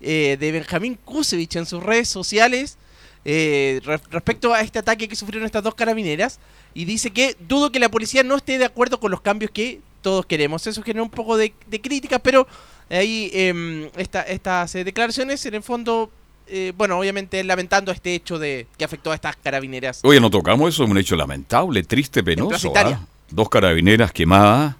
eh, 0.00 0.36
de 0.40 0.52
Benjamín 0.52 0.98
Kusevich 1.04 1.56
en 1.56 1.66
sus 1.66 1.82
redes 1.82 2.08
sociales 2.08 2.76
eh, 3.24 3.80
re- 3.84 4.00
respecto 4.10 4.54
a 4.54 4.60
este 4.62 4.78
ataque 4.78 5.06
que 5.08 5.14
sufrieron 5.16 5.44
estas 5.46 5.62
dos 5.62 5.74
carabineras 5.74 6.38
y 6.72 6.84
dice 6.86 7.10
que 7.10 7.36
dudo 7.48 7.70
que 7.70 7.78
la 7.78 7.88
policía 7.90 8.22
no 8.22 8.36
esté 8.36 8.56
de 8.58 8.64
acuerdo 8.64 8.98
con 9.00 9.10
los 9.10 9.20
cambios 9.20 9.50
que 9.50 9.80
todos 10.02 10.24
queremos. 10.24 10.66
Eso 10.66 10.82
genera 10.82 11.02
un 11.02 11.10
poco 11.10 11.36
de, 11.36 11.52
de 11.66 11.80
crítica, 11.80 12.18
pero 12.18 12.46
ahí 12.88 13.30
em, 13.34 13.90
esta- 13.96 14.22
estas 14.22 14.74
eh, 14.74 14.84
declaraciones 14.84 15.44
en 15.44 15.54
el 15.54 15.62
fondo, 15.62 16.10
eh, 16.46 16.72
bueno, 16.76 16.98
obviamente 16.98 17.44
lamentando 17.44 17.92
este 17.92 18.14
hecho 18.14 18.38
de 18.38 18.66
que 18.78 18.84
afectó 18.86 19.12
a 19.12 19.14
estas 19.14 19.36
carabineras. 19.36 20.00
Oye, 20.02 20.18
no 20.20 20.30
tocamos 20.30 20.72
eso, 20.72 20.84
es 20.84 20.90
un 20.90 20.96
hecho 20.96 21.16
lamentable, 21.16 21.82
triste, 21.82 22.22
penoso. 22.24 22.72
¿ah? 22.96 23.06
Dos 23.30 23.48
carabineras 23.50 24.10
quemadas 24.12 24.76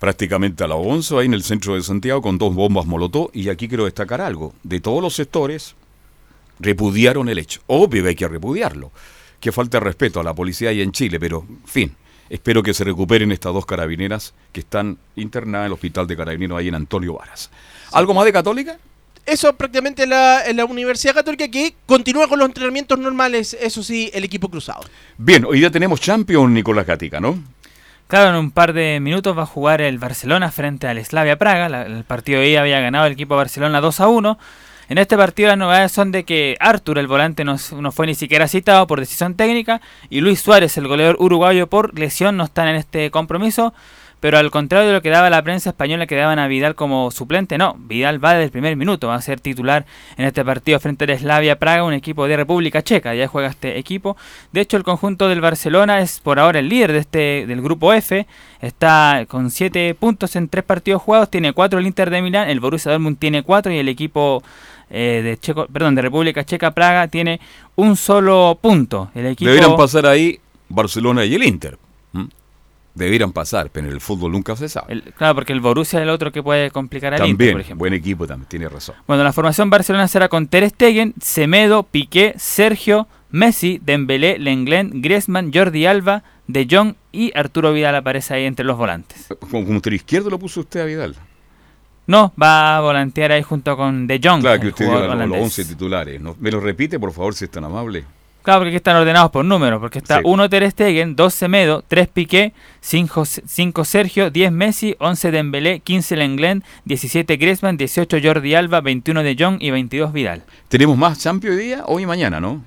prácticamente 0.00 0.64
a 0.64 0.66
la 0.66 0.74
once 0.74 1.16
ahí 1.16 1.26
en 1.26 1.34
el 1.34 1.44
centro 1.44 1.76
de 1.76 1.82
Santiago 1.82 2.22
con 2.22 2.38
dos 2.38 2.52
bombas 2.52 2.86
molotov. 2.86 3.30
Y 3.32 3.48
aquí 3.50 3.68
quiero 3.68 3.84
destacar 3.84 4.20
algo. 4.20 4.54
De 4.64 4.80
todos 4.80 5.00
los 5.00 5.14
sectores 5.14 5.76
repudiaron 6.58 7.28
el 7.28 7.38
hecho. 7.38 7.60
Obvio 7.68 8.02
que 8.02 8.08
hay 8.08 8.14
que 8.16 8.26
repudiarlo. 8.26 8.90
Que 9.38 9.52
falta 9.52 9.78
de 9.78 9.84
respeto 9.84 10.18
a 10.18 10.24
la 10.24 10.34
policía 10.34 10.70
ahí 10.70 10.82
en 10.82 10.92
Chile, 10.92 11.20
pero, 11.20 11.46
fin, 11.64 11.94
espero 12.28 12.62
que 12.62 12.74
se 12.74 12.84
recuperen 12.84 13.30
estas 13.30 13.54
dos 13.54 13.64
carabineras 13.64 14.34
que 14.52 14.60
están 14.60 14.98
internadas 15.16 15.64
en 15.64 15.66
el 15.66 15.72
hospital 15.72 16.06
de 16.06 16.16
carabineros 16.16 16.58
ahí 16.58 16.68
en 16.68 16.74
Antonio 16.74 17.14
Varas. 17.14 17.50
¿Algo 17.92 18.12
más 18.12 18.24
de 18.24 18.32
Católica? 18.32 18.78
Eso 19.24 19.54
prácticamente 19.54 20.04
en 20.04 20.10
la, 20.10 20.42
la 20.52 20.64
Universidad 20.64 21.14
Católica 21.14 21.48
que 21.48 21.74
continúa 21.86 22.26
con 22.26 22.38
los 22.38 22.48
entrenamientos 22.48 22.98
normales, 22.98 23.56
eso 23.60 23.82
sí, 23.82 24.10
el 24.12 24.24
equipo 24.24 24.48
cruzado. 24.48 24.80
Bien, 25.18 25.44
hoy 25.44 25.60
ya 25.60 25.70
tenemos 25.70 26.00
Champions 26.00 26.50
Nicolás 26.50 26.86
Gatica, 26.86 27.20
¿no? 27.20 27.38
Claro, 28.10 28.30
en 28.30 28.44
un 28.44 28.50
par 28.50 28.72
de 28.72 28.98
minutos 28.98 29.38
va 29.38 29.44
a 29.44 29.46
jugar 29.46 29.80
el 29.80 30.00
Barcelona 30.00 30.50
frente 30.50 30.88
al 30.88 30.98
Slavia 31.04 31.38
Praga. 31.38 31.84
El 31.86 32.02
partido 32.02 32.40
de 32.40 32.58
había 32.58 32.80
ganado 32.80 33.06
el 33.06 33.12
equipo 33.12 33.36
Barcelona 33.36 33.80
2 33.80 34.00
a 34.00 34.08
1. 34.08 34.38
En 34.88 34.98
este 34.98 35.16
partido 35.16 35.50
las 35.50 35.58
novedades 35.58 35.92
son 35.92 36.10
de 36.10 36.24
que 36.24 36.56
Artur, 36.58 36.98
el 36.98 37.06
volante, 37.06 37.44
no, 37.44 37.54
no 37.76 37.92
fue 37.92 38.08
ni 38.08 38.16
siquiera 38.16 38.48
citado 38.48 38.88
por 38.88 38.98
decisión 38.98 39.36
técnica 39.36 39.80
y 40.08 40.22
Luis 40.22 40.40
Suárez, 40.40 40.76
el 40.76 40.88
goleador 40.88 41.18
uruguayo, 41.20 41.68
por 41.68 41.96
lesión 41.96 42.36
no 42.36 42.42
están 42.42 42.66
en 42.66 42.74
este 42.74 43.12
compromiso. 43.12 43.72
Pero 44.20 44.38
al 44.38 44.50
contrario 44.50 44.88
de 44.88 44.94
lo 44.94 45.02
que 45.02 45.08
daba 45.08 45.30
la 45.30 45.42
prensa 45.42 45.70
española 45.70 46.06
que 46.06 46.14
daban 46.14 46.38
a 46.38 46.46
Vidal 46.46 46.74
como 46.74 47.10
suplente, 47.10 47.56
no, 47.56 47.76
Vidal 47.78 48.22
va 48.22 48.34
desde 48.34 48.44
el 48.44 48.50
primer 48.50 48.76
minuto, 48.76 49.08
va 49.08 49.14
a 49.14 49.22
ser 49.22 49.40
titular 49.40 49.86
en 50.16 50.26
este 50.26 50.44
partido 50.44 50.78
frente 50.78 51.04
al 51.04 51.18
Slavia 51.18 51.58
Praga, 51.58 51.84
un 51.84 51.94
equipo 51.94 52.26
de 52.28 52.36
República 52.36 52.82
Checa, 52.82 53.14
ya 53.14 53.26
juega 53.28 53.48
este 53.48 53.78
equipo. 53.78 54.16
De 54.52 54.60
hecho, 54.60 54.76
el 54.76 54.82
conjunto 54.82 55.28
del 55.28 55.40
Barcelona 55.40 56.00
es 56.00 56.20
por 56.20 56.38
ahora 56.38 56.58
el 56.58 56.68
líder 56.68 56.92
de 56.92 56.98
este 56.98 57.46
del 57.46 57.62
grupo 57.62 57.92
F, 57.94 58.26
está 58.60 59.24
con 59.26 59.50
7 59.50 59.94
puntos 59.94 60.36
en 60.36 60.48
3 60.48 60.64
partidos 60.64 61.02
jugados, 61.02 61.30
tiene 61.30 61.52
4 61.52 61.78
el 61.78 61.86
Inter 61.86 62.10
de 62.10 62.20
Milán, 62.20 62.50
el 62.50 62.60
Borussia 62.60 62.92
Dortmund 62.92 63.18
tiene 63.18 63.42
4 63.42 63.72
y 63.72 63.78
el 63.78 63.88
equipo 63.88 64.42
eh, 64.90 65.22
de 65.24 65.38
Checo, 65.38 65.66
perdón, 65.66 65.94
de 65.94 66.02
República 66.02 66.44
Checa 66.44 66.72
Praga 66.72 67.08
tiene 67.08 67.40
un 67.76 67.96
solo 67.96 68.58
punto. 68.60 69.10
El 69.14 69.26
equipo 69.26 69.50
Deberían 69.50 69.76
pasar 69.76 70.04
ahí 70.06 70.40
Barcelona 70.68 71.24
y 71.24 71.34
el 71.34 71.44
Inter. 71.44 71.78
Debieran 72.94 73.32
pasar, 73.32 73.70
pero 73.70 73.86
en 73.86 73.92
el 73.92 74.00
fútbol 74.00 74.32
nunca 74.32 74.56
se 74.56 74.68
sabe. 74.68 74.92
el- 74.92 75.02
claro, 75.16 75.34
porque 75.36 75.52
el 75.52 75.60
Borussia 75.60 75.98
es 76.00 76.02
el 76.02 76.10
otro 76.10 76.32
que 76.32 76.42
puede 76.42 76.70
complicar 76.70 77.14
al 77.14 77.20
Inter, 77.20 77.28
También, 77.30 77.52
por 77.52 77.60
ejemplo. 77.60 77.78
buen 77.78 77.92
equipo 77.94 78.26
también, 78.26 78.48
tiene 78.48 78.68
razón. 78.68 78.96
Bueno, 79.06 79.22
la 79.24 79.32
formación 79.32 79.70
Barcelona 79.70 80.08
será 80.08 80.28
con 80.28 80.48
Ter 80.48 80.68
Stegen, 80.68 81.14
Semedo, 81.20 81.84
Piqué, 81.84 82.34
Sergio, 82.36 83.06
Messi, 83.30 83.80
Dembélé, 83.84 84.38
Lenglen, 84.38 85.02
Griezmann, 85.02 85.52
Jordi 85.52 85.86
Alba, 85.86 86.24
De 86.48 86.66
Jong 86.68 86.94
y 87.12 87.30
Arturo 87.38 87.72
Vidal 87.72 87.94
aparece 87.94 88.34
ahí 88.34 88.44
entre 88.44 88.64
los 88.64 88.76
volantes. 88.76 89.28
Como, 89.38 89.64
como 89.64 89.80
izquierdo 89.92 90.30
lo 90.30 90.38
puso 90.38 90.60
usted 90.60 90.80
a 90.80 90.84
Vidal. 90.84 91.14
No, 92.08 92.32
va 92.40 92.76
a 92.76 92.80
volantear 92.80 93.30
ahí 93.30 93.42
junto 93.42 93.76
con 93.76 94.08
De 94.08 94.20
Jong. 94.22 94.40
Claro 94.40 94.60
que 94.60 94.68
usted 94.68 94.84
dio 94.84 94.94
los, 94.94 95.02
los 95.04 95.14
holandés. 95.14 95.42
11 95.42 95.64
titulares. 95.64 96.20
¿no? 96.20 96.34
¿Me 96.40 96.50
lo 96.50 96.58
repite, 96.58 96.98
por 96.98 97.12
favor, 97.12 97.34
si 97.34 97.44
es 97.44 97.50
tan 97.52 97.62
amable? 97.64 98.04
Claro, 98.42 98.60
porque 98.60 98.68
aquí 98.70 98.76
están 98.76 98.96
ordenados 98.96 99.30
por 99.30 99.44
número, 99.44 99.78
porque 99.80 99.98
está 99.98 100.16
Sí. 100.18 100.22
1 100.24 100.48
Ter 100.48 100.70
Stegen, 100.70 101.14
2 101.14 101.34
Semedo, 101.34 101.84
3 101.86 102.08
Piqué, 102.08 102.52
5 102.80 103.84
Sergio, 103.84 104.30
10 104.30 104.50
Messi, 104.52 104.96
11 104.98 105.30
Dembélé, 105.30 105.80
15 105.80 106.16
Lenglen, 106.16 106.64
17 106.84 107.36
Griezmann, 107.36 107.76
18 107.76 108.18
Jordi 108.22 108.54
Alba, 108.54 108.80
21 108.80 109.22
De 109.22 109.36
Jong 109.38 109.58
y 109.60 109.70
22 109.70 110.12
Vidal. 110.12 110.42
¿Tenemos 110.68 110.96
más 110.96 111.18
Champions 111.18 111.56
hoy 111.58 111.62
día? 111.64 111.82
Hoy 111.86 112.02
y 112.04 112.06
mañana, 112.06 112.40
¿no? 112.40 112.62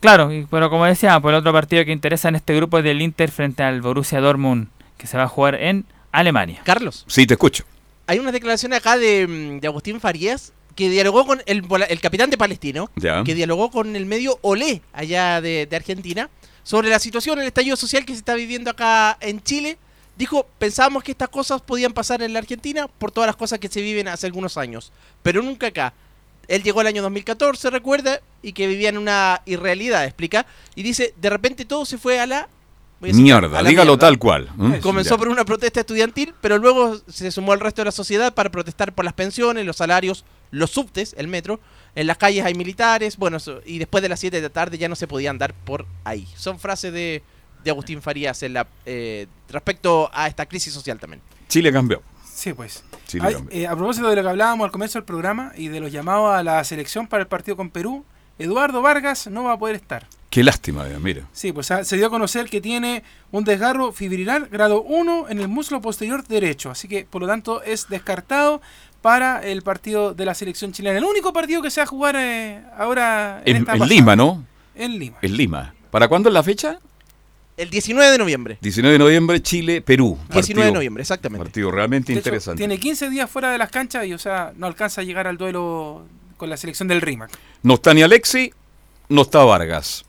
Claro, 0.00 0.32
y- 0.32 0.46
pero 0.50 0.70
como 0.70 0.84
decía, 0.86 1.18
pues 1.20 1.32
el 1.32 1.38
otro 1.40 1.52
partido 1.52 1.84
que 1.84 1.92
interesa 1.92 2.28
en 2.28 2.36
este 2.36 2.54
grupo 2.54 2.78
es 2.78 2.84
del 2.84 3.02
Inter 3.02 3.30
frente 3.30 3.62
al 3.62 3.80
Borussia 3.82 4.20
Dortmund, 4.20 4.68
que 4.98 5.06
se 5.06 5.16
va 5.16 5.24
a 5.24 5.28
jugar 5.28 5.54
en 5.56 5.84
Alemania. 6.12 6.60
Carlos, 6.64 7.04
Sí, 7.06 7.26
te 7.26 7.34
escucho. 7.34 7.64
hay 8.06 8.18
una 8.18 8.32
declaración 8.32 8.72
acá 8.72 8.96
de, 8.96 9.26
mm, 9.26 9.60
de 9.60 9.66
Agustín 9.68 10.00
Farías 10.00 10.52
que 10.80 10.88
dialogó 10.88 11.26
con 11.26 11.42
el, 11.44 12.00
capitán 12.00 12.30
de 12.30 12.38
Palestino, 12.38 12.90
Ya. 12.96 13.22
que 13.22 13.34
dialogó 13.34 13.70
con 13.70 13.94
el 13.96 14.06
medio 14.06 14.38
Olé, 14.40 14.80
allá 14.94 15.42
de, 15.42 15.66
de 15.66 15.76
Argentina, 15.76 16.30
sobre 16.62 16.88
la 16.88 16.98
situación, 16.98 17.38
el 17.38 17.46
estallido 17.46 17.76
social 17.76 18.06
que 18.06 18.14
se 18.14 18.20
está 18.20 18.34
viviendo 18.34 18.70
acá 18.70 19.18
en 19.20 19.42
Chile. 19.42 19.76
Dijo, 20.16 20.46
pensábamos 20.58 21.02
que 21.02 21.12
estas 21.12 21.28
cosas 21.28 21.60
podían 21.60 21.92
pasar 21.92 22.22
en 22.22 22.32
la 22.32 22.38
Argentina 22.38 22.88
por 22.88 23.12
todas 23.12 23.26
las 23.28 23.36
cosas 23.36 23.58
que 23.58 23.68
se 23.68 23.82
viven 23.82 24.08
hace 24.08 24.26
algunos 24.26 24.56
años, 24.56 24.90
pero 25.22 25.42
nunca 25.42 25.66
acá. 25.66 25.92
Él 26.48 26.62
llegó 26.62 26.80
el 26.80 26.86
año 26.86 27.02
2014, 27.02 27.68
recuerda, 27.68 28.20
y 28.42 28.54
que 28.54 28.66
vivía 28.66 28.88
en 28.88 28.96
una 28.96 29.42
irrealidad, 29.44 30.04
explica, 30.06 30.46
y 30.74 30.82
dice, 30.82 31.12
de 31.20 31.28
repente 31.28 31.66
todo 31.66 31.84
se 31.84 31.98
fue 31.98 32.18
a 32.20 32.26
la... 32.26 32.48
decir, 33.00 33.20
Mierda, 33.22 33.58
a 33.58 33.62
la 33.62 33.68
dígalo 33.68 33.92
mierda. 33.92 34.06
tal 34.06 34.18
cual. 34.18 34.48
¿m? 34.58 34.80
Comenzó 34.80 35.10
Ya. 35.16 35.18
por 35.18 35.28
una 35.28 35.44
protesta 35.44 35.80
estudiantil, 35.80 36.32
pero 36.40 36.56
luego 36.56 36.98
se 37.06 37.30
sumó 37.30 37.52
al 37.52 37.60
resto 37.60 37.82
de 37.82 37.86
la 37.86 37.92
sociedad 37.92 38.32
para 38.32 38.50
protestar 38.50 38.94
por 38.94 39.04
las 39.04 39.12
pensiones, 39.14 39.66
los 39.66 39.76
salarios, 39.76 40.24
los 40.50 40.70
subtes, 40.70 41.14
el 41.18 41.28
metro. 41.28 41.60
En 41.94 42.06
las 42.06 42.18
calles 42.18 42.44
hay 42.44 42.54
militares, 42.54 43.16
bueno, 43.16 43.38
y 43.66 43.78
después 43.78 44.02
de 44.02 44.08
las 44.08 44.20
7 44.20 44.36
de 44.36 44.42
la 44.42 44.50
tarde 44.50 44.78
ya 44.78 44.88
no 44.88 44.96
se 44.96 45.06
podía 45.08 45.30
andar 45.30 45.54
por 45.54 45.86
ahí. 46.04 46.28
Son 46.36 46.58
frases 46.58 46.92
de, 46.92 47.22
de 47.64 47.70
Agustín 47.70 48.00
Farías 48.02 48.42
en 48.42 48.54
la, 48.54 48.66
eh, 48.86 49.26
respecto 49.48 50.10
a 50.12 50.28
esta 50.28 50.46
crisis 50.46 50.72
social 50.72 50.98
también. 50.98 51.20
Chile 51.48 51.72
cambió. 51.72 52.02
Sí, 52.32 52.52
pues. 52.52 52.84
Chile 53.06 53.24
Ay, 53.26 53.34
cambió. 53.34 53.58
eh, 53.58 53.66
a 53.66 53.74
propósito 53.76 54.08
de 54.08 54.16
lo 54.16 54.22
que 54.22 54.28
hablábamos 54.28 54.64
al 54.66 54.70
comienzo 54.70 54.98
del 54.98 55.04
programa 55.04 55.52
y 55.56 55.68
de 55.68 55.80
los 55.80 55.90
llamados 55.92 56.32
a 56.34 56.42
la 56.42 56.62
selección 56.64 57.06
para 57.08 57.22
el 57.22 57.28
partido 57.28 57.56
con 57.56 57.70
Perú, 57.70 58.04
Eduardo 58.38 58.80
Vargas 58.82 59.26
no 59.26 59.44
va 59.44 59.52
a 59.52 59.58
poder 59.58 59.76
estar. 59.76 60.06
Qué 60.30 60.44
lástima, 60.44 60.84
mira. 61.00 61.26
Sí, 61.32 61.52
pues 61.52 61.72
ah, 61.72 61.82
se 61.82 61.96
dio 61.96 62.06
a 62.06 62.10
conocer 62.10 62.48
que 62.48 62.60
tiene 62.60 63.02
un 63.32 63.42
desgarro 63.42 63.90
fibrilar 63.92 64.48
grado 64.48 64.80
1 64.82 65.28
en 65.28 65.40
el 65.40 65.48
muslo 65.48 65.80
posterior 65.80 66.24
derecho, 66.24 66.70
así 66.70 66.86
que 66.86 67.04
por 67.04 67.20
lo 67.20 67.26
tanto 67.26 67.62
es 67.64 67.88
descartado 67.88 68.62
para 69.02 69.40
el 69.46 69.62
partido 69.62 70.12
de 70.14 70.24
la 70.24 70.34
selección 70.34 70.72
chilena. 70.72 70.98
El 70.98 71.04
único 71.04 71.32
partido 71.32 71.62
que 71.62 71.70
se 71.70 71.80
va 71.80 71.84
a 71.84 71.86
jugar 71.86 72.16
eh, 72.18 72.62
ahora 72.76 73.42
en, 73.44 73.56
En, 73.56 73.62
esta 73.62 73.74
en. 73.76 73.88
Lima, 73.88 74.16
¿no? 74.16 74.44
En 74.74 74.98
Lima. 74.98 75.18
En 75.22 75.36
Lima. 75.36 75.74
¿Para 75.90 76.08
cuándo 76.08 76.28
es 76.28 76.34
la 76.34 76.42
fecha? 76.42 76.78
El 77.56 77.68
19 77.68 78.10
de 78.12 78.18
noviembre. 78.18 78.58
19 78.62 78.92
de 78.94 78.98
noviembre, 78.98 79.42
Chile, 79.42 79.82
Perú. 79.82 80.16
19 80.30 80.30
de 80.30 80.40
Partido- 80.54 80.72
noviembre, 80.74 81.02
exactamente. 81.02 81.44
Partido 81.44 81.70
realmente 81.70 82.12
hecho, 82.12 82.20
interesante. 82.20 82.58
tiene 82.58 82.78
15 82.78 83.10
días 83.10 83.28
fuera 83.30 83.50
de 83.52 83.58
las 83.58 83.70
canchas 83.70 84.06
y, 84.06 84.14
o 84.14 84.18
sea, 84.18 84.52
no 84.56 84.66
alcanza 84.66 85.00
a 85.02 85.04
llegar 85.04 85.26
al 85.26 85.36
duelo 85.36 86.04
con 86.38 86.48
la 86.48 86.56
selección 86.56 86.88
del 86.88 87.02
RIMAC. 87.02 87.30
No 87.62 87.74
está 87.74 87.92
ni 87.92 88.02
Alexi, 88.02 88.52
no 89.10 89.22
está 89.22 89.44
Vargas. 89.44 90.04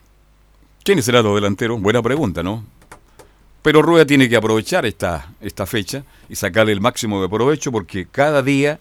¿Quiénes 0.83 1.03
serán 1.05 1.23
los 1.25 1.35
delanteros? 1.35 1.81
Buena 1.81 2.01
pregunta, 2.01 2.41
¿no? 2.41 2.65
Pero 3.61 3.81
Rueda 3.81 4.05
tiene 4.05 4.27
que 4.27 4.35
aprovechar 4.35 4.85
esta, 4.85 5.33
esta 5.39 5.65
fecha 5.65 6.03
y 6.29 6.35
sacarle 6.35 6.71
el 6.71 6.81
máximo 6.81 7.21
de 7.21 7.29
provecho 7.29 7.71
porque 7.71 8.07
cada 8.11 8.41
día 8.41 8.79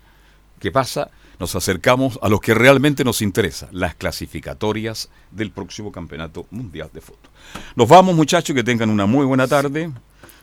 que 0.58 0.72
pasa 0.72 1.10
nos 1.40 1.54
acercamos 1.56 2.18
a 2.22 2.28
lo 2.28 2.38
que 2.38 2.52
realmente 2.52 3.02
nos 3.02 3.22
interesa, 3.22 3.68
las 3.72 3.94
clasificatorias 3.94 5.08
del 5.30 5.50
próximo 5.50 5.90
Campeonato 5.90 6.46
Mundial 6.50 6.90
de 6.92 7.00
Fútbol. 7.00 7.30
Nos 7.74 7.88
vamos 7.88 8.14
muchachos, 8.14 8.54
que 8.54 8.62
tengan 8.62 8.90
una 8.90 9.06
muy 9.06 9.24
buena 9.24 9.48
tarde. 9.48 9.90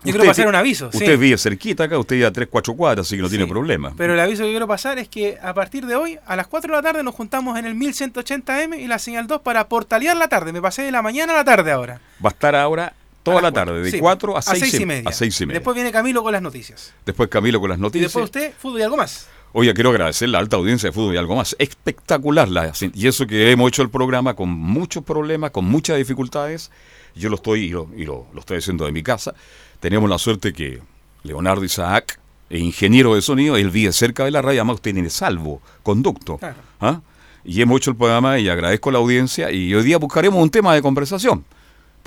Yo 0.03 0.11
quiero 0.11 0.25
pasar 0.25 0.47
un 0.47 0.55
aviso, 0.55 0.87
Usted 0.87 1.05
sí. 1.05 1.17
vive 1.17 1.37
cerquita 1.37 1.83
acá, 1.83 1.99
usted 1.99 2.19
ya 2.19 2.27
a 2.27 2.31
3, 2.31 2.47
4 2.49 2.75
cuadras, 2.75 3.05
así 3.05 3.15
que 3.15 3.21
no 3.21 3.29
tiene 3.29 3.45
problema. 3.45 3.93
Pero 3.95 4.13
el 4.13 4.19
aviso 4.19 4.43
que 4.43 4.49
quiero 4.49 4.67
pasar 4.67 4.97
es 4.97 5.07
que 5.07 5.37
a 5.41 5.53
partir 5.53 5.85
de 5.85 5.95
hoy, 5.95 6.17
a 6.25 6.35
las 6.35 6.47
4 6.47 6.71
de 6.71 6.77
la 6.77 6.81
tarde, 6.81 7.03
nos 7.03 7.13
juntamos 7.13 7.57
en 7.59 7.65
el 7.65 7.75
1180M 7.75 8.79
y 8.79 8.87
la 8.87 8.97
señal 8.99 9.27
2 9.27 9.41
para 9.41 9.67
portalear 9.67 10.17
la 10.17 10.27
tarde. 10.29 10.51
Me 10.51 10.61
pasé 10.61 10.83
de 10.83 10.91
la 10.91 11.01
mañana 11.01 11.33
a 11.33 11.37
la 11.37 11.43
tarde 11.43 11.71
ahora. 11.71 11.99
Va 12.23 12.29
a 12.29 12.33
estar 12.33 12.55
ahora 12.55 12.93
toda 13.31 13.41
la 13.41 13.51
tarde, 13.51 13.81
de 13.81 13.91
Sí, 13.91 13.99
4 13.99 14.37
a 14.37 14.41
6 14.41 14.59
seis 14.59 14.73
y 14.81 14.85
media. 14.85 15.09
A 15.09 15.11
seis 15.11 15.39
y 15.41 15.45
media. 15.45 15.59
Después 15.59 15.75
viene 15.75 15.91
Camilo 15.91 16.23
con 16.23 16.31
las 16.31 16.41
noticias. 16.41 16.93
Después 17.05 17.29
Camilo 17.29 17.59
con 17.59 17.69
las 17.69 17.77
Y 17.77 17.81
noticias. 17.81 18.09
después 18.13 18.25
usted, 18.25 18.53
fútbol 18.57 18.79
y 18.79 18.83
algo 18.83 18.97
más. 18.97 19.27
Oye, 19.53 19.73
quiero 19.73 19.89
agradecer 19.91 20.29
la 20.29 20.39
alta 20.39 20.57
audiencia 20.57 20.89
de 20.89 20.93
fútbol 20.93 21.15
y 21.15 21.17
algo 21.17 21.35
más. 21.35 21.55
Espectacular. 21.57 22.47
La, 22.49 22.71
y 22.93 23.07
eso 23.07 23.25
que 23.25 23.51
hemos 23.51 23.69
hecho 23.69 23.81
el 23.81 23.89
programa 23.89 24.35
con 24.35 24.49
muchos 24.49 25.03
problemas, 25.03 25.51
con 25.51 25.65
muchas 25.65 25.97
dificultades. 25.97 26.69
Yo 27.15 27.29
lo 27.29 27.35
estoy, 27.35 27.61
y 27.65 27.69
lo, 27.69 27.87
y 27.95 28.05
lo, 28.05 28.27
lo 28.33 28.39
estoy 28.39 28.57
haciendo 28.57 28.85
de 28.85 28.91
mi 28.91 29.01
casa. 29.03 29.33
Tenemos 29.79 30.09
la 30.09 30.17
suerte 30.17 30.53
que 30.53 30.81
Leonardo 31.23 31.63
Isaac, 31.63 32.19
ingeniero 32.49 33.15
de 33.15 33.21
sonido, 33.21 33.57
él 33.57 33.71
vive 33.71 33.91
cerca 33.93 34.25
de 34.25 34.31
la 34.31 34.41
radio, 34.41 34.61
además 34.61 34.75
usted 34.75 34.93
tiene 34.93 35.09
salvo, 35.09 35.61
conducto. 35.81 36.37
Claro. 36.37 36.57
¿Ah? 36.79 37.01
Y 37.43 37.61
hemos 37.61 37.77
hecho 37.77 37.91
el 37.91 37.97
programa 37.97 38.37
y 38.39 38.49
agradezco 38.49 38.89
a 38.89 38.93
la 38.93 38.99
audiencia. 38.99 39.49
Y 39.51 39.73
hoy 39.73 39.83
día 39.83 39.97
buscaremos 39.97 40.41
un 40.43 40.49
tema 40.49 40.75
de 40.75 40.81
conversación. 40.81 41.45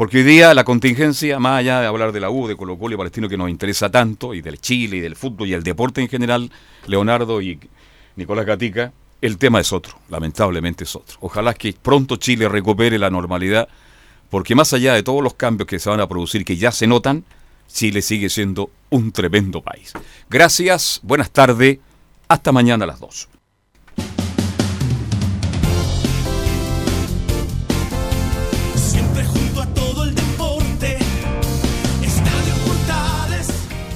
Porque 0.01 0.17
hoy 0.17 0.23
día 0.23 0.55
la 0.55 0.65
contingencia, 0.65 1.39
más 1.39 1.59
allá 1.59 1.83
de 1.83 1.87
hablar 1.87 2.11
de 2.13 2.21
la 2.21 2.31
U, 2.31 2.49
de 2.49 2.57
Colo 2.57 2.79
Colo 2.79 2.95
y 2.95 2.97
Palestino, 2.97 3.29
que 3.29 3.37
nos 3.37 3.51
interesa 3.51 3.91
tanto, 3.91 4.33
y 4.33 4.41
del 4.41 4.59
Chile, 4.59 4.97
y 4.97 5.01
del 5.01 5.15
fútbol, 5.15 5.49
y 5.49 5.53
el 5.53 5.63
deporte 5.63 6.01
en 6.01 6.09
general, 6.09 6.51
Leonardo 6.87 7.43
y 7.43 7.61
Nicolás 8.17 8.47
Gatica, 8.47 8.95
el 9.21 9.37
tema 9.37 9.61
es 9.61 9.75
otro, 9.75 9.99
lamentablemente 10.09 10.85
es 10.85 10.97
otro. 10.97 11.19
Ojalá 11.21 11.53
que 11.53 11.75
pronto 11.75 12.17
Chile 12.17 12.49
recupere 12.49 12.99
la 12.99 13.11
normalidad, 13.11 13.69
porque 14.31 14.55
más 14.55 14.73
allá 14.73 14.95
de 14.95 15.03
todos 15.03 15.23
los 15.23 15.35
cambios 15.35 15.67
que 15.67 15.79
se 15.79 15.91
van 15.91 16.01
a 16.01 16.09
producir, 16.09 16.47
que 16.47 16.57
ya 16.57 16.73
se 16.73 16.87
notan, 16.87 17.23
Chile 17.71 18.01
sigue 18.01 18.31
siendo 18.31 18.71
un 18.89 19.13
tremendo 19.13 19.61
país. 19.61 19.93
Gracias, 20.31 21.01
buenas 21.03 21.31
tardes, 21.31 21.77
hasta 22.27 22.53
mañana 22.53 22.85
a 22.85 22.89
las 22.89 23.01
2. 23.01 23.29